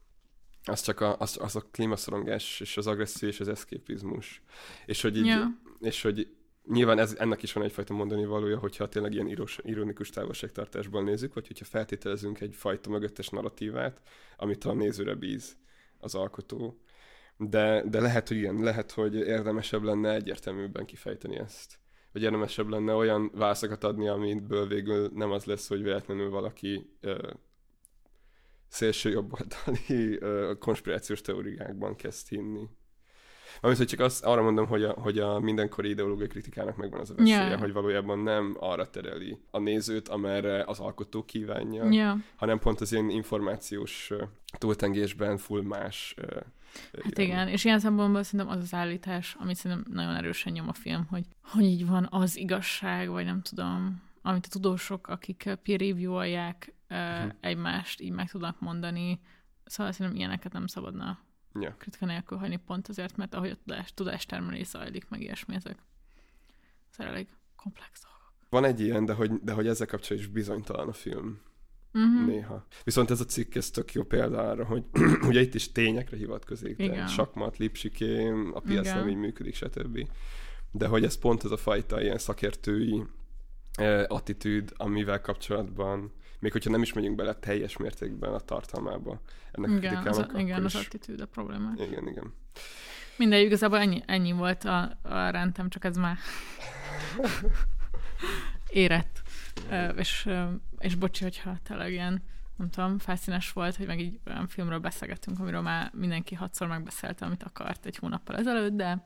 az 0.64 0.80
csak 0.80 1.00
a, 1.00 1.16
az, 1.18 1.38
az 1.40 1.56
a 1.56 1.66
klímaszorongás, 1.70 2.60
és 2.60 2.76
az 2.76 2.86
agresszió, 2.86 3.28
és 3.28 3.40
az 3.40 3.48
eszképizmus. 3.48 4.42
És 4.86 5.02
hogy 5.02 5.16
így, 5.16 5.26
yeah. 5.26 5.48
és 5.80 6.02
hogy 6.02 6.28
nyilván 6.66 6.98
ez, 6.98 7.14
ennek 7.18 7.42
is 7.42 7.52
van 7.52 7.64
egyfajta 7.64 7.94
mondani 7.94 8.24
valója, 8.24 8.58
hogyha 8.58 8.88
tényleg 8.88 9.12
ilyen 9.12 9.28
írós, 9.28 9.58
ironikus 9.62 10.10
távolságtartásból 10.10 11.02
nézzük, 11.02 11.34
vagy 11.34 11.46
hogyha 11.46 11.64
feltételezünk 11.64 12.40
egyfajta 12.40 12.90
mögöttes 12.90 13.28
narratívát, 13.28 14.00
amit 14.36 14.64
a 14.64 14.72
nézőre 14.72 15.14
bíz 15.14 15.56
az 15.98 16.14
alkotó. 16.14 16.78
De, 17.36 17.82
de 17.88 18.00
lehet, 18.00 18.28
hogy 18.28 18.36
igen, 18.36 18.62
lehet, 18.62 18.90
hogy 18.90 19.14
érdemesebb 19.14 19.82
lenne 19.82 20.14
egyértelműbben 20.14 20.84
kifejteni 20.84 21.36
ezt. 21.38 21.78
Vagy 22.12 22.22
érdemesebb 22.22 22.68
lenne 22.68 22.92
olyan 22.92 23.30
válaszokat 23.34 23.84
adni, 23.84 24.08
amiből 24.08 24.66
végül 24.66 25.10
nem 25.14 25.30
az 25.30 25.44
lesz, 25.44 25.68
hogy 25.68 25.82
véletlenül 25.82 26.30
valaki 26.30 26.96
szélső 28.74 29.10
jobboldali 29.10 30.18
konspirációs 30.66 31.20
teóriákban 31.20 31.96
kezd 31.96 32.28
hinni. 32.28 32.68
Amit, 33.60 33.76
hogy 33.76 33.86
csak 33.86 34.00
azt, 34.00 34.24
arra 34.24 34.42
mondom, 34.42 34.66
hogy 34.66 34.84
a, 34.84 34.92
hogy 34.92 35.18
a 35.18 35.40
mindenkori 35.40 35.88
ideológiai 35.88 36.28
kritikának 36.28 36.76
megvan 36.76 37.00
az 37.00 37.10
a 37.10 37.14
veszélye, 37.14 37.46
yeah. 37.46 37.60
hogy 37.60 37.72
valójában 37.72 38.18
nem 38.18 38.56
arra 38.58 38.90
tereli 38.90 39.38
a 39.50 39.58
nézőt, 39.58 40.08
amerre 40.08 40.64
az 40.66 40.78
alkotó 40.78 41.24
kívánja, 41.24 41.90
yeah. 41.90 42.18
hanem 42.36 42.58
pont 42.58 42.80
az 42.80 42.92
ilyen 42.92 43.10
információs 43.10 44.12
túltengésben 44.58 45.36
full 45.36 45.62
más 45.62 46.14
Hát 46.92 47.18
igen. 47.18 47.24
igen, 47.26 47.48
és 47.48 47.64
ilyen 47.64 47.78
szempontból 47.78 48.22
szerintem 48.22 48.56
az 48.56 48.62
az 48.62 48.74
állítás, 48.74 49.36
amit 49.38 49.56
szerintem 49.56 49.92
nagyon 49.92 50.14
erősen 50.14 50.52
nyom 50.52 50.68
a 50.68 50.72
film, 50.72 51.06
hogy, 51.10 51.24
hogy 51.42 51.64
így 51.64 51.86
van 51.86 52.08
az 52.10 52.36
igazság, 52.36 53.08
vagy 53.08 53.24
nem 53.24 53.42
tudom, 53.42 54.02
amit 54.22 54.46
a 54.46 54.48
tudósok, 54.48 55.08
akik 55.08 55.58
peer 55.62 55.80
review-olják 55.80 56.73
uh-huh. 56.94 57.32
egymást 57.40 58.00
így 58.00 58.12
meg 58.12 58.30
tudnak 58.30 58.60
mondani. 58.60 59.20
Szóval 59.64 59.92
szerintem 59.92 60.16
ilyeneket 60.20 60.52
nem 60.52 60.66
szabadna 60.66 61.18
yeah. 61.60 61.76
kritika 61.76 62.06
nélkül 62.06 62.38
hagyni 62.38 62.56
pont 62.56 62.88
azért, 62.88 63.16
mert 63.16 63.34
ahogy 63.34 63.50
a 63.50 63.56
tudás, 63.64 63.94
tudástermelés 63.94 64.66
zajlik, 64.66 65.08
meg 65.08 65.20
ilyesmi, 65.20 65.54
ezek 65.54 65.78
ez 66.90 67.06
elég 67.06 67.28
komplex 67.56 68.02
dolgok. 68.02 68.32
Van 68.48 68.64
egy 68.64 68.80
ilyen, 68.80 69.04
de 69.04 69.12
hogy, 69.12 69.30
de 69.42 69.52
hogy 69.52 69.66
ezzel 69.66 69.86
kapcsolatban 69.86 70.28
is 70.28 70.34
bizonytalan 70.34 70.88
a 70.88 70.92
film. 70.92 71.40
Uh-huh. 71.92 72.26
Néha. 72.26 72.66
Viszont 72.84 73.10
ez 73.10 73.20
a 73.20 73.24
cikk, 73.24 73.54
ez 73.54 73.70
tök 73.70 73.92
jó 73.92 74.02
példa 74.02 74.48
arra, 74.48 74.64
hogy 74.64 74.84
ugye 75.28 75.40
itt 75.40 75.54
is 75.54 75.72
tényekre 75.72 76.16
hivatkozik, 76.16 76.76
de 76.76 77.06
sakmat, 77.06 77.56
lipsiké, 77.56 78.28
a 78.28 78.60
piac 78.60 78.84
Igen. 78.84 78.98
nem 78.98 79.08
így 79.08 79.16
működik, 79.16 79.54
stb. 79.54 80.08
De 80.70 80.86
hogy 80.86 81.04
ez 81.04 81.18
pont 81.18 81.42
az 81.42 81.50
a 81.50 81.56
fajta 81.56 82.02
ilyen 82.02 82.18
szakértői 82.18 83.04
eh, 83.72 84.04
attitűd, 84.08 84.72
amivel 84.76 85.20
kapcsolatban 85.20 86.12
még 86.44 86.52
hogyha 86.52 86.70
nem 86.70 86.82
is 86.82 86.92
megyünk 86.92 87.16
bele 87.16 87.34
teljes 87.34 87.76
mértékben 87.76 88.34
a 88.34 88.38
tartalmába 88.38 89.20
ennek 89.52 89.70
igen, 89.70 89.94
a 89.94 90.00
kritikának. 90.00 90.32
Az, 90.34 90.40
igen, 90.40 90.64
is... 90.64 90.74
az 90.74 90.84
attitűd 90.84 91.20
a 91.20 91.26
probléma. 91.26 91.72
Igen, 91.76 92.08
igen. 92.08 92.34
Mindegy, 93.16 93.44
igazából 93.44 93.78
ennyi, 93.78 94.02
ennyi 94.06 94.32
volt 94.32 94.64
a, 94.64 94.98
a 95.02 95.28
rendem, 95.28 95.68
csak 95.68 95.84
ez 95.84 95.96
már 95.96 96.16
érett. 98.68 99.22
és, 99.96 100.28
és 100.78 100.94
bocsi, 100.94 101.22
hogyha 101.22 101.56
tényleg 101.62 101.92
ilyen 101.92 102.22
nem 102.56 102.70
tudom, 102.70 102.98
felszínes 102.98 103.52
volt, 103.52 103.76
hogy 103.76 103.86
meg 103.86 104.00
így 104.00 104.20
olyan 104.26 104.46
filmről 104.46 104.78
beszélgettünk, 104.78 105.38
amiről 105.38 105.60
már 105.60 105.90
mindenki 105.94 106.34
hatszor 106.34 106.68
megbeszélte, 106.68 107.24
amit 107.24 107.42
akart 107.42 107.86
egy 107.86 107.96
hónappal 107.96 108.36
ezelőtt, 108.36 108.72
de 108.72 109.04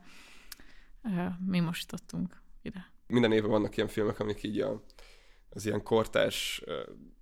ö, 1.03 1.25
mi 1.45 1.59
most 1.59 1.91
jutottunk 1.91 2.41
ide. 2.61 2.91
Minden 3.07 3.31
évben 3.31 3.49
vannak 3.49 3.77
ilyen 3.77 3.89
filmek, 3.89 4.19
amik 4.19 4.43
így 4.43 4.59
a, 4.59 4.83
az 5.49 5.65
ilyen 5.65 5.83
kortárs 5.83 6.61
ö, 6.65 6.81
nem 6.83 7.18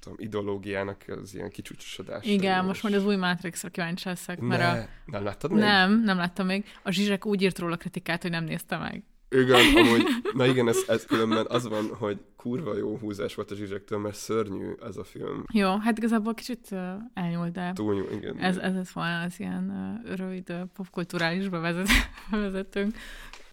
tudom, 0.00 0.18
ideológiának 0.20 1.04
az 1.22 1.34
ilyen 1.34 1.50
kicsúcsosodás. 1.50 2.26
Igen, 2.26 2.64
most 2.64 2.82
majd 2.82 2.94
az 2.94 3.04
új 3.04 3.16
Matrixra 3.16 3.68
kíváncsi 3.68 4.08
leszek, 4.08 4.40
mert 4.40 4.62
ne, 4.62 4.80
a... 4.80 4.86
nem 5.04 5.24
láttad 5.24 5.50
még? 5.50 5.60
Nem, 5.60 6.02
nem 6.02 6.16
láttam 6.16 6.46
még. 6.46 6.64
A 6.82 6.90
Zsizsek 6.90 7.26
úgy 7.26 7.42
írt 7.42 7.58
róla 7.58 7.76
kritikát, 7.76 8.22
hogy 8.22 8.30
nem 8.30 8.44
nézte 8.44 8.76
meg. 8.76 9.04
Igen, 9.30 9.60
amúgy, 9.76 10.06
na 10.32 10.46
igen, 10.46 10.68
ez, 10.68 10.78
ez 10.88 11.04
különben 11.06 11.46
az 11.48 11.68
van, 11.68 11.94
hogy 11.94 12.20
kurva 12.36 12.76
jó 12.76 12.96
húzás 12.96 13.34
volt 13.34 13.50
a 13.50 13.54
zsizsektől, 13.54 13.98
mert 13.98 14.14
szörnyű 14.14 14.72
ez 14.82 14.96
a 14.96 15.04
film. 15.04 15.44
Jó, 15.52 15.76
hát 15.76 15.98
igazából 15.98 16.34
kicsit 16.34 16.68
uh, 16.70 16.78
elnyúlt, 17.14 17.52
de 17.52 17.72
Túl, 17.72 18.08
igen. 18.12 18.38
ez, 18.38 18.56
ez 18.56 18.74
lett 18.74 18.88
volna 18.88 19.20
az 19.20 19.40
ilyen 19.40 19.98
uh, 20.06 20.16
rövid 20.16 20.50
uh, 20.50 20.60
popkulturális 20.74 21.48
bevezet, 21.48 21.88
bevezetőnk. 22.30 22.96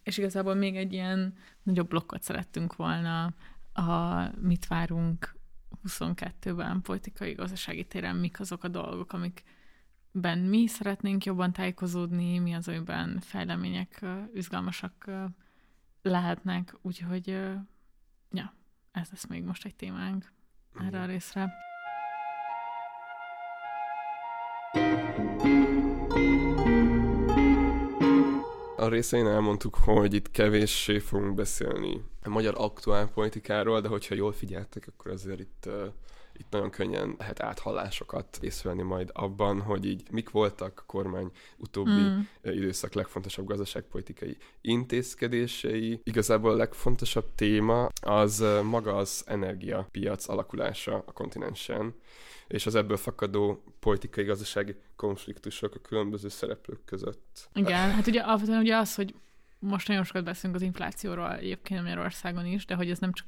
És 0.03 0.17
igazából 0.17 0.53
még 0.53 0.75
egy 0.75 0.93
ilyen 0.93 1.33
nagyobb 1.63 1.87
blokkot 1.87 2.23
szerettünk 2.23 2.75
volna, 2.75 3.33
a 3.73 4.23
mit 4.41 4.67
várunk 4.67 5.35
22-ben 5.87 6.81
politikai 6.81 7.33
gazdasági 7.33 7.85
téren, 7.85 8.15
mik 8.15 8.39
azok 8.39 8.63
a 8.63 8.67
dolgok, 8.67 9.13
amikben 9.13 10.37
mi 10.37 10.67
szeretnénk 10.67 11.25
jobban 11.25 11.53
tájékozódni, 11.53 12.39
mi 12.39 12.53
az, 12.53 12.67
amiben 12.67 13.19
fejlemények 13.19 14.05
izgalmasak 14.33 15.11
lehetnek, 16.01 16.75
úgyhogy 16.81 17.27
ja, 18.31 18.53
ez 18.91 19.09
lesz 19.09 19.25
még 19.25 19.43
most 19.43 19.65
egy 19.65 19.75
témánk 19.75 20.31
erre 20.79 21.01
a 21.01 21.05
részre. 21.05 21.66
A 28.87 28.89
részein 28.89 29.27
elmondtuk, 29.27 29.75
hogy 29.75 30.13
itt 30.13 30.31
kevéssé 30.31 30.99
fogunk 30.99 31.35
beszélni 31.35 32.03
a 32.23 32.29
magyar 32.29 32.53
aktuál 32.57 33.07
politikáról, 33.07 33.81
de 33.81 33.87
hogyha 33.87 34.15
jól 34.15 34.31
figyeltek, 34.31 34.87
akkor 34.87 35.11
azért 35.11 35.39
itt, 35.39 35.69
itt 36.37 36.47
nagyon 36.49 36.69
könnyen 36.69 37.15
lehet 37.17 37.41
áthallásokat 37.41 38.37
észrevenni 38.41 38.81
majd 38.81 39.09
abban, 39.13 39.61
hogy 39.61 39.85
így 39.85 40.03
mik 40.11 40.29
voltak 40.29 40.79
a 40.79 40.83
kormány 40.85 41.31
utóbbi 41.57 41.91
Mm. 41.91 42.19
időszak 42.41 42.93
legfontosabb 42.93 43.45
gazdaságpolitikai 43.45 44.37
intézkedései. 44.61 45.99
Igazából 46.03 46.51
a 46.51 46.55
legfontosabb 46.55 47.35
téma 47.35 47.89
az 48.01 48.43
maga 48.63 48.95
az 48.95 49.23
energiapiac 49.27 50.27
alakulása 50.27 51.03
a 51.05 51.11
kontinensen, 51.11 51.93
és 52.47 52.65
az 52.65 52.75
ebből 52.75 52.97
fakadó 52.97 53.63
politikai 53.79 54.23
gazdasági 54.23 54.75
konfliktusok 54.95 55.75
a 55.75 55.79
különböző 55.79 56.29
szereplők 56.29 56.85
között. 56.85 57.49
Igen, 57.53 57.91
hát 57.91 58.07
ugye 58.07 58.21
alapvetően 58.21 58.59
ugye 58.59 58.75
az, 58.75 58.95
hogy 58.95 59.15
most 59.59 59.87
nagyon 59.87 60.03
sokat 60.03 60.23
beszélünk 60.23 60.55
az 60.55 60.61
inflációról 60.61 61.35
egyébként 61.35 61.81
Magyarországon 61.81 62.45
is, 62.45 62.65
de 62.65 62.75
hogy 62.75 62.89
ez 62.89 62.99
nem 62.99 63.13
csak 63.13 63.27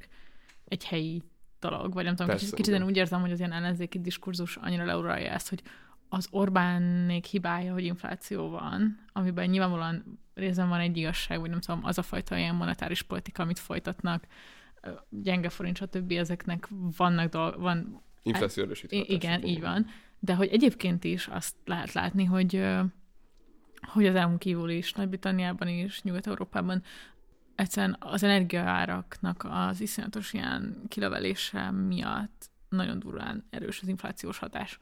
egy 0.64 0.84
helyi 0.84 1.22
dolog, 1.60 1.92
vagy 1.92 2.04
nem 2.04 2.14
tudom, 2.14 2.26
Persze, 2.26 2.44
kicsit, 2.44 2.56
kicsit 2.56 2.74
én 2.74 2.86
úgy 2.86 2.96
érzem, 2.96 3.20
hogy 3.20 3.32
az 3.32 3.38
ilyen 3.38 3.52
ellenzéki 3.52 4.00
diskurzus 4.00 4.56
annyira 4.56 4.84
leuralja 4.84 5.30
ezt, 5.30 5.48
hogy 5.48 5.62
az 6.08 6.28
Orbánnék 6.30 7.24
hibája, 7.24 7.72
hogy 7.72 7.84
infláció 7.84 8.48
van, 8.48 9.04
amiben 9.12 9.48
nyilvánvalóan 9.48 10.18
részben 10.34 10.68
van 10.68 10.80
egy 10.80 10.96
igazság, 10.96 11.40
vagy 11.40 11.50
nem 11.50 11.60
tudom, 11.60 11.84
az 11.84 11.98
a 11.98 12.02
fajta 12.02 12.36
ilyen 12.36 12.54
monetáris 12.54 13.02
politika, 13.02 13.42
amit 13.42 13.58
folytatnak, 13.58 14.26
gyenge 15.08 15.48
forint, 15.48 15.76
stb. 15.76 16.12
ezeknek 16.12 16.68
vannak 16.96 17.30
dolg, 17.30 17.60
van 17.60 18.02
Infláció 18.22 18.62
erősítő 18.62 18.96
hatása 18.96 19.14
igen, 19.14 19.44
így 19.44 19.60
van. 19.60 19.86
De 20.18 20.34
hogy 20.34 20.48
egyébként 20.48 21.04
is 21.04 21.26
azt 21.26 21.54
lehet 21.64 21.92
látni, 21.92 22.24
hogy, 22.24 22.66
hogy 23.80 24.06
az 24.06 24.14
EU-n 24.14 24.38
kívül 24.38 24.70
is, 24.70 24.92
Nagy-Britanniában 24.92 25.68
is, 25.68 26.02
Nyugat-Európában 26.02 26.82
egyszerűen 27.60 27.96
az 27.98 28.22
energiaáraknak 28.22 29.46
az 29.48 29.80
iszonyatos 29.80 30.32
ilyen 30.32 30.82
kilövelése 30.88 31.70
miatt 31.70 32.50
nagyon 32.68 32.98
durván 32.98 33.44
erős 33.50 33.80
az 33.82 33.88
inflációs 33.88 34.38
hatás. 34.38 34.78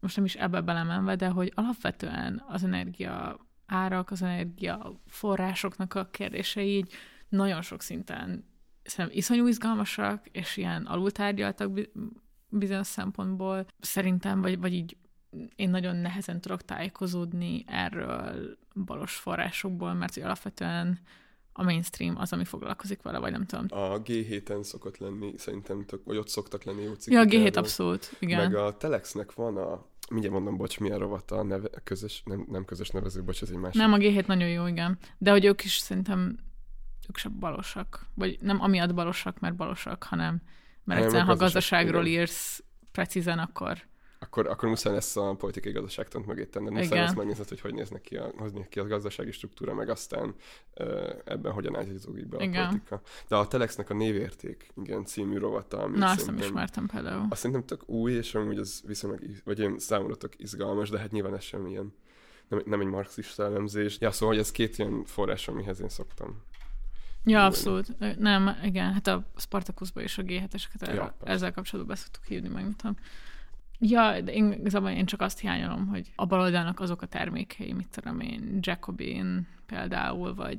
Most 0.00 0.16
nem 0.16 0.24
is 0.24 0.34
ebbe 0.34 0.60
belemenve, 0.60 1.16
de 1.16 1.28
hogy 1.28 1.52
alapvetően 1.54 2.44
az 2.48 2.64
energia 2.64 3.46
árak, 3.66 4.10
az 4.10 4.22
energia 4.22 5.00
forrásoknak 5.06 5.94
a 5.94 6.10
kérdései 6.10 6.76
így 6.76 6.92
nagyon 7.28 7.62
sok 7.62 7.82
szinten 7.82 8.44
szerintem 8.82 9.18
iszonyú 9.18 9.46
izgalmasak, 9.46 10.26
és 10.26 10.56
ilyen 10.56 10.84
alultárgyaltak 10.84 11.72
bi- 11.72 11.92
bizonyos 12.48 12.86
szempontból. 12.86 13.66
Szerintem, 13.80 14.40
vagy, 14.40 14.58
vagy 14.58 14.72
így 14.72 14.96
én 15.56 15.70
nagyon 15.70 15.96
nehezen 15.96 16.40
tudok 16.40 16.64
tájékozódni 16.64 17.64
erről 17.66 18.56
balos 18.84 19.16
forrásokból, 19.16 19.94
mert 19.94 20.16
alapvetően 20.16 20.98
a 21.58 21.62
mainstream 21.62 22.16
az, 22.18 22.32
ami 22.32 22.44
foglalkozik 22.44 23.02
vele, 23.02 23.18
vagy 23.18 23.30
nem 23.32 23.44
tudom. 23.46 23.66
A 23.80 24.02
G7-en 24.02 24.62
szokott 24.62 24.98
lenni, 24.98 25.32
szerintem 25.36 25.84
tök, 25.84 26.04
vagy 26.04 26.16
ott 26.16 26.28
szoktak 26.28 26.64
lenni 26.64 26.82
jó 26.82 26.92
Ja, 27.06 27.20
a 27.20 27.24
G7 27.24 27.34
erről. 27.34 27.50
abszolút, 27.54 28.16
igen. 28.18 28.38
Meg 28.50 28.54
a 28.54 28.76
Telexnek 28.76 29.34
van 29.34 29.56
a, 29.56 29.84
mindjárt 30.10 30.34
mondom, 30.36 30.56
bocs, 30.56 30.80
milyen 30.80 30.98
rovata 30.98 31.36
a 31.36 31.42
neve, 31.42 31.68
közös, 31.84 32.22
nem, 32.24 32.46
nem 32.50 32.64
közös 32.64 32.90
nevező, 32.90 33.22
bocs, 33.22 33.42
ez 33.42 33.50
egy 33.50 33.56
másik. 33.56 33.80
Nem, 33.80 33.92
a 33.92 33.96
G7 33.96 34.26
nagyon 34.26 34.48
jó, 34.48 34.66
igen. 34.66 34.98
De 35.18 35.30
hogy 35.30 35.44
ők 35.44 35.64
is 35.64 35.76
szerintem 35.76 36.38
ők 37.08 37.16
sem 37.16 37.38
balosak. 37.38 38.06
Vagy 38.14 38.36
nem 38.40 38.60
amiatt 38.60 38.94
balosak, 38.94 39.38
mert 39.40 39.56
balosak, 39.56 40.02
hanem 40.02 40.42
mert 40.84 41.00
a 41.00 41.02
egyszerűen, 41.02 41.26
ha 41.26 41.34
gazdaság- 41.36 41.52
gazdaságról 41.84 42.06
igen. 42.06 42.20
írsz 42.20 42.62
precízen, 42.92 43.38
akkor 43.38 43.78
Akkor, 44.18 44.46
akkor 44.46 44.68
muszáj 44.68 44.92
lesz 44.92 45.16
a 45.16 45.34
politikai 45.34 45.72
gazdaságtant 45.72 46.26
mögé 46.26 46.44
tenned, 46.44 46.72
muszáj 46.72 46.86
Igen. 46.86 47.02
lesz 47.02 47.14
megnézned, 47.14 47.48
hogy 47.48 47.60
hogy 47.60 47.74
néznek 47.74 48.00
ki 48.00 48.16
a, 48.16 48.30
hogy 48.36 48.52
néz 48.52 48.66
ki 48.68 48.78
a 48.78 48.86
gazdasági 48.86 49.30
struktúra, 49.30 49.74
meg 49.74 49.88
aztán 49.88 50.34
ebben 51.24 51.52
hogyan 51.52 51.76
ágyazódik 51.76 52.26
be 52.26 52.36
a 52.36 52.42
Igen. 52.42 52.68
politika. 52.68 53.00
De 53.28 53.36
a 53.36 53.46
Telexnek 53.48 53.90
a 53.90 53.94
névérték, 53.94 54.72
igen, 54.82 55.04
című 55.04 55.38
rovata, 55.38 55.78
amit 55.78 55.98
na, 55.98 56.10
azt 56.10 56.26
nem 56.26 56.38
ismertem 56.38 56.86
például. 56.86 57.26
Azt 57.30 57.40
szerintem 57.40 57.66
tök 57.66 57.88
új, 57.88 58.12
és 58.12 58.34
amúgy 58.34 58.58
az 58.58 58.82
viszonylag, 58.86 59.20
vagy 59.44 59.58
ilyen 59.58 59.78
számomra 59.78 60.16
tök 60.16 60.32
izgalmas, 60.36 60.90
de 60.90 60.98
hát 60.98 61.10
nyilván 61.10 61.34
ez 61.34 61.42
sem 61.42 61.66
ilyen, 61.66 61.94
nem, 62.48 62.62
nem 62.64 62.80
egy 62.80 62.86
marxista 62.86 63.44
elemzés. 63.44 63.96
Ja, 64.00 64.10
szóval, 64.10 64.34
hogy 64.34 64.44
ez 64.44 64.50
két 64.50 64.78
ilyen 64.78 65.04
forrás, 65.04 65.48
amihez 65.48 65.80
én 65.80 65.88
szoktam. 65.88 66.42
Ja, 67.24 67.44
abszolút. 67.44 68.18
Nem, 68.18 68.56
igen, 68.62 68.92
hát 68.92 69.06
a 69.06 69.26
Spartacusba 69.36 70.02
is 70.02 70.18
a 70.18 70.22
G7-eseket 70.22 70.94
Ja, 70.94 71.16
ezzel 71.24 71.52
kapcsolatban 71.52 71.94
be 71.94 72.00
szoktuk 72.02 72.24
hívni, 72.24 72.48
meg 72.48 72.62
nem 72.62 72.74
tudom. 72.74 72.96
Ja, 73.78 74.20
de 74.20 74.32
én, 74.32 74.52
igazából 74.52 74.90
én 74.90 75.06
csak 75.06 75.20
azt 75.20 75.40
hiányolom, 75.40 75.86
hogy 75.86 76.12
a 76.16 76.26
baloldalnak 76.26 76.80
azok 76.80 77.02
a 77.02 77.06
termékei, 77.06 77.72
mit 77.72 77.88
tudom 77.88 78.20
én, 78.20 78.58
Jacobin 78.60 79.46
például, 79.66 80.34
vagy 80.34 80.58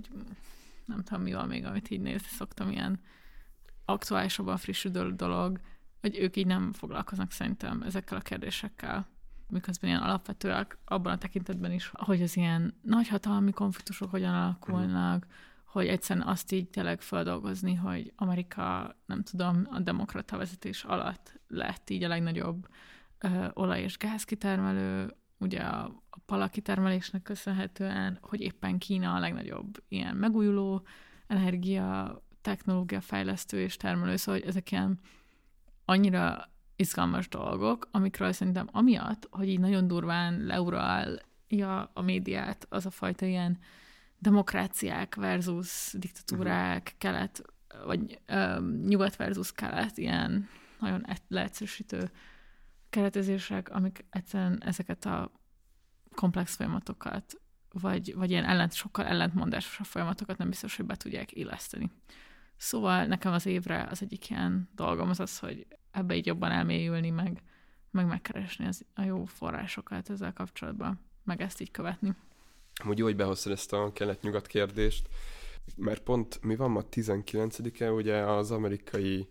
nem 0.85 1.03
tudom 1.03 1.21
mi 1.21 1.33
van 1.33 1.47
még, 1.47 1.65
amit 1.65 1.89
így 1.89 2.01
nézni 2.01 2.27
szoktam, 2.27 2.71
ilyen 2.71 2.99
aktuálisabban 3.85 4.57
frissülő 4.57 5.11
dolog, 5.15 5.59
hogy 6.01 6.17
ők 6.17 6.35
így 6.35 6.45
nem 6.45 6.73
foglalkoznak 6.73 7.31
szerintem 7.31 7.81
ezekkel 7.81 8.17
a 8.17 8.21
kérdésekkel 8.21 9.07
miközben 9.49 9.89
ilyen 9.89 10.01
alapvetőek 10.01 10.77
abban 10.85 11.13
a 11.13 11.17
tekintetben 11.17 11.71
is, 11.71 11.91
hogy 11.93 12.21
az 12.21 12.37
ilyen 12.37 12.73
nagyhatalmi 12.81 13.51
konfliktusok 13.51 14.09
hogyan 14.09 14.33
alakulnak, 14.33 15.27
hogy 15.65 15.87
egyszerűen 15.87 16.27
azt 16.27 16.51
így 16.51 16.69
tényleg 16.69 17.01
feldolgozni, 17.01 17.73
hogy 17.73 18.13
Amerika, 18.15 18.95
nem 19.05 19.23
tudom, 19.23 19.67
a 19.71 19.79
demokrata 19.79 20.37
vezetés 20.37 20.83
alatt 20.83 21.39
lett 21.47 21.89
így 21.89 22.03
a 22.03 22.07
legnagyobb 22.07 22.67
ö, 23.19 23.47
olaj- 23.53 23.81
és 23.81 23.97
gázkitermelő, 23.97 25.15
ugye 25.37 25.59
a, 25.59 25.85
a 26.09 26.19
palakitermelésnek 26.25 27.21
köszönhetően, 27.21 28.17
hogy 28.21 28.41
éppen 28.41 28.77
Kína 28.77 29.13
a 29.13 29.19
legnagyobb 29.19 29.83
ilyen 29.87 30.15
megújuló 30.15 30.85
energia, 31.27 32.21
technológia 32.41 33.01
fejlesztő 33.01 33.59
és 33.61 33.77
termelő, 33.77 34.15
szóval 34.15 34.39
hogy 34.39 34.49
ezek 34.49 34.71
ilyen 34.71 34.99
annyira 35.85 36.49
izgalmas 36.75 37.27
dolgok, 37.27 37.87
amikről 37.91 38.31
szerintem 38.31 38.69
amiatt, 38.71 39.27
hogy 39.31 39.47
így 39.47 39.59
nagyon 39.59 39.87
durván 39.87 40.45
leuralja 40.45 41.91
a 41.93 42.01
médiát 42.01 42.65
az 42.69 42.85
a 42.85 42.89
fajta 42.89 43.25
ilyen 43.25 43.57
demokráciák 44.19 45.15
versus 45.15 45.93
diktatúrák, 45.97 46.81
uh-huh. 46.81 46.97
kelet, 46.97 47.41
vagy 47.85 48.19
ö, 48.25 48.59
nyugat 48.87 49.15
versus 49.15 49.51
kelet, 49.51 49.97
ilyen 49.97 50.49
nagyon 50.79 51.05
leegyszerűsítő 51.27 52.11
keretezések, 52.97 53.69
amik 53.69 54.05
egyszerűen 54.09 54.63
ezeket 54.63 55.05
a 55.05 55.31
komplex 56.15 56.55
folyamatokat, 56.55 57.41
vagy, 57.71 58.15
vagy 58.15 58.29
ilyen 58.29 58.45
ellent, 58.45 58.73
sokkal 58.73 59.05
ellentmondásosabb 59.05 59.85
folyamatokat 59.85 60.37
nem 60.37 60.49
biztos, 60.49 60.75
hogy 60.75 60.85
be 60.85 60.95
tudják 60.95 61.35
illeszteni. 61.35 61.91
Szóval 62.55 63.05
nekem 63.05 63.33
az 63.33 63.45
évre 63.45 63.87
az 63.91 64.01
egyik 64.01 64.29
ilyen 64.29 64.69
dolgom 64.75 65.09
az 65.09 65.19
az, 65.19 65.39
hogy 65.39 65.67
ebbe 65.91 66.15
így 66.15 66.25
jobban 66.25 66.51
elmélyülni, 66.51 67.09
meg, 67.09 67.41
meg 67.91 68.07
megkeresni 68.07 68.65
az, 68.65 68.85
a 68.93 69.01
jó 69.01 69.25
forrásokat 69.25 70.09
ezzel 70.09 70.33
kapcsolatban, 70.33 70.99
meg 71.23 71.41
ezt 71.41 71.61
így 71.61 71.71
követni. 71.71 72.15
Amúgy 72.75 72.97
jó, 72.97 73.05
hogy 73.05 73.15
behoztad 73.15 73.51
ezt 73.51 73.73
a 73.73 73.91
kelet-nyugat 73.93 74.47
kérdést, 74.47 75.07
mert 75.75 76.03
pont 76.03 76.43
mi 76.43 76.55
van 76.55 76.71
ma 76.71 76.81
19-e, 76.91 77.91
ugye 77.91 78.15
az 78.15 78.51
amerikai 78.51 79.27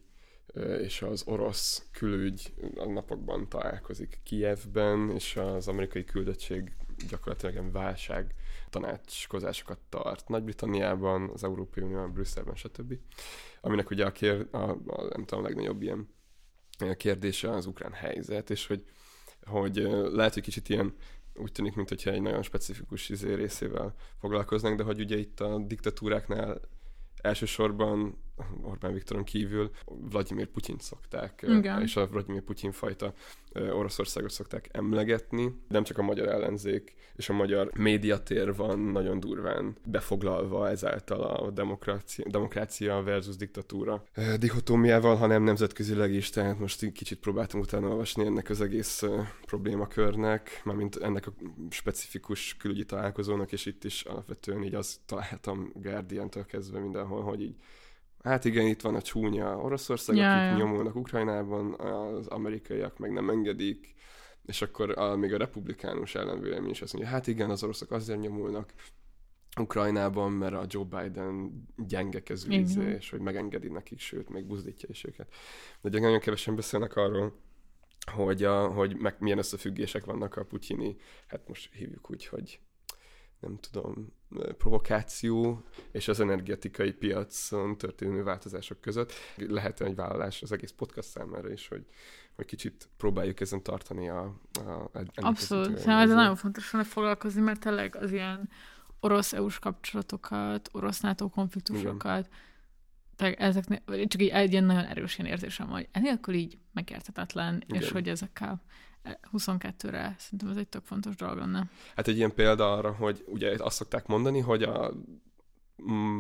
és 0.83 1.03
az 1.03 1.23
orosz 1.27 1.87
külügy 1.93 2.55
a 2.77 2.85
napokban 2.85 3.49
találkozik 3.49 4.21
Kijevben, 4.23 5.11
és 5.11 5.37
az 5.37 5.69
amerikai 5.69 6.05
küldöttség 6.05 6.77
gyakorlatilag 7.09 7.73
válság 7.73 8.35
tanácskozásokat 8.71 9.79
tart 9.89 10.29
Nagy-Britanniában, 10.29 11.31
az 11.33 11.45
Európai 11.45 11.83
Unióban, 11.83 12.13
Brüsszelben, 12.13 12.55
stb. 12.55 12.99
Aminek 13.61 13.91
ugye 13.91 14.05
a, 14.05 14.13
kér, 14.13 14.47
a, 14.51 14.57
a, 14.87 15.03
nem 15.03 15.25
tudom, 15.25 15.45
a 15.45 15.47
legnagyobb 15.47 15.83
ilyen 15.83 16.09
kérdése 16.97 17.51
az 17.51 17.67
ukrán 17.67 17.93
helyzet, 17.93 18.51
és 18.51 18.67
hogy, 18.67 18.85
hogy 19.43 19.77
lehet, 20.13 20.35
hogy 20.35 20.43
kicsit 20.43 20.69
ilyen 20.69 20.95
úgy 21.35 21.53
tűnik, 21.53 21.75
mintha 21.75 22.11
egy 22.11 22.23
nagyon 22.23 22.43
specifikus 22.43 23.09
izé 23.09 23.35
részével 23.35 23.95
foglalkoznak, 24.19 24.77
de 24.77 24.83
hogy 24.83 25.01
ugye 25.01 25.17
itt 25.17 25.41
a 25.41 25.59
diktatúráknál 25.59 26.61
elsősorban 27.17 28.25
Orbán 28.63 28.93
Viktoron 28.93 29.25
kívül 29.25 29.71
Vladimir 29.85 30.47
Putyin 30.47 30.79
szokták, 30.79 31.45
Igen. 31.49 31.83
és 31.83 31.97
a 31.97 32.07
Vladimir 32.07 32.43
Putyin 32.43 32.73
fajta 32.73 33.13
Oroszországot 33.55 34.31
szokták 34.31 34.69
emlegetni. 34.73 35.61
Nem 35.69 35.85
csak 35.85 35.99
a 35.99 36.03
magyar 36.03 36.29
ellenzék 36.29 36.95
és 37.17 37.29
a 37.29 37.33
magyar 37.33 37.71
médiatér 37.77 38.55
van 38.55 38.79
nagyon 38.79 39.21
durván 39.21 39.77
befoglalva 39.85 40.69
ezáltal 40.69 41.23
a 41.23 41.51
demokrácia, 41.51 42.25
demokrácia 42.29 43.03
versus 43.03 43.37
diktatúra 43.37 44.05
dihotómiával, 44.39 45.17
hanem 45.17 45.43
nemzetközileg 45.43 46.13
is, 46.13 46.31
tehát 46.31 46.59
most 46.59 46.93
kicsit 46.93 47.19
próbáltam 47.19 47.61
utána 47.61 47.89
olvasni 47.89 48.25
ennek 48.27 48.51
az 48.51 48.61
egész 48.61 49.03
problémakörnek, 49.47 50.61
mármint 50.65 50.97
ennek 50.97 51.27
a 51.27 51.33
specifikus 51.71 52.57
külügyi 52.57 52.85
találkozónak, 52.85 53.53
és 53.53 53.67
itt 53.67 53.85
is 53.85 54.03
alapvetően 54.03 54.63
így 54.63 54.75
azt 54.75 54.97
találtam 55.07 55.73
Guardian-től 55.75 56.47
kezdve 56.47 56.79
mindenhol, 56.79 57.23
hogy 57.23 57.43
így 57.43 57.57
Hát 58.27 58.45
igen, 58.45 58.67
itt 58.67 58.81
van 58.81 58.95
a 58.95 59.03
csúnya 59.03 59.57
Oroszország, 59.57 60.17
Ja, 60.17 60.33
akik 60.33 60.59
ja. 60.59 60.65
nyomulnak 60.65 60.95
Ukrajnában, 60.95 61.81
az 61.81 62.27
amerikaiak 62.27 62.99
meg 62.99 63.13
nem 63.13 63.31
engedik, 63.31 63.95
és 64.47 64.63
akkor 64.63 64.99
a, 64.99 65.17
még 65.17 65.33
a 65.33 65.37
republikánus 65.37 66.15
ellenvélemény 66.15 66.71
is 66.71 66.83
azt 66.83 66.93
mondja, 66.93 67.13
hát 67.13 67.27
igen, 67.27 67.51
az 67.51 67.63
oroszok 67.63 67.91
azért 67.91 68.21
nyomulnak 68.21 68.73
Ukrajnában, 69.61 70.33
mert 70.33 70.55
a 70.55 70.65
Joe 70.69 70.85
Biden 70.85 71.67
gyenge 71.77 72.23
kezű 72.23 72.65
és 72.97 73.11
hogy 73.11 73.21
megengedi 73.21 73.69
nekik, 73.69 73.99
sőt, 74.01 74.29
még 74.29 74.45
buzdítja 74.45 74.89
is 74.91 75.05
őket. 75.05 75.29
De 75.81 75.89
ugye 75.89 76.01
nagyon 76.01 76.21
kevesen 76.21 76.55
beszélnek 76.55 76.97
arról, 76.97 77.37
hogy, 78.13 78.45
a, 78.45 78.67
hogy 78.67 78.97
meg 78.97 79.17
milyen 79.19 79.39
összefüggések 79.39 80.05
vannak 80.05 80.37
a 80.37 80.45
putyini, 80.45 80.97
hát 81.27 81.49
most 81.49 81.75
hívjuk 81.75 82.11
úgy, 82.11 82.27
hogy 82.27 82.61
nem 83.41 83.59
tudom, 83.59 84.13
provokáció 84.59 85.63
és 85.93 86.09
az 86.09 86.21
energetikai 86.21 86.93
piacon 86.93 87.79
történő 87.79 88.23
változások 88.23 88.81
között. 88.81 89.13
Lehet 89.37 89.81
egy 89.81 89.95
vállalás 89.95 90.43
az 90.43 90.53
egész 90.53 90.73
podcast 90.77 91.09
számára 91.09 91.53
is, 91.53 91.69
hogy, 91.69 91.87
hogy 92.35 92.45
kicsit 92.45 92.89
próbáljuk 92.97 93.41
ezen 93.41 93.63
tartani 93.63 94.09
a... 94.09 94.35
a 94.53 94.91
Abszolút. 95.15 95.65
Szerintem 95.65 95.99
ez 95.99 96.11
nagyon 96.11 96.37
fontos 96.37 96.71
volna 96.71 96.87
foglalkozni, 96.87 97.41
mert 97.41 97.61
tényleg 97.61 97.97
az 97.97 98.13
ilyen 98.13 98.49
orosz-EU-s 99.01 99.59
kapcsolatokat, 99.59 100.69
orosz-NATO 100.73 101.29
konfliktusokat, 101.29 102.29
tehát 103.17 103.39
ezeknél, 103.39 104.07
csak 104.07 104.23
így 104.23 104.29
egy 104.29 104.53
ilyen 104.53 104.65
nagyon 104.65 104.85
erős 104.85 105.19
ilyen 105.19 105.31
érzésem, 105.31 105.69
hogy 105.69 105.89
enélkül 105.93 106.35
így 106.35 106.59
megértetetlen, 106.73 107.63
és 107.67 107.91
hogy 107.91 108.09
ezekkel 108.09 108.63
22-re 109.33 110.15
szerintem 110.19 110.49
ez 110.49 110.57
egy 110.57 110.69
tök 110.69 110.85
fontos 110.85 111.17
dolog 111.17 111.37
lenne. 111.39 111.71
Hát 111.97 112.09
egy 112.09 112.17
ilyen 112.17 112.35
példa 112.35 112.73
arra, 112.73 112.93
hogy 112.93 113.25
ugye 113.27 113.55
azt 113.59 113.77
szokták 113.77 114.07
mondani, 114.07 114.41
hogy 114.41 114.63
a, 114.63 114.93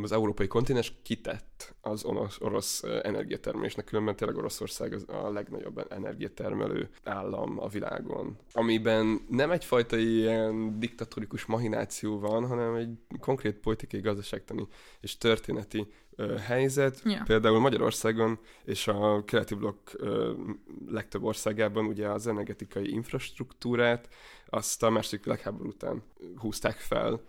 az 0.03 0.13
európai 0.13 0.47
kontinens 0.47 0.93
kitett 1.03 1.75
az 1.81 2.05
orosz, 2.05 2.41
orosz 2.41 2.83
energiatermelésnek, 3.03 3.85
különben 3.85 4.17
tényleg 4.17 4.37
Oroszország 4.37 4.93
az 4.93 5.05
a 5.09 5.31
legnagyobb 5.33 5.87
energiatermelő 5.93 6.89
állam 7.05 7.61
a 7.61 7.69
világon. 7.69 8.37
Amiben 8.53 9.21
nem 9.29 9.51
egyfajta 9.51 9.97
ilyen 9.97 10.79
diktatórikus 10.79 11.45
mahináció 11.45 12.19
van, 12.19 12.47
hanem 12.47 12.75
egy 12.75 12.91
konkrét 13.21 13.57
politikai, 13.57 14.01
gazdaságtani 14.01 14.67
és 15.01 15.19
történeti 15.19 15.87
ö, 16.17 16.37
helyzet. 16.37 17.01
Ja. 17.05 17.23
Például 17.27 17.59
Magyarországon 17.59 18.39
és 18.65 18.89
a 18.89 19.25
keleti 19.25 19.55
blokk 19.55 19.91
ö, 19.93 20.33
legtöbb 20.89 21.23
országában 21.23 21.87
ugye 21.87 22.09
az 22.09 22.27
energetikai 22.27 22.93
infrastruktúrát 22.93 24.09
azt 24.47 24.83
a 24.83 24.91
második 24.91 25.25
világháború 25.25 25.69
után 25.69 26.03
húzták 26.37 26.77
fel, 26.77 27.21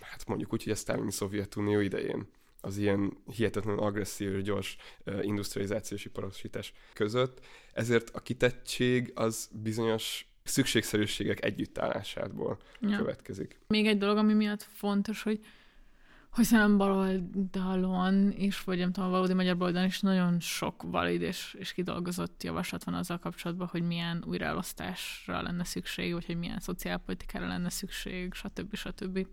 hát 0.00 0.26
mondjuk 0.26 0.52
úgy, 0.52 0.62
hogy 0.62 0.72
a 0.72 0.76
Sztálini 0.76 1.12
Szovjetunió 1.12 1.80
idején 1.80 2.28
az 2.60 2.76
ilyen 2.76 3.16
hihetetlen 3.36 3.78
agresszív 3.78 4.42
gyors 4.42 4.76
industrializációs 5.20 6.04
iparosítás 6.04 6.72
között. 6.92 7.40
Ezért 7.72 8.10
a 8.10 8.20
kitettség 8.20 9.12
az 9.14 9.48
bizonyos 9.52 10.26
szükségszerűségek 10.44 11.44
együttállásából 11.44 12.58
Ja. 12.80 12.96
következik. 12.96 13.58
Még 13.66 13.86
egy 13.86 13.98
dolog, 13.98 14.16
ami 14.16 14.32
miatt 14.32 14.62
fontos, 14.62 15.22
hogy 15.22 15.40
hogy 16.30 16.44
szerintem 16.44 16.76
baloldalon 16.76 18.32
is, 18.36 18.64
vagy 18.64 18.78
nem 18.78 18.92
tudom, 18.92 19.10
valódi 19.10 19.34
magyar 19.34 19.56
baloldalon 19.56 19.88
is 19.88 20.00
nagyon 20.00 20.40
sok 20.40 20.82
valid 20.82 21.20
és, 21.22 21.56
és 21.58 21.72
kidolgozott 21.72 22.42
javaslat 22.42 22.84
van 22.84 22.94
azzal 22.94 23.18
kapcsolatban, 23.18 23.68
hogy 23.70 23.82
milyen 23.82 24.24
újraelosztásra 24.26 25.42
lenne 25.42 25.64
szükség, 25.64 26.12
vagy 26.12 26.26
hogy 26.26 26.38
milyen 26.38 26.58
szociálpolitikára 26.58 27.46
lenne 27.46 27.70
szükség, 27.70 28.34
stb. 28.34 28.74
stb. 28.74 29.26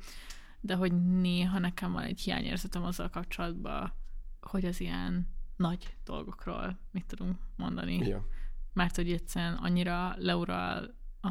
De 0.65 0.75
hogy 0.75 1.05
néha 1.05 1.59
nekem 1.59 1.91
van 1.91 2.03
egy 2.03 2.19
hiányérzetem 2.21 2.83
azzal 2.83 3.09
kapcsolatban, 3.09 3.93
hogy 4.41 4.65
az 4.65 4.79
ilyen 4.79 5.27
nagy 5.55 5.97
dolgokról 6.03 6.79
mit 6.91 7.05
tudunk 7.05 7.37
mondani 7.55 7.97
Ja. 7.97 8.27
mert 8.73 8.95
hogy 8.95 9.11
egyszerűen 9.11 9.53
annyira 9.53 10.15
leural 10.17 10.95
a, 11.21 11.29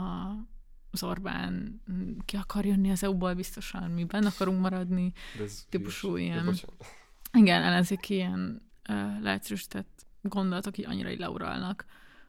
az 0.91 1.03
Orbán 1.03 1.83
ki 2.25 2.37
akar 2.37 2.65
jönni 2.65 2.91
az 2.91 3.03
EU-ból 3.03 3.35
biztosan, 3.35 3.91
mi 3.91 4.05
benne 4.05 4.27
akarunk 4.27 4.61
maradni. 4.61 5.13
De 5.37 5.43
ez 5.43 5.67
Típusú 5.69 6.09
hülyeség. 6.09 6.33
ilyen- 6.33 6.45
bocsánat. 6.45 6.85
Igen, 7.33 7.63
ellenzéki 7.63 8.15
ilyen 8.15 8.71
uh, 8.89 9.21
leegyszerűsített 9.23 10.07
gondolatok 10.21 10.79
így 10.79 10.85
annyira 10.87 11.11
így 11.11 11.19
leuralnak, 11.19 11.85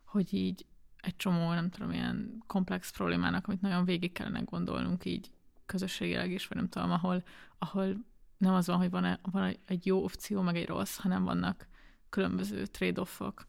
hogy 0.05 0.33
így 0.33 0.65
egy 1.01 1.15
csomó, 1.15 1.53
nem 1.53 1.69
tudom, 1.69 1.91
ilyen 1.91 2.43
komplex 2.47 2.91
problémának, 2.91 3.47
amit 3.47 3.61
nagyon 3.61 3.85
végig 3.85 4.11
kellene 4.11 4.39
gondolnunk 4.39 5.05
így 5.05 5.31
közösségileg 5.65 6.31
is, 6.31 6.47
vagy 6.47 6.57
nem 6.57 6.69
tudom, 6.69 6.91
ahol, 6.91 7.23
ahol 7.57 7.95
nem 8.37 8.53
az 8.53 8.67
van, 8.67 8.77
hogy 8.77 8.89
van, 8.89 9.19
van 9.21 9.55
egy- 9.65 9.85
jó 9.85 10.03
opció, 10.03 10.41
meg 10.41 10.55
egy 10.55 10.67
rossz, 10.67 10.97
hanem 10.97 11.23
vannak 11.23 11.67
különböző 12.09 12.65
trade-offok. 12.65 13.47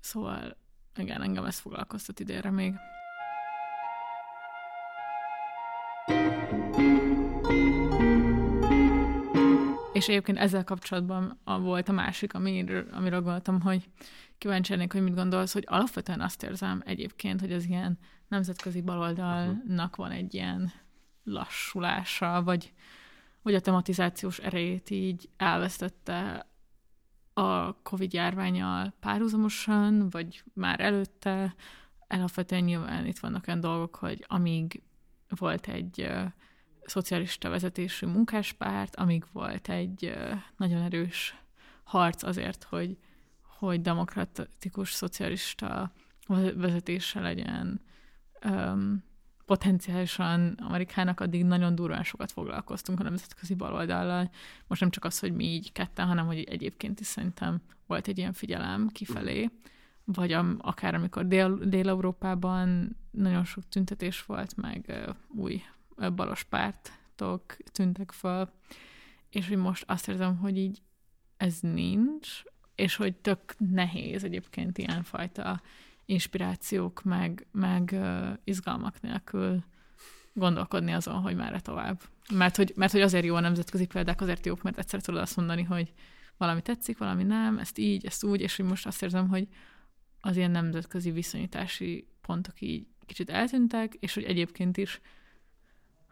Szóval 0.00 0.56
igen, 0.96 1.22
engem 1.22 1.44
ez 1.44 1.58
foglalkoztat 1.58 2.20
idénre 2.20 2.50
még. 2.50 2.74
És 9.92 10.08
egyébként 10.08 10.38
ezzel 10.38 10.64
kapcsolatban 10.64 11.38
a, 11.44 11.60
volt 11.60 11.88
a 11.88 11.92
másik, 11.92 12.34
amiről, 12.34 12.86
amiről 12.92 13.20
gondoltam, 13.20 13.60
hogy 13.60 13.88
kíváncsi 14.38 14.72
lennék, 14.72 14.92
hogy 14.92 15.02
mit 15.02 15.14
gondolsz, 15.14 15.52
hogy 15.52 15.64
alapvetően 15.66 16.20
azt 16.20 16.42
érzem 16.42 16.82
egyébként, 16.84 17.40
hogy 17.40 17.52
az 17.52 17.64
ilyen 17.66 17.98
nemzetközi 18.28 18.80
baloldalnak 18.80 19.96
van 19.96 20.10
egy 20.10 20.34
ilyen 20.34 20.72
lassulása, 21.24 22.42
vagy, 22.42 22.72
vagy 23.42 23.54
a 23.54 23.60
tematizációs 23.60 24.38
erejét 24.38 24.90
így 24.90 25.28
elvesztette 25.36 26.46
a 27.32 27.82
Covid 27.82 28.12
járványal 28.12 28.92
párhuzamosan, 29.00 30.10
vagy 30.10 30.42
már 30.52 30.80
előtte. 30.80 31.54
Alapvetően 32.08 32.62
nyilván 32.62 33.06
itt 33.06 33.18
vannak 33.18 33.44
olyan 33.46 33.60
dolgok, 33.60 33.94
hogy 33.94 34.24
amíg 34.28 34.82
volt 35.28 35.66
egy 35.66 36.12
szocialista 36.84 37.48
vezetésű 37.48 38.06
munkáspárt, 38.06 38.96
amíg 38.96 39.24
volt 39.32 39.68
egy 39.68 40.14
nagyon 40.56 40.82
erős 40.82 41.36
harc 41.82 42.22
azért, 42.22 42.62
hogy, 42.62 42.98
hogy 43.58 43.80
demokratikus 43.80 44.92
szocialista 44.92 45.92
vezetése 46.54 47.20
legyen 47.20 47.80
potenciálisan 49.44 50.58
Amerikának 50.62 51.20
addig 51.20 51.44
nagyon 51.44 51.74
durván 51.74 52.02
sokat 52.02 52.32
foglalkoztunk 52.32 53.00
a 53.00 53.02
nemzetközi 53.02 53.54
baloldallal. 53.54 54.30
Most 54.66 54.80
nem 54.80 54.90
csak 54.90 55.04
az, 55.04 55.18
hogy 55.18 55.32
mi 55.34 55.44
így 55.44 55.72
ketten, 55.72 56.06
hanem 56.06 56.26
hogy 56.26 56.42
egyébként 56.42 57.00
is 57.00 57.06
szerintem 57.06 57.60
volt 57.86 58.08
egy 58.08 58.18
ilyen 58.18 58.32
figyelem 58.32 58.88
kifelé, 58.88 59.50
vagy 60.04 60.32
am, 60.32 60.56
akár 60.60 60.94
amikor 60.94 61.26
Dél- 61.26 61.68
Dél-Európában 61.68 62.96
nagyon 63.10 63.44
sok 63.44 63.68
tüntetés 63.68 64.24
volt, 64.24 64.56
meg 64.56 64.84
ö, 64.86 65.10
új 65.28 65.62
ö, 65.96 66.10
balos 66.10 66.42
pártok 66.42 67.56
tűntek 67.64 68.10
fel, 68.10 68.52
és 69.30 69.48
hogy 69.48 69.56
most 69.56 69.84
azt 69.86 70.08
érzem, 70.08 70.36
hogy 70.36 70.58
így 70.58 70.82
ez 71.36 71.58
nincs, 71.60 72.42
és 72.74 72.96
hogy 72.96 73.16
tök 73.16 73.54
nehéz 73.58 74.24
egyébként 74.24 74.78
ilyenfajta 74.78 75.60
inspirációk, 76.12 77.02
meg, 77.02 77.46
meg 77.52 77.96
izgalmak 78.44 79.00
nélkül 79.00 79.64
gondolkodni 80.32 80.92
azon, 80.92 81.20
hogy 81.20 81.36
merre 81.36 81.60
tovább. 81.60 82.00
Mert 82.34 82.56
hogy, 82.56 82.72
mert 82.76 82.92
hogy 82.92 83.00
azért 83.00 83.24
jó 83.24 83.34
a 83.34 83.40
nemzetközi 83.40 83.86
példák, 83.86 84.20
azért 84.20 84.46
jók, 84.46 84.62
mert 84.62 84.78
egyszer 84.78 85.00
tudod 85.00 85.20
azt 85.20 85.36
mondani, 85.36 85.62
hogy 85.62 85.92
valami 86.36 86.62
tetszik, 86.62 86.98
valami 86.98 87.22
nem, 87.22 87.58
ezt 87.58 87.78
így, 87.78 88.06
ezt 88.06 88.24
úgy, 88.24 88.40
és 88.40 88.56
hogy 88.56 88.64
most 88.64 88.86
azt 88.86 89.02
érzem, 89.02 89.28
hogy 89.28 89.48
az 90.20 90.36
ilyen 90.36 90.50
nemzetközi 90.50 91.10
viszonyítási 91.10 92.06
pontok 92.20 92.60
így 92.60 92.86
kicsit 93.06 93.30
eltűntek, 93.30 93.94
és 93.94 94.14
hogy 94.14 94.24
egyébként 94.24 94.76
is 94.76 95.00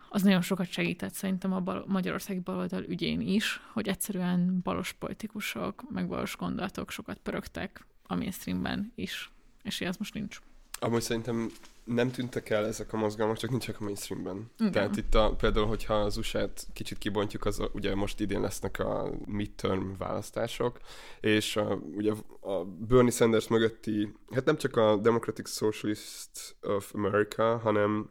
az 0.09 0.23
nagyon 0.23 0.43
sokat 0.43 0.71
segített 0.71 1.13
szerintem 1.13 1.53
a 1.53 1.61
bal- 1.61 1.87
magyarországi 1.87 2.39
baloldal 2.39 2.83
ügyén 2.83 3.21
is, 3.21 3.61
hogy 3.73 3.89
egyszerűen 3.89 4.61
balos 4.63 4.93
politikusok, 4.93 5.91
meg 5.91 6.09
balos 6.09 6.37
gondolatok 6.37 6.91
sokat 6.91 7.19
pörögtek 7.19 7.87
a 8.03 8.15
mainstreamben 8.15 8.93
is, 8.95 9.31
és 9.63 9.81
ez 9.81 9.97
most 9.97 10.15
nincs. 10.15 10.41
Amúgy 10.83 11.01
szerintem 11.01 11.51
nem 11.85 12.11
tűntek 12.11 12.51
el 12.51 12.67
ezek 12.67 12.93
a 12.93 12.97
mozgalmak, 12.97 13.37
csak 13.37 13.51
nincsenek 13.51 13.81
a 13.81 13.85
mainstreamben. 13.85 14.51
Igen. 14.59 14.73
Tehát 14.73 14.97
itt 14.97 15.15
a, 15.15 15.35
például, 15.35 15.67
hogyha 15.67 15.95
az 15.95 16.17
USA-t 16.17 16.67
kicsit 16.73 16.99
kibontjuk, 16.99 17.45
az 17.45 17.61
a, 17.61 17.71
ugye 17.73 17.95
most 17.95 18.21
idén 18.21 18.41
lesznek 18.41 18.79
a 18.79 19.11
midterm 19.27 19.93
választások, 19.99 20.79
és 21.21 21.57
a, 21.57 21.75
ugye 21.75 22.13
a 22.41 22.65
Bernie 22.65 23.11
Sanders 23.11 23.49
mögötti, 23.49 24.13
hát 24.31 24.45
nem 24.45 24.57
csak 24.57 24.77
a 24.77 24.97
Democratic 24.97 25.51
Socialist 25.51 26.57
of 26.61 26.95
America, 26.95 27.59
hanem 27.59 28.11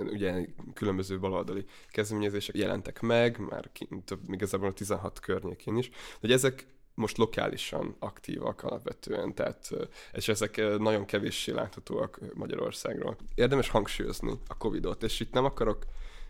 ugye 0.00 0.46
különböző 0.74 1.18
baloldali 1.18 1.64
kezdeményezések 1.88 2.56
jelentek 2.56 3.00
meg, 3.00 3.38
már 3.38 3.72
kint, 3.72 4.04
több, 4.04 4.32
igazából 4.32 4.68
a 4.68 4.72
16 4.72 5.20
környékén 5.20 5.76
is, 5.76 5.90
hogy 6.20 6.32
ezek 6.32 6.66
most 6.94 7.16
lokálisan 7.16 7.96
aktívak 7.98 8.62
alapvetően, 8.62 9.34
tehát, 9.34 9.70
és 10.12 10.28
ezek 10.28 10.78
nagyon 10.78 11.04
kevéssé 11.04 11.52
láthatóak 11.52 12.20
Magyarországról. 12.34 13.16
Érdemes 13.34 13.68
hangsúlyozni 13.68 14.32
a 14.48 14.56
Covid-ot, 14.56 15.02
és 15.02 15.20
itt 15.20 15.32
nem 15.32 15.44
akarok 15.44 15.84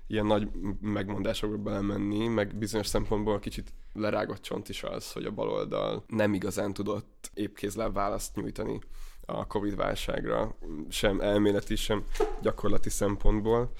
ilyen 0.06 0.26
nagy 0.26 0.48
megmondásokba 0.80 1.56
belemenni, 1.56 2.26
meg 2.26 2.56
bizonyos 2.56 2.86
szempontból 2.86 3.38
kicsit 3.38 3.72
lerágott 3.92 4.42
csont 4.42 4.68
is 4.68 4.82
az, 4.82 5.12
hogy 5.12 5.24
a 5.24 5.30
baloldal 5.30 6.04
nem 6.06 6.34
igazán 6.34 6.72
tudott 6.72 7.30
épkézláb 7.34 7.94
választ 7.94 8.36
nyújtani 8.36 8.80
a 9.26 9.46
Covid 9.46 9.76
válságra, 9.76 10.56
sem 10.88 11.20
elméleti, 11.20 11.76
sem 11.76 12.04
gyakorlati 12.42 12.90
szempontból, 12.90 13.72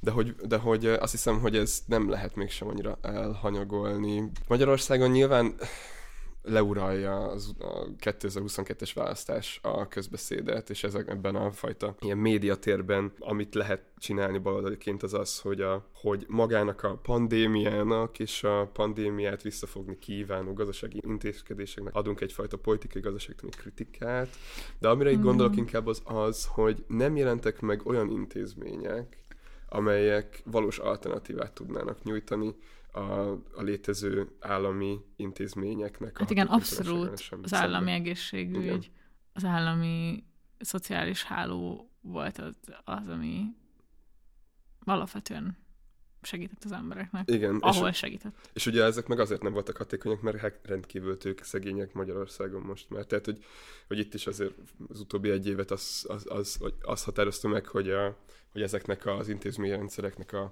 de 0.00 0.10
hogy, 0.10 0.34
de 0.34 0.56
hogy 0.56 0.86
azt 0.86 1.12
hiszem, 1.12 1.40
hogy 1.40 1.56
ez 1.56 1.82
nem 1.86 2.10
lehet 2.10 2.34
mégsem 2.34 2.68
annyira 2.68 2.98
elhanyagolni. 3.02 4.30
Magyarországon 4.48 5.10
nyilván 5.10 5.54
leuralja 6.42 7.16
az, 7.16 7.52
a 7.58 7.86
2022-es 8.00 8.90
választás 8.94 9.60
a 9.62 9.88
közbeszédet, 9.88 10.70
és 10.70 10.84
ezek, 10.84 11.08
ebben 11.08 11.34
a 11.34 11.50
fajta 11.50 11.94
ilyen 12.00 12.18
médiatérben, 12.18 13.12
amit 13.18 13.54
lehet 13.54 13.82
csinálni 13.98 14.38
baloldaliként, 14.38 15.02
az 15.02 15.14
az, 15.14 15.40
hogy, 15.40 15.60
a, 15.60 15.86
hogy 15.94 16.24
magának 16.28 16.82
a 16.82 16.96
pandémiának 17.02 18.18
és 18.18 18.44
a 18.44 18.70
pandémiát 18.72 19.42
visszafogni 19.42 19.98
kívánó 19.98 20.52
gazdasági 20.52 21.00
intézkedéseknek 21.06 21.94
adunk 21.94 22.20
egyfajta 22.20 22.56
politikai 22.56 23.02
gazdaságtani 23.02 23.50
kritikát, 23.50 24.28
de 24.78 24.88
amire 24.88 25.10
itt 25.10 25.22
gondolok 25.22 25.56
inkább 25.56 25.86
az 25.86 26.02
az, 26.04 26.46
hogy 26.46 26.84
nem 26.88 27.16
jelentek 27.16 27.60
meg 27.60 27.86
olyan 27.86 28.10
intézmények, 28.10 29.16
amelyek 29.68 30.42
valós 30.44 30.78
alternatívát 30.78 31.52
tudnának 31.52 32.02
nyújtani 32.02 32.54
a, 32.92 33.30
a 33.32 33.62
létező 33.62 34.36
állami 34.40 34.98
intézményeknek. 35.16 36.18
Hát 36.18 36.28
a 36.28 36.32
igen, 36.32 36.46
abszolút 36.46 37.10
az 37.10 37.20
szemben. 37.20 37.54
állami 37.54 37.90
egészségügy, 37.90 38.62
Igen. 38.62 38.82
az 39.32 39.44
állami 39.44 40.24
szociális 40.58 41.22
háló 41.22 41.90
volt 42.00 42.38
az, 42.38 42.54
az 42.84 43.08
ami 43.08 43.44
alapvetően 44.84 45.56
segített 46.22 46.64
az 46.64 46.72
embereknek. 46.72 47.30
Igen, 47.30 47.56
Ahol 47.56 47.88
és, 47.88 47.96
segített. 47.96 48.50
és 48.52 48.66
ugye 48.66 48.84
ezek 48.84 49.06
meg 49.06 49.18
azért 49.20 49.42
nem 49.42 49.52
voltak 49.52 49.76
hatékonyak, 49.76 50.22
mert 50.22 50.38
hát 50.38 50.58
rendkívül 50.62 51.16
tők 51.16 51.42
szegények 51.42 51.92
Magyarországon 51.92 52.62
most 52.62 52.90
már. 52.90 53.04
Tehát, 53.04 53.24
hogy, 53.24 53.44
hogy 53.86 53.98
itt 53.98 54.14
is 54.14 54.26
azért 54.26 54.54
az 54.88 55.00
utóbbi 55.00 55.30
egy 55.30 55.46
évet 55.46 55.70
az, 55.70 56.06
az, 56.08 56.26
az, 56.28 56.58
az, 56.60 56.72
az 56.82 57.04
határozta 57.04 57.48
meg, 57.48 57.66
hogy, 57.66 57.90
a, 57.90 58.16
hogy 58.52 58.62
ezeknek 58.62 59.06
az 59.06 59.28
intézményrendszereknek 59.28 60.32
a 60.32 60.50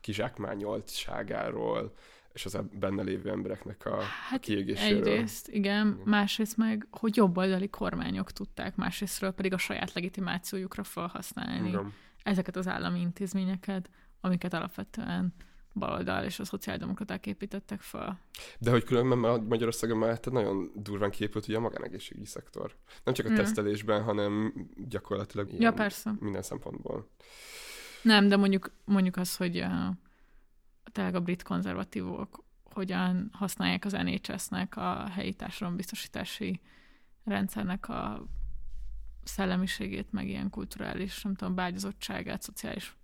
kizsákmányoltságáról, 0.00 1.92
és 2.32 2.44
az 2.44 2.58
benne 2.72 3.02
lévő 3.02 3.30
embereknek 3.30 3.84
a 3.86 4.00
Hát 4.00 4.40
kiégéséről. 4.40 4.98
egyrészt, 5.08 5.48
igen, 5.48 6.00
másrészt 6.04 6.56
meg, 6.56 6.86
hogy 6.90 7.16
jobboldali 7.16 7.68
kormányok 7.68 8.32
tudták, 8.32 8.76
másrésztről 8.76 9.30
pedig 9.30 9.52
a 9.52 9.58
saját 9.58 9.92
legitimációjukra 9.92 10.82
felhasználni 10.84 11.68
Igen. 11.68 11.92
ezeket 12.22 12.56
az 12.56 12.68
állami 12.68 13.00
intézményeket, 13.00 13.90
amiket 14.20 14.54
alapvetően 14.54 15.34
baloldal 15.74 16.24
és 16.24 16.38
a 16.38 16.44
szociáldemokraták 16.44 17.26
építettek 17.26 17.80
fel. 17.80 18.20
De 18.58 18.70
hogy 18.70 18.84
különben 18.84 19.18
Ma- 19.18 19.38
Magyarországon 19.38 19.98
mellette 19.98 20.30
nagyon 20.30 20.70
durván 20.74 21.10
képült 21.10 21.48
ugye 21.48 21.56
a 21.56 21.60
magánegészségügyi 21.60 22.26
szektor. 22.26 22.76
Nem 23.04 23.14
csak 23.14 23.26
a 23.26 23.30
Mm. 23.30 23.34
tesztelésben, 23.34 24.02
hanem 24.02 24.52
gyakorlatilag 24.88 25.52
Ja, 25.58 25.72
persze. 25.72 26.12
minden 26.20 26.42
szempontból. 26.42 27.08
Nem, 28.02 28.28
de 28.28 28.36
mondjuk, 28.36 28.72
mondjuk 28.84 29.16
az, 29.16 29.36
hogy 29.36 29.58
uh, 29.58 29.94
tényleg 30.92 31.14
a 31.14 31.20
brit 31.20 31.42
konzervatívok 31.42 32.44
hogyan 32.62 33.30
használják 33.32 33.84
az 33.84 33.92
NHS-nek, 33.92 34.76
a 34.76 35.08
helyi 35.08 35.34
társadalombiztosítási 35.34 36.60
rendszernek 37.24 37.88
a 37.88 38.26
szellemiségét, 39.24 40.12
meg 40.12 40.28
ilyen 40.28 40.50
kulturális, 40.50 41.22
nem 41.22 41.34
tudom, 41.34 41.54
bágyazottságát, 41.54 42.42
szociális 42.42 42.96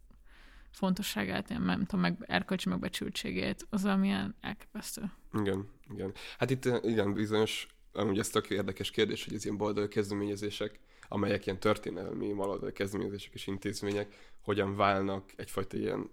fontosságát, 0.71 1.51
ilyen, 1.51 1.63
nem 1.63 1.85
tudom, 1.85 2.01
meg 2.01 2.17
erkölcsi 2.27 2.69
megbecsültségét, 2.69 3.67
az 3.71 3.85
amilyen 3.85 4.35
elképesztő. 4.41 5.13
Igen, 5.33 5.69
igen. 5.93 6.13
Hát 6.39 6.51
itt 6.51 6.65
igen, 6.65 7.13
bizonyos, 7.13 7.67
amúgy 7.93 8.19
ez 8.19 8.29
tök 8.29 8.51
érdekes 8.51 8.91
kérdés, 8.91 9.25
hogy 9.25 9.35
az 9.35 9.45
ilyen 9.45 9.57
baloldali 9.57 9.89
kezdeményezések, 9.89 10.81
amelyek 11.09 11.47
ilyen 11.47 11.61
történelmi 11.61 12.33
baloldali 12.33 12.73
kezdeményezések 12.73 13.35
és 13.35 13.47
intézmények, 13.47 14.35
hogyan 14.41 14.77
válnak 14.77 15.33
egyfajta 15.37 15.77
ilyen 15.77 16.11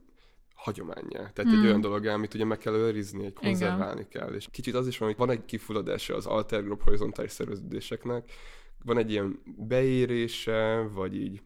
hagyományá. 0.55 1.31
Tehát 1.33 1.45
Mm. 1.45 1.59
egy 1.59 1.65
olyan 1.65 1.81
dolog, 1.81 2.05
amit 2.05 2.33
ugye 2.33 2.45
meg 2.45 2.57
kell 2.57 2.73
őrizni, 2.73 3.25
egy 3.25 3.33
konzerválni 3.33 4.07
kell. 4.07 4.33
És 4.33 4.47
kicsit 4.51 4.75
az 4.75 4.87
is 4.87 4.97
van, 4.97 5.07
hogy 5.07 5.17
van 5.17 5.29
egy 5.29 5.45
kifulladása 5.45 6.15
az 6.15 6.25
alter 6.25 6.63
group 6.63 6.83
horizontális 6.83 7.31
szerveződéseknek, 7.31 8.31
van 8.83 8.97
egy 8.97 9.11
ilyen 9.11 9.39
beérése, 9.57 10.89
vagy 10.93 11.15
így 11.15 11.41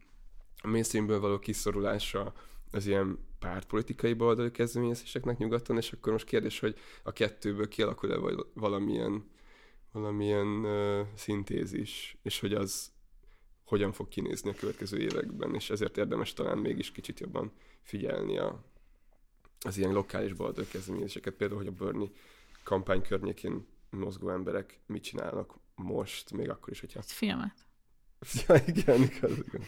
a 0.62 0.68
mainstreamből 0.68 1.20
való 1.20 1.38
kiszorulása 1.38 2.32
az 2.70 2.86
ilyen 2.86 3.18
pártpolitikai 3.38 4.12
baloldali 4.12 4.50
kezdeményezéseknek 4.50 5.38
nyugaton, 5.38 5.76
és 5.76 5.92
akkor 5.92 6.12
most 6.12 6.26
kérdés, 6.26 6.60
hogy 6.60 6.76
a 7.02 7.12
kettőből 7.12 7.68
kialakul-e 7.68 8.16
val- 8.16 8.46
valamilyen, 8.54 9.30
valamilyen 9.92 10.46
uh, 10.46 11.06
szintézis, 11.14 12.16
és 12.22 12.40
hogy 12.40 12.52
az 12.52 12.90
hogyan 13.68 13.92
fog 13.92 14.08
kinézni 14.08 14.50
a 14.50 14.54
következő 14.54 14.98
években, 14.98 15.54
és 15.54 15.70
ezért 15.70 15.96
érdemes 15.96 16.32
talán 16.32 16.58
mégis 16.58 16.92
kicsit 16.92 17.20
jobban 17.20 17.52
figyelni 17.82 18.38
a, 18.38 18.64
az 19.60 19.76
ilyen 19.76 19.92
lokális 19.92 20.32
baloldali 20.32 20.66
kezdeményezéseket, 20.66 21.34
például, 21.34 21.60
hogy 21.60 21.68
a 21.68 21.84
Bernie 21.84 22.08
kampány 22.62 23.02
környékén 23.02 23.66
mozgó 23.90 24.30
emberek 24.30 24.80
mit 24.86 25.02
csinálnak 25.02 25.54
most, 25.74 26.32
még 26.32 26.50
akkor 26.50 26.72
is, 26.72 26.80
hogyha... 26.80 26.98
Egy 26.98 27.12
filmet. 27.12 27.66
Ja, 28.48 28.54
igen, 28.66 29.02
igaz, 29.02 29.38
igen. 29.46 29.62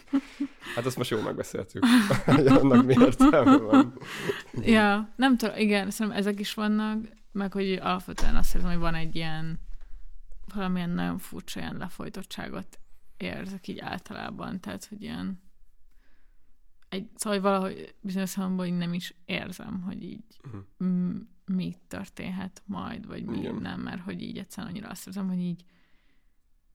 Hát 0.75 0.87
azt 0.87 0.97
most 0.97 1.11
jól 1.11 1.23
megbeszéltük, 1.23 1.85
annak 2.27 2.85
mi 2.85 2.95
értelme 2.99 3.57
van. 3.57 3.99
Ja, 4.61 5.13
nem 5.17 5.37
tudom, 5.37 5.57
igen, 5.57 5.91
szerintem 5.91 6.21
ezek 6.21 6.41
is 6.41 6.55
vannak, 6.55 7.05
meg 7.33 7.53
hogy 7.53 7.73
alapvetően 7.73 8.37
azt 8.37 8.55
érzem, 8.55 8.71
hogy 8.71 8.79
van 8.79 8.95
egy 8.95 9.17
ilyen 9.17 9.61
valamilyen 10.55 10.91
nagyon 10.91 11.19
furcsa 11.19 11.61
ilyen 11.61 11.77
lefolytottságot 11.77 12.81
érzek 13.23 13.69
így 13.69 13.79
általában, 13.79 14.61
tehát, 14.61 14.85
hogy 14.85 15.03
ilyen 15.03 15.43
egy, 16.89 17.09
szóval 17.15 17.39
hogy 17.39 17.49
valahogy 17.51 17.95
bizonyos 18.01 18.29
szempontból 18.29 18.67
így 18.67 18.77
nem 18.77 18.95
is 18.95 19.15
érzem, 19.25 19.83
hogy 19.83 20.03
így 20.03 20.25
Mhm. 20.43 20.89
m- 20.89 21.29
mi 21.45 21.75
történhet 21.89 22.63
majd, 22.67 23.07
vagy 23.07 23.25
mi 23.25 23.39
Igen. 23.39 23.55
nem, 23.55 23.81
mert 23.81 24.03
hogy 24.03 24.23
így 24.23 24.39
egyszerűen 24.39 24.73
annyira 24.73 24.89
azt 24.89 25.07
érzem, 25.07 25.29
hogy 25.29 25.39
így 25.39 25.65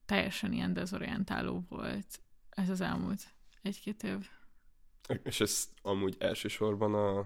teljesen 0.04 0.52
ilyen 0.52 0.72
dezorientáló 0.72 1.64
volt 1.68 2.20
ez 2.50 2.68
az 2.70 2.80
elmúlt 2.80 3.34
egy-két 3.62 4.02
év. 4.02 4.28
És 5.22 5.40
ezt 5.40 5.70
amúgy 5.82 6.16
elsősorban 6.18 6.94
a, 6.94 7.18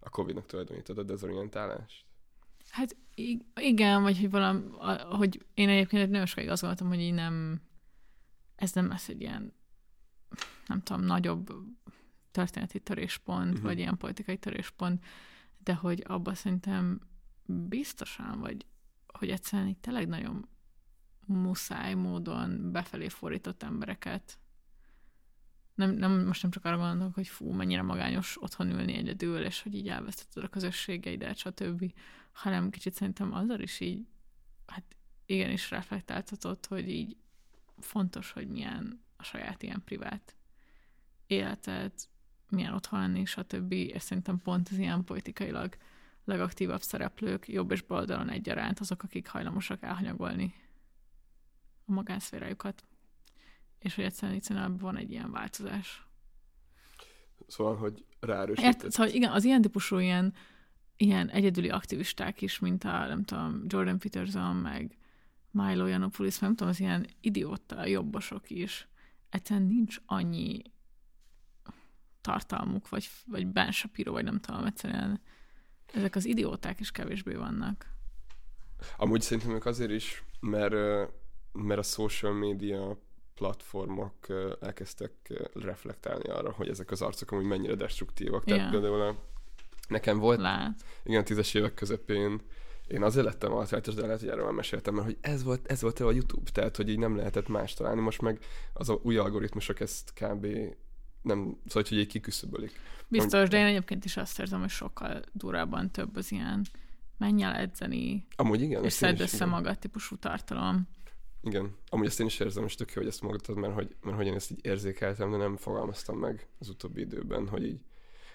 a 0.00 0.08
Covid-nak 0.10 0.46
tulajdonítod 0.46 0.98
a 0.98 1.02
dezorientálást? 1.02 2.04
Hát 2.70 2.96
igen, 3.54 4.02
vagy 4.02 4.18
hogy 4.18 4.30
valami, 4.30 4.60
hogy 5.16 5.46
én 5.54 5.68
egyébként 5.68 6.10
nagyon 6.10 6.26
sokáig 6.26 6.48
azt 6.48 6.60
gondoltam, 6.60 6.88
hogy 6.88 7.00
így 7.00 7.14
nem, 7.14 7.60
ez 8.58 8.72
nem 8.72 8.88
lesz 8.88 9.08
egy 9.08 9.20
ilyen, 9.20 9.52
nem 10.66 10.82
tudom, 10.82 11.02
nagyobb 11.02 11.52
történeti 12.30 12.80
töréspont, 12.80 13.48
uh-huh. 13.48 13.62
vagy 13.62 13.78
ilyen 13.78 13.96
politikai 13.96 14.38
töréspont, 14.38 15.04
de 15.58 15.74
hogy 15.74 16.04
abban 16.06 16.34
szerintem 16.34 17.00
biztosan, 17.44 18.40
vagy 18.40 18.66
hogy 19.06 19.30
egyszerűen 19.30 19.68
itt 19.68 19.82
tényleg 19.82 20.08
nagyon 20.08 20.48
muszáj 21.26 21.94
módon 21.94 22.72
befelé 22.72 23.08
fordított 23.08 23.62
embereket 23.62 24.38
nem, 25.78 25.90
nem, 25.90 26.26
most 26.26 26.42
nem 26.42 26.50
csak 26.50 26.64
arra 26.64 26.76
gondolok, 26.76 27.14
hogy 27.14 27.28
fú, 27.28 27.50
mennyire 27.52 27.82
magányos 27.82 28.42
otthon 28.42 28.70
ülni 28.70 28.94
egyedül, 28.94 29.44
és 29.44 29.62
hogy 29.62 29.74
így 29.74 29.88
elvesztetted 29.88 30.44
a 30.44 30.48
közösségeidet, 30.48 31.36
stb., 31.36 31.92
hanem 32.32 32.70
kicsit 32.70 32.94
szerintem 32.94 33.32
azzal 33.32 33.60
is 33.60 33.80
így, 33.80 34.06
hát 34.66 34.84
igenis 35.26 35.70
reflektáltatott, 35.70 36.66
hogy 36.66 36.88
így 36.88 37.16
fontos, 37.80 38.30
hogy 38.30 38.48
milyen 38.48 39.04
a 39.16 39.22
saját 39.22 39.62
ilyen 39.62 39.82
privát 39.84 40.36
életet, 41.26 42.08
milyen 42.48 42.74
otthon 42.74 43.00
lenni, 43.00 43.24
stb. 43.24 43.72
És 43.72 44.02
szerintem 44.02 44.38
pont 44.38 44.68
az 44.68 44.78
ilyen 44.78 45.04
politikailag 45.04 45.76
legaktívabb 46.24 46.82
szereplők, 46.82 47.48
jobb 47.48 47.70
és 47.70 47.82
bal 47.82 47.98
oldalon 47.98 48.28
egyaránt, 48.28 48.80
azok, 48.80 49.02
akik 49.02 49.28
hajlamosak 49.28 49.82
elhanyagolni 49.82 50.54
a 51.86 51.92
magánszférájukat. 51.92 52.84
És 53.78 53.94
hogy 53.94 54.04
egyszerűen, 54.04 54.36
egyszerűen 54.36 54.76
van 54.76 54.96
egy 54.96 55.10
ilyen 55.10 55.30
változás. 55.30 56.06
Szóval, 57.46 57.76
hogy 57.76 58.04
ráerősített. 58.20 58.74
Érted? 58.74 58.90
Szóval 58.90 59.12
igen, 59.12 59.32
az 59.32 59.44
ilyen 59.44 59.62
típusú 59.62 59.98
ilyen, 59.98 60.34
ilyen 60.96 61.28
egyedüli 61.28 61.68
aktivisták 61.68 62.42
is, 62.42 62.58
mint 62.58 62.84
a, 62.84 63.06
nem 63.06 63.24
tudom, 63.24 63.64
Jordan 63.66 63.98
Peterson, 63.98 64.56
meg 64.56 64.96
Milo 65.50 65.86
Yiannopoulos, 65.86 66.38
nem 66.38 66.50
tudom, 66.50 66.68
az 66.68 66.80
ilyen 66.80 67.06
idióta 67.20 67.86
jobbosok 67.86 68.50
is. 68.50 68.88
Egyszerűen 69.30 69.66
nincs 69.66 69.96
annyi 70.06 70.62
tartalmuk, 72.20 72.88
vagy, 72.88 73.08
vagy 73.26 73.46
Ben 73.46 73.72
Shapiro, 73.72 74.12
vagy 74.12 74.24
nem 74.24 74.40
tudom, 74.40 74.64
egyszerűen 74.64 75.20
ezek 75.94 76.14
az 76.14 76.24
idióták 76.24 76.80
is 76.80 76.90
kevésbé 76.90 77.34
vannak. 77.34 77.86
Amúgy 78.96 79.20
szerintem 79.20 79.54
ők 79.54 79.64
azért 79.66 79.90
is, 79.90 80.22
mert, 80.40 80.74
mert 81.52 81.78
a 81.78 81.82
social 81.82 82.32
media 82.32 82.98
platformok 83.34 84.14
elkezdtek 84.60 85.12
reflektálni 85.54 86.28
arra, 86.28 86.52
hogy 86.52 86.68
ezek 86.68 86.90
az 86.90 87.02
arcok 87.02 87.30
amúgy 87.30 87.44
mennyire 87.44 87.74
destruktívak. 87.74 88.44
Tehát 88.44 88.62
Ja. 88.64 88.70
például 88.70 89.00
a, 89.00 89.16
nekem 89.88 90.18
volt, 90.18 90.38
Lát. 90.40 90.84
igen, 91.04 91.24
tízes 91.24 91.54
évek 91.54 91.74
közepén 91.74 92.40
én 92.88 93.02
azért 93.02 93.24
lettem 93.24 93.52
altrátos, 93.52 93.94
de 93.94 94.02
lehet, 94.02 94.20
hogy 94.20 94.28
erről 94.28 94.44
már 94.44 94.52
meséltem, 94.52 94.94
mert 94.94 95.06
hogy 95.06 95.16
ez 95.20 95.42
volt, 95.42 95.70
ez 95.70 95.80
volt 95.80 96.00
a 96.00 96.10
YouTube, 96.10 96.50
tehát 96.50 96.76
hogy 96.76 96.88
így 96.88 96.98
nem 96.98 97.16
lehetett 97.16 97.48
más 97.48 97.74
találni, 97.74 98.00
most 98.00 98.20
meg 98.20 98.38
az 98.72 98.88
a 98.88 99.00
új 99.02 99.16
algoritmusok 99.16 99.80
ezt 99.80 100.12
kb. 100.12 100.46
nem, 101.22 101.58
szóval 101.66 101.82
hogy 101.88 101.92
így 101.92 102.06
kiküszöbölik. 102.06 102.80
Biztos, 103.08 103.48
de 103.48 103.58
én 103.58 103.66
egyébként 103.66 104.04
is 104.04 104.16
azt 104.16 104.40
érzem, 104.40 104.60
hogy 104.60 104.68
sokkal 104.68 105.22
durában 105.32 105.90
több 105.90 106.16
az 106.16 106.32
ilyen 106.32 106.66
menj 107.18 107.42
el 107.42 107.54
edzeni, 107.54 108.26
Amúgy 108.36 108.60
igen. 108.60 108.84
és 108.84 108.92
szedd 108.92 109.20
össze 109.20 109.36
igen. 109.36 109.48
magad 109.48 109.78
típusú 109.78 110.16
tartalom. 110.16 110.88
Igen, 111.42 111.76
amúgy 111.88 112.06
ezt 112.06 112.20
én 112.20 112.26
is 112.26 112.38
érzem, 112.40 112.64
és 112.64 112.74
tök 112.74 112.92
jó, 112.92 113.00
hogy 113.00 113.10
ezt 113.10 113.22
mondtad, 113.22 113.56
mert 113.56 113.74
hogy, 113.74 113.96
mert 114.02 114.16
hogy 114.16 114.26
én 114.26 114.34
ezt 114.34 114.50
így 114.50 114.58
érzékeltem, 114.62 115.30
de 115.30 115.36
nem 115.36 115.56
fogalmaztam 115.56 116.18
meg 116.18 116.48
az 116.58 116.68
utóbbi 116.68 117.00
időben, 117.00 117.48
hogy 117.48 117.64
így 117.64 117.80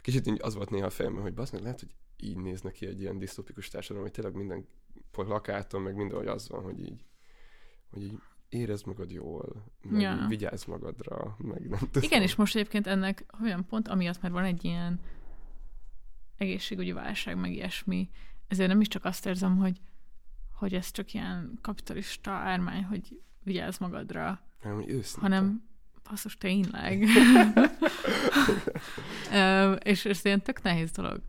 kicsit 0.02 0.28
így 0.28 0.40
az 0.42 0.56
volt 0.56 0.70
néha 0.70 0.86
a 0.86 0.90
fejemben, 0.90 1.22
hogy 1.22 1.34
basz 1.34 1.50
meg, 1.50 1.62
lehet, 1.62 1.80
hogy 1.80 1.90
így 2.18 2.38
néznek 2.38 2.74
ki 2.74 2.86
egy 2.86 3.02
ilyen 3.02 3.18
disztópikus 3.18 3.68
társadalom, 3.68 4.04
hogy 4.04 4.12
tényleg 4.12 4.36
minden 4.36 4.68
plakáton, 5.12 5.82
meg 5.82 5.96
mindenhogy 5.96 6.28
az 6.28 6.50
van, 6.50 6.64
hogy 6.64 6.80
így, 6.80 7.06
hogy 7.90 8.04
így 8.04 8.20
érezd 8.50 8.86
magad 8.86 9.12
jól, 9.12 9.66
meg 9.82 10.02
Ja. 10.02 10.26
vigyázz 10.28 10.66
magadra, 10.66 11.36
meg 11.40 11.70
nem 11.70 11.80
tudom. 11.80 12.04
Igen, 12.04 12.22
és 12.22 12.36
most 12.36 12.56
egyébként 12.56 12.88
ennek 12.88 13.26
olyan 13.42 13.66
pont, 13.66 13.88
amiatt, 13.88 14.22
mert 14.22 14.34
van 14.34 14.44
egy 14.44 14.66
ilyen 14.66 15.00
egészségügyi 16.38 16.92
válság, 16.92 17.38
meg 17.38 17.52
ilyesmi, 17.52 18.10
ezért 18.48 18.70
nem 18.70 18.82
is 18.82 18.88
csak 18.88 19.06
azt 19.06 19.26
érzem, 19.26 19.58
hogy, 19.58 19.82
hogy 20.54 20.74
ez 20.74 20.92
csak 20.92 21.14
ilyen 21.14 21.58
kapitalista 21.62 22.32
ármány, 22.32 22.84
hogy 22.84 23.22
vigyázz 23.44 23.78
magadra, 23.78 24.42
hanem, 24.62 24.78
hogy 24.78 24.90
őszinte. 24.90 25.22
hanem 25.22 25.70
basszus, 26.10 26.38
tényleg. 26.38 27.04
És 29.84 30.06
ez 30.06 30.26
ilyen 30.26 30.42
tök 30.42 30.62
nehéz 30.62 30.92
dolog. 30.92 31.22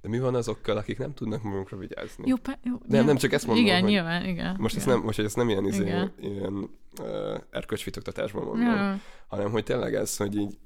De 0.00 0.08
mi 0.08 0.18
van 0.18 0.34
azokkal, 0.34 0.76
akik 0.76 0.98
nem 0.98 1.14
tudnak 1.14 1.42
magunkra 1.42 1.76
vigyázni? 1.76 2.28
Jó, 2.28 2.36
pe, 2.36 2.58
jó, 2.64 2.74
Nem, 2.86 3.04
nem, 3.04 3.16
csak 3.16 3.32
ezt 3.32 3.46
mondom, 3.46 3.64
Igen, 3.64 3.80
hogy- 3.80 3.90
nyilván, 3.90 4.24
igen. 4.24 4.56
Most 4.58 4.76
ezt 4.76 4.84
igen. 4.84 4.96
nem, 4.98 5.06
most, 5.06 5.16
hogy 5.16 5.24
ezt 5.24 5.36
nem 5.36 5.48
ilyen, 5.48 5.66
izé, 5.66 5.82
Igen. 5.82 6.12
ilyen 6.20 6.70
uh, 7.00 7.40
erkölcsfitoktatásban 7.50 8.44
mondom, 8.44 8.66
Ja. 8.66 9.00
hanem 9.28 9.50
hogy 9.50 9.64
tényleg 9.64 9.94
ez, 9.94 10.16
hogy 10.16 10.36
így, 10.36 10.58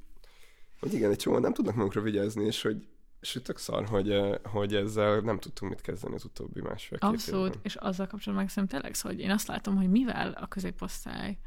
hogy 0.80 0.94
igen, 0.94 1.10
egy 1.10 1.16
csomó 1.18 1.38
nem 1.38 1.52
tudnak 1.52 1.74
magukra 1.74 2.00
vigyázni, 2.00 2.44
és 2.44 2.62
hogy 2.62 2.86
és 3.20 3.40
tök 3.44 3.58
szar, 3.58 3.86
hogy, 3.86 4.20
hogy 4.42 4.74
ezzel 4.74 5.20
nem 5.20 5.38
tudtunk 5.38 5.72
mit 5.72 5.80
kezdeni 5.80 6.14
az 6.14 6.24
utóbbi 6.24 6.60
másfél-két 6.60 7.08
Abszolút, 7.08 7.46
évben. 7.48 7.60
és 7.62 7.74
azzal 7.74 8.06
kapcsolatban 8.06 8.34
meg 8.44 8.48
szerintem 8.48 8.78
tényleg 8.78 8.94
szó, 8.96 9.08
hogy 9.08 9.20
én 9.20 9.30
azt 9.30 9.46
látom, 9.46 9.76
hogy 9.76 9.90
mivel 9.90 10.30
a 10.32 10.46
középosztály 10.46 11.38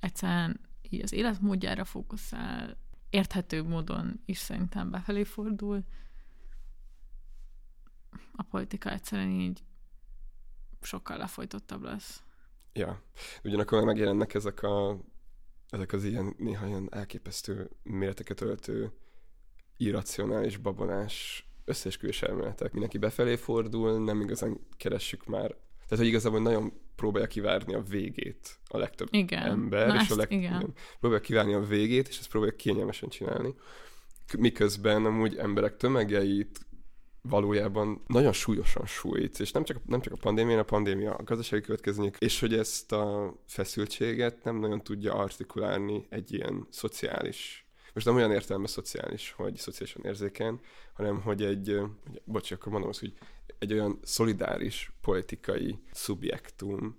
egyszerűen 0.00 0.60
így 0.90 1.02
az 1.02 1.12
életmódjára 1.12 1.84
fókuszál, 1.84 2.76
érthető 3.10 3.62
módon 3.62 4.20
is 4.24 4.38
szerintem 4.38 4.90
befelé 4.90 5.24
fordul, 5.24 5.84
a 8.32 8.42
politika 8.42 8.90
egyszerűen 8.90 9.30
így 9.30 9.62
sokkal 10.80 11.16
lefolytottabb 11.16 11.82
lesz. 11.82 12.22
Ja. 12.72 13.02
Ugyanakkor 13.44 13.78
meg 13.78 13.86
megjelennek 13.86 14.34
ezek 14.34 14.62
a 14.62 14.98
ezek 15.68 15.92
az 15.92 16.04
ilyen 16.04 16.34
néha 16.38 16.66
ilyen 16.66 16.88
elképesztő 16.90 17.70
méreteket 17.82 18.40
öltő 18.40 18.92
irracionális, 19.76 20.56
babonás 20.56 21.46
összeesküvés 21.64 22.22
elméletek. 22.22 22.70
Mindenki 22.70 22.98
befelé 22.98 23.36
fordul, 23.36 24.04
nem 24.04 24.20
igazán 24.20 24.60
keressük 24.76 25.26
már. 25.26 25.48
Tehát, 25.88 25.98
hogy 25.98 26.06
igazából 26.06 26.40
nagyon 26.40 26.72
próbálja 26.96 27.28
kivárni 27.28 27.74
a 27.74 27.82
végét 27.82 28.58
a 28.68 28.78
legtöbb 28.78 29.08
Igen. 29.10 29.42
ember, 29.42 29.86
Na 29.86 29.94
és 29.94 30.00
ezt 30.00 30.10
a 30.10 30.16
leg... 30.16 30.30
igen. 30.30 30.60
igen. 30.60 30.72
próbálja 31.00 31.24
kivárni 31.24 31.54
a 31.54 31.60
végét, 31.60 32.08
és 32.08 32.18
ezt 32.18 32.28
próbálja 32.28 32.56
kényelmesen 32.56 33.08
csinálni. 33.08 33.54
Miközben 34.38 35.04
amúgy 35.04 35.36
emberek 35.36 35.76
tömegeit 35.76 36.66
valójában 37.28 38.02
nagyon 38.06 38.32
súlyosan 38.32 38.86
sújt, 38.86 39.40
és 39.40 39.52
nem 39.52 39.64
csak, 39.64 39.78
nem 39.86 40.00
csak 40.00 40.12
a 40.12 40.16
pandémia, 40.20 40.58
a 40.58 40.64
pandémia 40.64 41.14
a 41.14 41.22
gazdasági 41.22 41.62
következmények, 41.62 42.16
és 42.18 42.40
hogy 42.40 42.54
ezt 42.54 42.92
a 42.92 43.34
feszültséget 43.46 44.44
nem 44.44 44.56
nagyon 44.56 44.82
tudja 44.82 45.14
artikulálni 45.14 46.06
egy 46.08 46.32
ilyen 46.32 46.66
szociális, 46.70 47.64
most 47.94 48.06
nem 48.06 48.14
olyan 48.14 48.32
értelemben 48.32 48.70
szociális, 48.70 49.34
hogy 49.36 49.56
szociálisan 49.56 50.04
érzékeny, 50.04 50.60
hanem 50.92 51.20
hogy 51.20 51.42
egy, 51.42 51.80
bocs, 52.24 52.50
akkor 52.50 52.72
mondom 52.72 52.90
azt, 52.90 53.00
hogy 53.00 53.12
egy 53.58 53.72
olyan 53.72 53.98
szolidáris 54.02 54.92
politikai 55.00 55.78
szubjektum, 55.92 56.98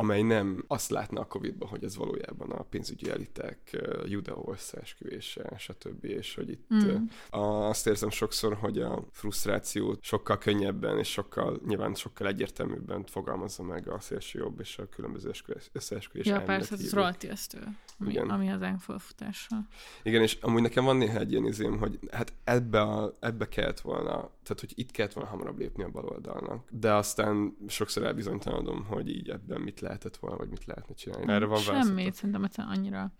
amely 0.00 0.22
nem 0.22 0.64
azt 0.66 0.90
látna 0.90 1.20
a 1.20 1.24
Covid-ban, 1.26 1.68
hogy 1.68 1.84
ez 1.84 1.96
valójában 1.96 2.50
a 2.50 2.62
pénzügyi 2.62 3.10
elitek 3.10 3.78
Judeó 4.04 4.48
összeesküvése, 4.52 5.54
stb. 5.58 6.04
És 6.04 6.34
hogy 6.34 6.48
itt 6.50 6.66
Mm. 6.74 6.78
mm. 6.78 7.04
azt 7.40 7.86
érzem 7.86 8.10
sokszor, 8.10 8.54
hogy 8.54 8.78
a 8.78 9.04
frusztrációt 9.12 10.02
sokkal 10.02 10.38
könnyebben 10.38 10.98
és 10.98 11.08
sokkal, 11.10 11.60
nyilván 11.66 11.94
sokkal 11.94 12.26
egyértelműbben 12.26 13.04
fogalmazza 13.04 13.62
meg 13.62 13.88
a 13.88 14.00
szélső 14.00 14.38
jobb 14.38 14.60
és 14.60 14.78
a 14.78 14.88
különböző 14.88 15.28
eskü- 15.30 15.70
összeesküvés 15.72 16.26
Ja, 16.26 16.42
persze, 16.42 16.72
ez 16.74 16.78
hívők. 16.80 16.94
rohadt 16.94 17.22
ijesztő, 17.22 17.58
ami, 17.98 18.10
Igen. 18.10 18.30
ami 18.30 18.50
az 18.50 18.60
felfutással. 18.78 19.66
Igen, 20.02 20.22
és 20.22 20.38
amúgy 20.40 20.62
nekem 20.62 20.84
van 20.84 20.96
néha 20.96 21.18
egy 21.18 21.30
ilyen 21.32 21.46
izém, 21.46 21.78
hogy 21.78 21.98
hát 22.10 22.32
ebbe, 22.44 22.80
a, 22.80 23.12
ebbe 23.20 23.48
kellett 23.48 23.80
volna, 23.80 24.30
tehát 24.48 24.60
hogy 24.60 24.72
itt 24.78 24.90
kellett 24.90 25.12
volna 25.12 25.30
hamarabb 25.30 25.58
lépni 25.58 25.82
a 25.82 25.88
baloldalnak. 25.90 26.68
De 26.70 26.94
aztán 26.94 27.56
sokszor 27.66 28.02
elbizonytalanodom, 28.04 28.84
hogy 28.84 29.08
így 29.08 29.28
ebben 29.28 29.60
mit 29.60 29.80
lehetett 29.80 30.16
volna, 30.16 30.36
vagy 30.36 30.48
mit 30.48 30.64
lehetne 30.64 30.94
csinálni. 30.94 31.32
Erre 31.32 31.44
van 31.46 31.58
Semmit, 31.58 31.82
válaszatok? 31.84 32.14
szerintem 32.14 32.44
egyszerűen 32.44 32.74
annyira 32.76 33.12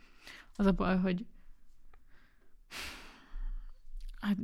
az 0.56 0.66
a 0.66 0.72
baj, 0.72 0.98
hogy 0.98 1.26
hát 4.20 4.36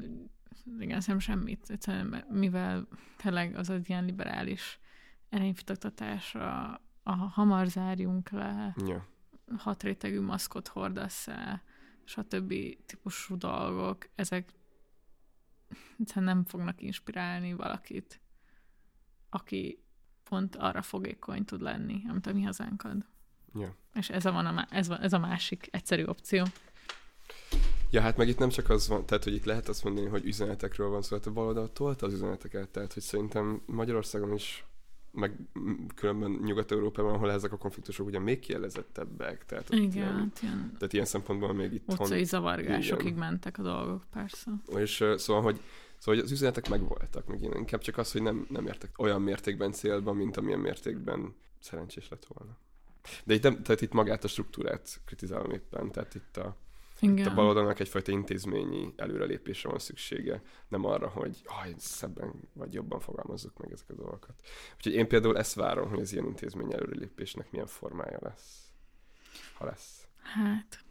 igen, 0.79 1.01
szerintem 1.01 1.19
semmit. 1.19 1.71
Egyszerűen, 1.71 2.25
mivel 2.29 2.89
tényleg 3.17 3.57
az 3.57 3.69
az 3.71 3.89
ilyen 3.89 4.05
liberális 4.05 4.81
erényfitoktatásra 5.29 6.81
a 7.03 7.13
hamar 7.15 7.67
zárjunk 7.67 8.31
le, 8.31 8.75
Ja. 8.87 9.07
hat 9.57 9.83
rétegű 9.83 10.21
maszkot 10.21 10.69
hordasz 10.69 11.29
el, 11.29 11.63
stb. 12.05 12.55
típusú 12.87 13.37
dolgok, 13.37 14.09
ezek 14.15 14.49
egyszerűen 15.99 16.35
nem 16.35 16.45
fognak 16.45 16.81
inspirálni 16.81 17.53
valakit, 17.53 18.21
aki 19.31 19.85
pont 20.25 20.57
arra 20.57 20.83
fogékony 20.83 21.45
tud 21.45 21.61
lenni, 21.61 22.03
amit 22.09 22.27
a 22.27 22.33
mi 22.33 22.43
hazánk 22.43 22.85
ad. 22.85 23.07
Ja. 23.55 23.77
És 23.95 24.11
ez 24.11 24.25
a, 24.25 24.33
van 24.33 24.47
a, 24.47 24.67
ez, 24.71 24.89
van, 24.89 25.01
ez 25.01 25.13
a 25.13 25.19
másik 25.19 25.69
egyszerű 25.71 26.05
opció. 26.05 26.45
ja, 27.91 28.01
hát 28.01 28.17
meg 28.17 28.29
itt 28.29 28.39
nem 28.39 28.49
csak 28.49 28.71
az 28.71 28.89
van, 28.89 29.07
tehát 29.07 29.25
hogy 29.25 29.35
itt 29.35 29.45
lehet 29.45 29.69
azt 29.69 29.85
mondani, 29.85 30.07
hogy 30.07 30.25
üzenetekről 30.25 30.89
van 30.89 31.03
szó, 31.03 31.17
hát 31.17 31.27
a 31.27 31.33
baloldal 31.33 31.73
tolta 31.73 32.07
az 32.07 32.13
üzeneteket, 32.13 32.69
tehát 32.69 32.93
hogy 32.93 33.03
szerintem 33.03 33.63
Magyarországon 33.67 34.33
is 34.33 34.65
meg 35.15 35.33
különben 35.95 36.31
Nyugat-Európában, 36.45 37.15
ahol 37.15 37.31
ezek 37.31 37.53
a 37.53 37.57
konfliktusok 37.57 38.07
ugye 38.07 38.19
még 38.19 38.39
kielezettebbek, 38.39 39.47
tehát 39.47 39.71
Igen, 39.71 39.93
ilyen, 39.93 40.15
hát 40.15 40.43
ilyen 40.43 40.73
tehát 40.79 40.93
ilyen 40.93 41.05
szempontból 41.05 41.53
még 41.53 41.73
itt 41.73 41.93
utcai 41.93 42.25
zavargásokig 42.25 43.07
igen. 43.07 43.19
mentek 43.19 43.59
a 43.59 43.63
dolgok, 43.63 44.03
persze. 44.13 44.51
És 44.77 45.05
szóval, 45.17 45.43
hogy 45.43 45.61
Szóval 46.05 46.21
hogy 46.21 46.31
az 46.31 46.37
üzenetek 46.37 46.69
megvoltak, 46.69 47.27
meg 47.27 47.43
én 47.43 47.53
inkább 47.55 47.81
csak 47.81 47.99
az, 47.99 48.13
hogy 48.13 48.23
nem, 48.23 48.47
nem 48.51 48.67
értek 48.67 48.91
olyan 48.97 49.23
mértékben 49.23 49.73
célba, 49.73 50.13
mint 50.13 50.37
amilyen 50.37 50.59
mértékben 50.59 51.35
szerencsés 51.61 52.09
lett 52.09 52.27
volna. 52.27 52.57
De 53.25 53.35
itt, 53.35 53.43
nem, 53.43 53.63
tehát 53.63 53.81
itt 53.81 53.93
magát 53.93 54.25
a 54.25 54.29
struktúrát 54.29 55.01
kritizálom 55.05 55.51
éppen, 55.51 55.91
tehát 55.91 56.15
itt 56.15 56.37
a, 56.37 56.57
Itt 57.01 57.11
Igen. 57.11 57.27
a 57.27 57.35
baloldalnak 57.35 57.81
egyfajta 57.81 58.13
intézményi 58.13 58.93
előrelépésre 58.97 59.69
van 59.69 59.79
szüksége, 59.79 60.43
nem 60.69 60.85
arra, 60.85 61.09
hogy 61.09 61.43
aj, 61.63 61.75
szebben 61.79 62.33
vagy 62.53 62.73
jobban 62.75 63.01
fogalmazzuk 63.01 63.59
meg 63.59 63.73
ezek 63.73 63.91
a 63.91 63.95
dolgokat. 63.95 64.35
Úgyhogy 64.77 64.93
én 64.93 65.09
például 65.09 65.39
ezt 65.39 65.55
várom, 65.55 65.89
hogy 65.89 66.01
az 66.01 66.13
ilyen 66.13 66.25
intézmény 66.27 66.73
előrelépésnek 66.73 67.51
milyen 67.51 67.67
formája 67.67 68.19
lesz. 68.21 68.69
Ha 69.55 69.65
lesz. 69.65 70.07
Hát. 70.23 70.85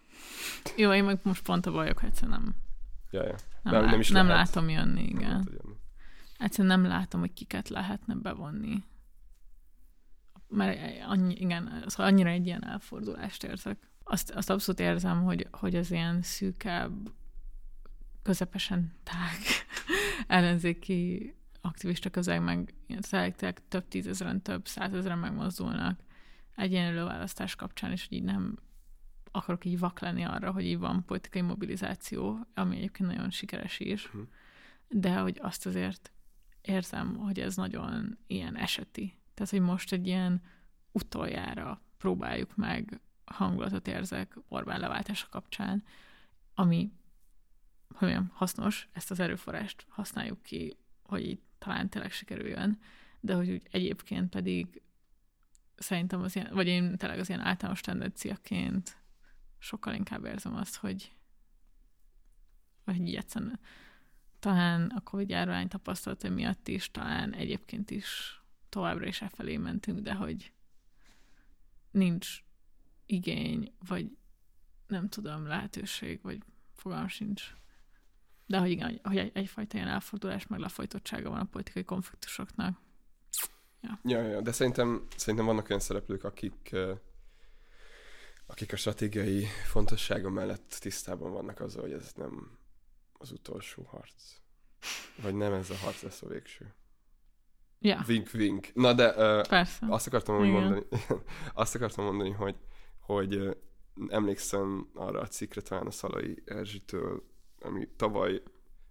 Jó, 0.77 0.93
én 0.93 1.03
meg 1.03 1.19
most 1.23 1.43
pont 1.43 1.65
a 1.65 1.71
bajok, 1.71 2.03
egyszerűen 2.03 2.41
nem, 2.41 2.55
Ja, 3.11 3.23
ja. 3.23 3.35
nem, 3.63 3.73
Nem- 3.73 3.81
lát, 3.81 3.91
nem 3.91 3.99
is 3.99 4.09
nem 4.09 4.27
lehet. 4.27 4.45
látom 4.47 4.69
jönni, 4.69 5.01
Nem 5.11 5.19
igen. 5.21 5.43
hogy 5.43 5.53
jönni. 5.63 5.77
Egyszerűen 6.37 6.79
nem 6.79 6.91
látom, 6.91 7.19
hogy 7.19 7.33
kiket 7.33 7.69
lehetne 7.69 8.15
bevonni. 8.15 8.83
Mert 10.47 10.79
annyi, 11.07 11.35
igen, 11.35 11.83
szóval 11.87 12.05
annyira 12.11 12.29
egy 12.29 12.45
ilyen 12.45 12.65
elfordulást 12.67 13.43
érzek. 13.43 13.77
Azt, 14.03 14.31
azt 14.31 14.49
abszolút 14.49 14.79
érzem, 14.79 15.23
hogy, 15.23 15.47
hogy 15.51 15.75
az 15.75 15.91
ilyen 15.91 16.21
szűkebb, 16.21 17.11
közepesen 18.23 18.93
tág 19.03 19.39
ellenzéki 20.37 21.33
aktivista 21.61 22.09
közeg 22.09 22.43
meg 22.43 22.73
szelektek 22.99 23.61
több 23.67 23.87
tízezeren, 23.87 24.41
több 24.41 24.67
százezeren 24.67 25.17
megmozdulnak 25.17 25.99
egy 26.55 26.71
ilyen 26.71 26.85
előválasztás 26.85 27.55
kapcsán, 27.55 27.91
és 27.91 28.07
hogy 28.07 28.17
így 28.17 28.23
nem 28.23 28.57
akarok 29.31 29.65
így 29.65 29.79
vak 29.79 29.99
lenni 29.99 30.23
arra, 30.23 30.51
hogy 30.51 30.65
így 30.65 30.77
van 30.77 31.05
politikai 31.05 31.41
mobilizáció, 31.41 32.47
ami 32.53 32.75
egyébként 32.75 33.09
nagyon 33.09 33.29
sikeres 33.29 33.79
is, 33.79 34.11
Mhm. 34.11 34.21
de 34.87 35.17
hogy 35.17 35.39
azt 35.41 35.65
azért 35.65 36.11
érzem, 36.61 37.15
hogy 37.15 37.39
ez 37.39 37.55
nagyon 37.55 38.17
ilyen 38.27 38.57
eseti. 38.57 39.19
Tehát, 39.33 39.51
hogy 39.51 39.61
most 39.61 39.91
egy 39.91 40.07
ilyen 40.07 40.41
utoljára 40.91 41.81
próbáljuk 41.97 42.55
meg 42.55 43.01
hangulatot 43.25 43.87
érzek 43.87 44.37
Orbán 44.47 44.79
leváltása 44.79 45.27
kapcsán, 45.29 45.83
ami 46.53 46.91
hogy 47.87 48.07
mondjam, 48.07 48.31
hasznos, 48.33 48.89
ezt 48.91 49.11
az 49.11 49.19
erőforrást 49.19 49.85
használjuk 49.89 50.41
ki, 50.41 50.77
hogy 51.03 51.25
így 51.25 51.41
talán 51.57 51.89
tényleg 51.89 52.11
sikerüljön, 52.11 52.79
de 53.19 53.33
hogy 53.33 53.49
úgy 53.49 53.67
egyébként 53.71 54.29
pedig 54.29 54.81
szerintem 55.75 56.21
az 56.21 56.35
ilyen, 56.35 56.53
vagy 56.53 56.67
én 56.67 56.97
tényleg 56.97 57.19
az 57.19 57.29
ilyen 57.29 57.41
általános 57.41 57.81
tendenciaként 57.81 58.97
sokkal 59.57 59.93
inkább 59.93 60.25
érzem 60.25 60.55
azt, 60.55 60.75
hogy 60.75 61.11
vagy 62.83 63.07
így 63.07 63.15
egyszerűen 63.15 63.59
talán 64.39 64.89
a 64.89 65.01
Covid 65.01 65.29
járvány 65.29 65.67
tapasztalata 65.67 66.29
miatt 66.29 66.67
is, 66.67 66.91
talán 66.91 67.33
egyébként 67.33 67.91
is 67.91 68.41
továbbra 68.69 69.05
is 69.05 69.21
e 69.21 69.29
felé 69.29 69.57
mentünk, 69.57 69.99
de 69.99 70.13
hogy 70.13 70.51
nincs 71.91 72.42
igény, 73.13 73.73
vagy 73.87 74.17
nem 74.87 75.09
tudom, 75.09 75.47
lehetőség, 75.47 76.19
vagy 76.21 76.39
fogalmam 76.75 77.07
sincs. 77.07 77.43
De 78.45 78.57
hogy 78.57 78.69
igen, 78.69 78.99
hogy 79.03 79.17
egy, 79.17 79.31
egyfajta 79.33 79.77
ilyen 79.77 79.89
elfordulás, 79.89 80.47
meg 80.47 80.59
lefolytottsága 80.59 81.29
van 81.29 81.39
a 81.39 81.43
politikai 81.43 81.83
konfliktusoknak. 81.83 82.81
Ja, 84.03 84.21
ja, 84.21 84.41
de 84.41 84.51
szerintem, 84.51 85.07
szerintem 85.15 85.45
vannak 85.45 85.69
olyan 85.69 85.81
szereplők, 85.81 86.23
akik, 86.23 86.75
akik 88.45 88.73
a 88.73 88.75
stratégiai 88.75 89.45
fontossága 89.65 90.29
mellett 90.29 90.77
tisztában 90.79 91.31
vannak 91.31 91.59
azzal, 91.59 91.81
hogy 91.81 91.91
ez 91.91 92.11
nem 92.15 92.57
az 93.13 93.31
utolsó 93.31 93.83
harc. 93.83 94.41
Vagy 95.21 95.35
nem 95.35 95.53
ez 95.53 95.69
a 95.69 95.75
harc 95.75 96.01
lesz 96.01 96.21
a 96.21 96.27
végső. 96.27 96.73
Ja, 97.79 98.03
Vink, 98.05 98.31
vink. 98.31 98.71
Na 98.73 98.93
de 98.93 99.09
uh, 99.09 99.47
persze. 99.47 99.85
azt 99.89 100.07
akartam 100.07 100.35
mondani, 100.35 100.85
azt 101.53 101.75
akartam 101.75 102.05
mondani, 102.05 102.31
hogy, 102.31 102.55
hogy 103.03 103.57
emlékszem 104.07 104.89
arra 104.93 105.19
a 105.19 105.27
cikkre 105.27 105.61
talán 105.61 105.87
a 105.87 105.91
Szalai 105.91 106.41
Erzsitől, 106.45 107.23
ami 107.59 107.87
tavaly 107.95 108.43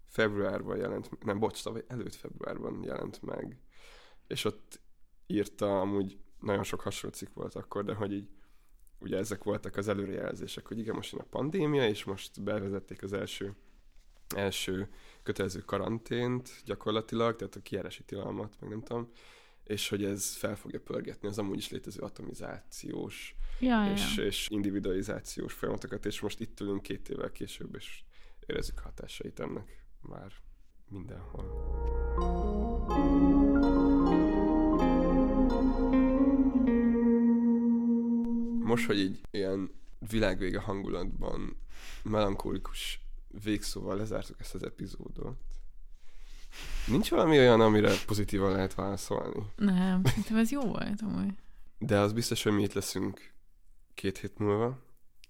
februárban 0.08 0.76
jelent, 0.76 1.24
nem, 1.24 1.38
bocs, 1.38 1.62
tavaly 1.62 1.84
előtt 1.86 2.14
februárban 2.14 2.82
jelent 2.82 3.22
meg, 3.22 3.60
és 4.26 4.44
ott 4.44 4.80
írta, 5.26 5.80
amúgy 5.80 6.18
nagyon 6.40 6.62
sok 6.62 6.80
hasonló 6.80 7.16
cikk 7.16 7.34
volt 7.34 7.54
akkor, 7.54 7.84
de 7.84 7.94
hogy 7.94 8.12
így 8.12 8.28
ugye 8.98 9.16
ezek 9.16 9.44
voltak 9.44 9.76
az 9.76 9.88
előrejelzések, 9.88 10.68
hogy 10.68 10.78
igen, 10.78 10.94
most 10.94 11.12
jön 11.12 11.20
a 11.20 11.26
pandémia, 11.30 11.88
és 11.88 12.04
most 12.04 12.42
bevezették 12.42 13.02
az 13.02 13.12
első 13.12 13.56
első 14.34 14.88
kötelező 15.22 15.60
karantént 15.60 16.62
gyakorlatilag, 16.64 17.36
tehát 17.36 17.56
a 17.56 17.60
kijárási 17.60 18.02
tilalmat, 18.02 18.56
meg 18.60 18.70
nem 18.70 18.82
tudom, 18.82 19.10
és 19.64 19.88
hogy 19.88 20.04
ez 20.04 20.34
fel 20.34 20.56
fogja 20.56 20.80
pörgetni 20.80 21.28
az 21.28 21.38
amúgy 21.38 21.58
is 21.58 21.70
létező 21.70 22.00
atomizációs 22.00 23.34
Ja, 23.62 23.92
és, 23.92 24.16
ja. 24.16 24.24
és 24.24 24.48
individualizációs 24.50 25.52
folyamatokat, 25.52 26.06
és 26.06 26.20
most 26.20 26.40
itt 26.40 26.60
ülünk 26.60 26.82
két 26.82 27.08
évvel 27.08 27.32
később, 27.32 27.74
és 27.74 28.02
érezzük 28.46 28.78
a 28.78 28.82
hatásait 28.82 29.40
ennek 29.40 29.84
már 30.00 30.32
mindenhol. 30.88 31.44
Most, 38.64 38.86
hogy 38.86 38.98
így 38.98 39.20
ilyen 39.30 39.70
világvége 40.10 40.60
hangulatban 40.60 41.56
melankolikus 42.02 43.00
végszóval 43.44 43.96
lezártuk 43.96 44.40
ezt 44.40 44.54
az 44.54 44.62
epizódot, 44.62 45.36
nincs 46.86 47.11
valami 47.11 47.38
olyan, 47.38 47.61
amire 47.61 47.92
pozitívan 48.07 48.53
lehet 48.53 48.74
válaszolni? 48.74 49.42
Nem, 49.57 50.05
szerintem 50.05 50.36
ez 50.36 50.50
jó 50.50 50.61
volt 50.61 51.03
amúgy. 51.03 51.32
De 51.78 51.98
az 51.98 52.12
biztos, 52.12 52.42
hogy 52.42 52.53
mi 52.53 52.62
itt 52.62 52.72
leszünk 52.72 53.32
két 53.94 54.18
hét 54.18 54.38
múlva, 54.38 54.78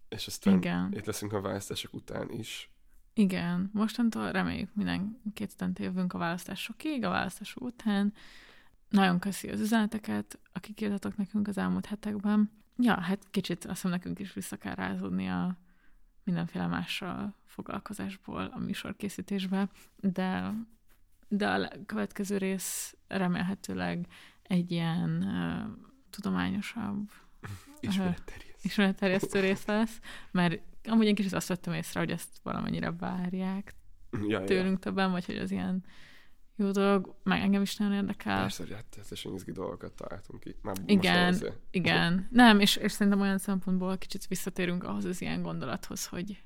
és 0.09 0.27
aztán 0.27 0.55
Igen. 0.55 0.93
itt 0.97 1.07
leszünk 1.07 1.33
a 1.33 1.41
választások 1.41 1.95
után 1.95 2.31
is. 2.31 2.71
Igen, 3.15 3.71
mostantól 3.73 4.31
reméljük 4.31 4.75
minden 4.75 5.21
két 5.35 5.55
jövünk 5.79 6.13
a 6.13 6.19
választásokig, 6.19 7.05
a 7.05 7.09
választások 7.09 7.63
után. 7.63 8.13
Nagyon 8.89 9.19
köszi 9.19 9.49
az 9.49 9.61
üzeneteket, 9.61 10.39
akik 10.53 10.81
írtatok 10.81 11.17
nekünk 11.17 11.49
az 11.49 11.59
elmúlt 11.59 11.87
hetekben. 11.87 12.51
Ja, 12.77 13.01
hát 13.01 13.27
kicsit 13.31 13.65
azt 13.65 13.75
hiszem 13.75 13.91
nekünk 13.91 14.19
is 14.19 14.33
vissza 14.33 14.57
kell 14.57 14.75
rázódni 14.75 15.29
a 15.29 15.59
mindenféle 16.25 16.67
mással 16.67 17.35
foglalkozásból 17.45 18.51
a 18.55 18.59
műsorkészítésbe, 18.59 19.69
de, 19.97 20.55
de 21.37 21.49
a 21.49 21.69
következő 21.87 22.37
rész 22.37 22.97
remélhetőleg 23.09 24.07
egy 24.43 24.71
ilyen 24.71 25.11
uh, 25.23 25.87
tudományosabb 26.11 27.11
Ismeretterjesztő. 27.81 28.59
ismeretterjesztő 28.63 29.41
rész 29.41 29.67
lesz, 29.67 30.01
mert 30.31 30.61
amúgy 30.85 31.07
én 31.07 31.15
kicsit 31.15 31.33
azt 31.33 31.49
vettem 31.49 31.75
észre, 31.75 32.01
hogy 32.01 32.11
ezt 32.11 32.39
valamennyire 32.43 32.91
várják 32.91 33.75
Ja, 34.11 34.41
ja. 34.41 34.45
tőlünk 34.45 34.79
többen, 34.79 35.11
vagy 35.11 35.25
hogy 35.25 35.37
az 35.37 35.51
ilyen 35.51 35.85
jó 36.57 36.71
dolog, 36.71 37.15
meg 37.23 37.41
engem 37.41 37.63
is 37.63 37.77
nagyon 37.77 37.95
érdekel. 37.95 38.41
Persze, 38.41 38.63
hogy 38.63 38.73
rettenetesen 38.73 39.35
izgi 39.35 39.53
dolgokat 39.53 39.93
találtunk 39.93 40.41
ki. 40.41 40.57
Már 40.63 40.77
Igen, 40.87 41.37
igen. 41.71 42.29
Nem, 42.31 42.61
és, 42.61 42.77
és 42.77 42.93
szerintem 42.93 43.21
olyan 43.21 43.39
szempontból 43.39 43.99
kicsit 43.99 44.27
visszatérünk 44.27 44.85
ahhoz 44.85 45.05
az 45.05 45.21
ilyen 45.21 45.43
gondolathoz, 45.43 46.07
hogy 46.07 46.43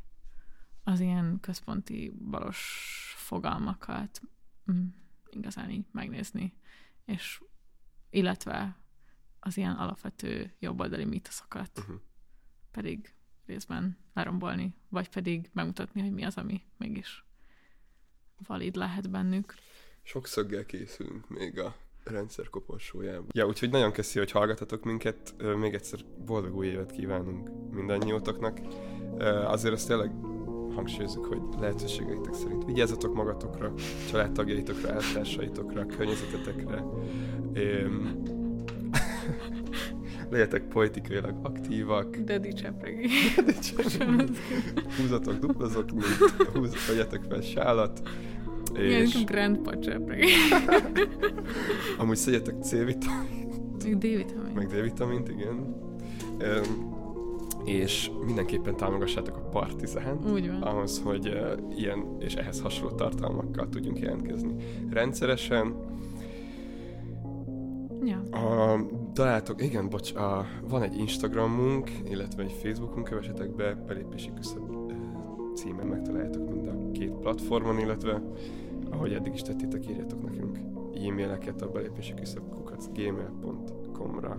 az 0.84 1.00
ilyen 1.00 1.38
központi 1.40 2.12
balos 2.30 3.14
fogalmakat 3.16 4.20
igazán 5.30 5.70
így 5.70 5.84
megnézni, 5.92 6.52
és 7.04 7.42
illetve 8.10 8.76
az 9.40 9.56
ilyen 9.56 9.74
alapvető 9.74 10.54
jobboldali 10.58 11.04
mítoszokat 11.04 11.78
Uh-huh. 11.78 11.96
pedig 12.70 13.14
részben 13.46 13.98
lerombolni, 14.14 14.74
vagy 14.88 15.08
pedig 15.08 15.50
megmutatni, 15.52 16.00
hogy 16.00 16.12
mi 16.12 16.22
az, 16.22 16.36
ami 16.36 16.62
mégis 16.76 17.24
valid 18.46 18.76
lehet 18.76 19.10
bennük. 19.10 19.54
Sok 20.02 20.26
szöggel 20.26 20.66
készülünk 20.66 21.28
még 21.28 21.58
a 21.58 21.76
rendszer 22.04 22.48
koporsójában. 22.48 23.28
Ja, 23.32 23.46
úgyhogy 23.46 23.70
nagyon 23.70 23.92
köszi, 23.92 24.18
hogy 24.18 24.30
hallgatatok 24.30 24.84
minket. 24.84 25.34
Még 25.56 25.74
egyszer 25.74 26.00
boldog 26.24 26.54
új 26.54 26.66
évet 26.66 26.92
kívánunk 26.92 27.70
mindannyiótoknak. 27.70 28.60
Azért 29.46 29.74
azt 29.74 29.86
tényleg 29.86 30.10
hangsúlyozzuk, 30.76 31.24
hogy 31.26 31.40
lehetőségeitek 31.60 32.34
szerint 32.34 32.64
vigyázzatok 32.64 33.14
magatokra, 33.14 33.72
családtagjaitokra, 34.10 34.88
eltársaitokra, 34.88 35.86
környezetetekre. 35.86 36.84
Ém, 37.52 38.22
legyetek 40.30 40.62
politikailag 40.68 41.34
aktívak, 41.42 42.16
De 42.16 42.38
dicsepregi. 42.38 43.08
húzatok 45.00 45.34
duplazok, 45.38 45.84
húz, 46.52 46.86
vegyetek 46.88 47.22
fel 47.28 47.40
sálat, 47.40 48.02
és 48.74 49.14
Igen, 49.14 49.24
grandpa 49.24 49.78
csepregi. 49.78 50.26
amúgy 51.98 52.16
szedjetek 52.16 52.54
C-vitamint, 52.62 53.84
Még 53.84 53.96
D-vitamin. 53.98 54.52
meg 54.54 54.66
D-vitamint, 54.66 55.28
igen. 55.28 55.74
Üm, 56.40 56.94
és 57.66 58.10
mindenképpen 58.24 58.76
támogassátok 58.76 59.36
a 59.36 59.40
Partizánt, 59.40 60.30
Úgy 60.30 60.46
van. 60.46 60.62
ahhoz, 60.62 61.02
hogy 61.04 61.28
uh, 61.28 61.78
ilyen 61.78 62.16
és 62.18 62.34
ehhez 62.34 62.60
hasonló 62.60 62.94
tartalmakkal 62.94 63.68
tudjunk 63.68 63.98
jelentkezni 63.98 64.54
rendszeresen. 64.90 65.74
Ja. 68.04 68.20
A, 68.38 68.80
találtok, 69.12 69.62
igen, 69.62 69.88
bocs, 69.88 70.14
a, 70.14 70.44
van 70.68 70.82
egy 70.82 70.98
Instagramunk, 70.98 71.90
illetve 72.10 72.42
egy 72.42 72.52
Facebookunk, 72.62 73.08
kövessetek 73.08 73.54
be, 73.54 73.74
belépési 73.86 74.30
küszöb 74.34 74.92
címen 75.54 75.86
megtaláljátok 75.86 76.50
mind 76.50 76.66
a 76.66 76.90
két 76.92 77.10
platformon, 77.10 77.78
illetve 77.78 78.22
ahogy 78.90 79.12
eddig 79.12 79.32
is 79.34 79.42
tettétek, 79.42 79.88
írjatok 79.90 80.22
nekünk 80.22 80.58
e-maileket 81.06 81.62
a 81.62 81.68
belépési 81.70 82.14
küszöbkukat 82.14 82.90
gmail.com-ra. 82.94 84.38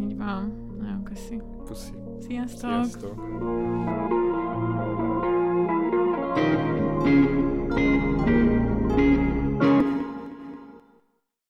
Így 0.00 0.16
van. 0.16 0.65
Nagyon 0.78 1.02
köszi. 1.02 1.42
Puszi. 1.64 1.92
Sziasztok. 2.20 2.70
Sziasztok. 2.70 3.14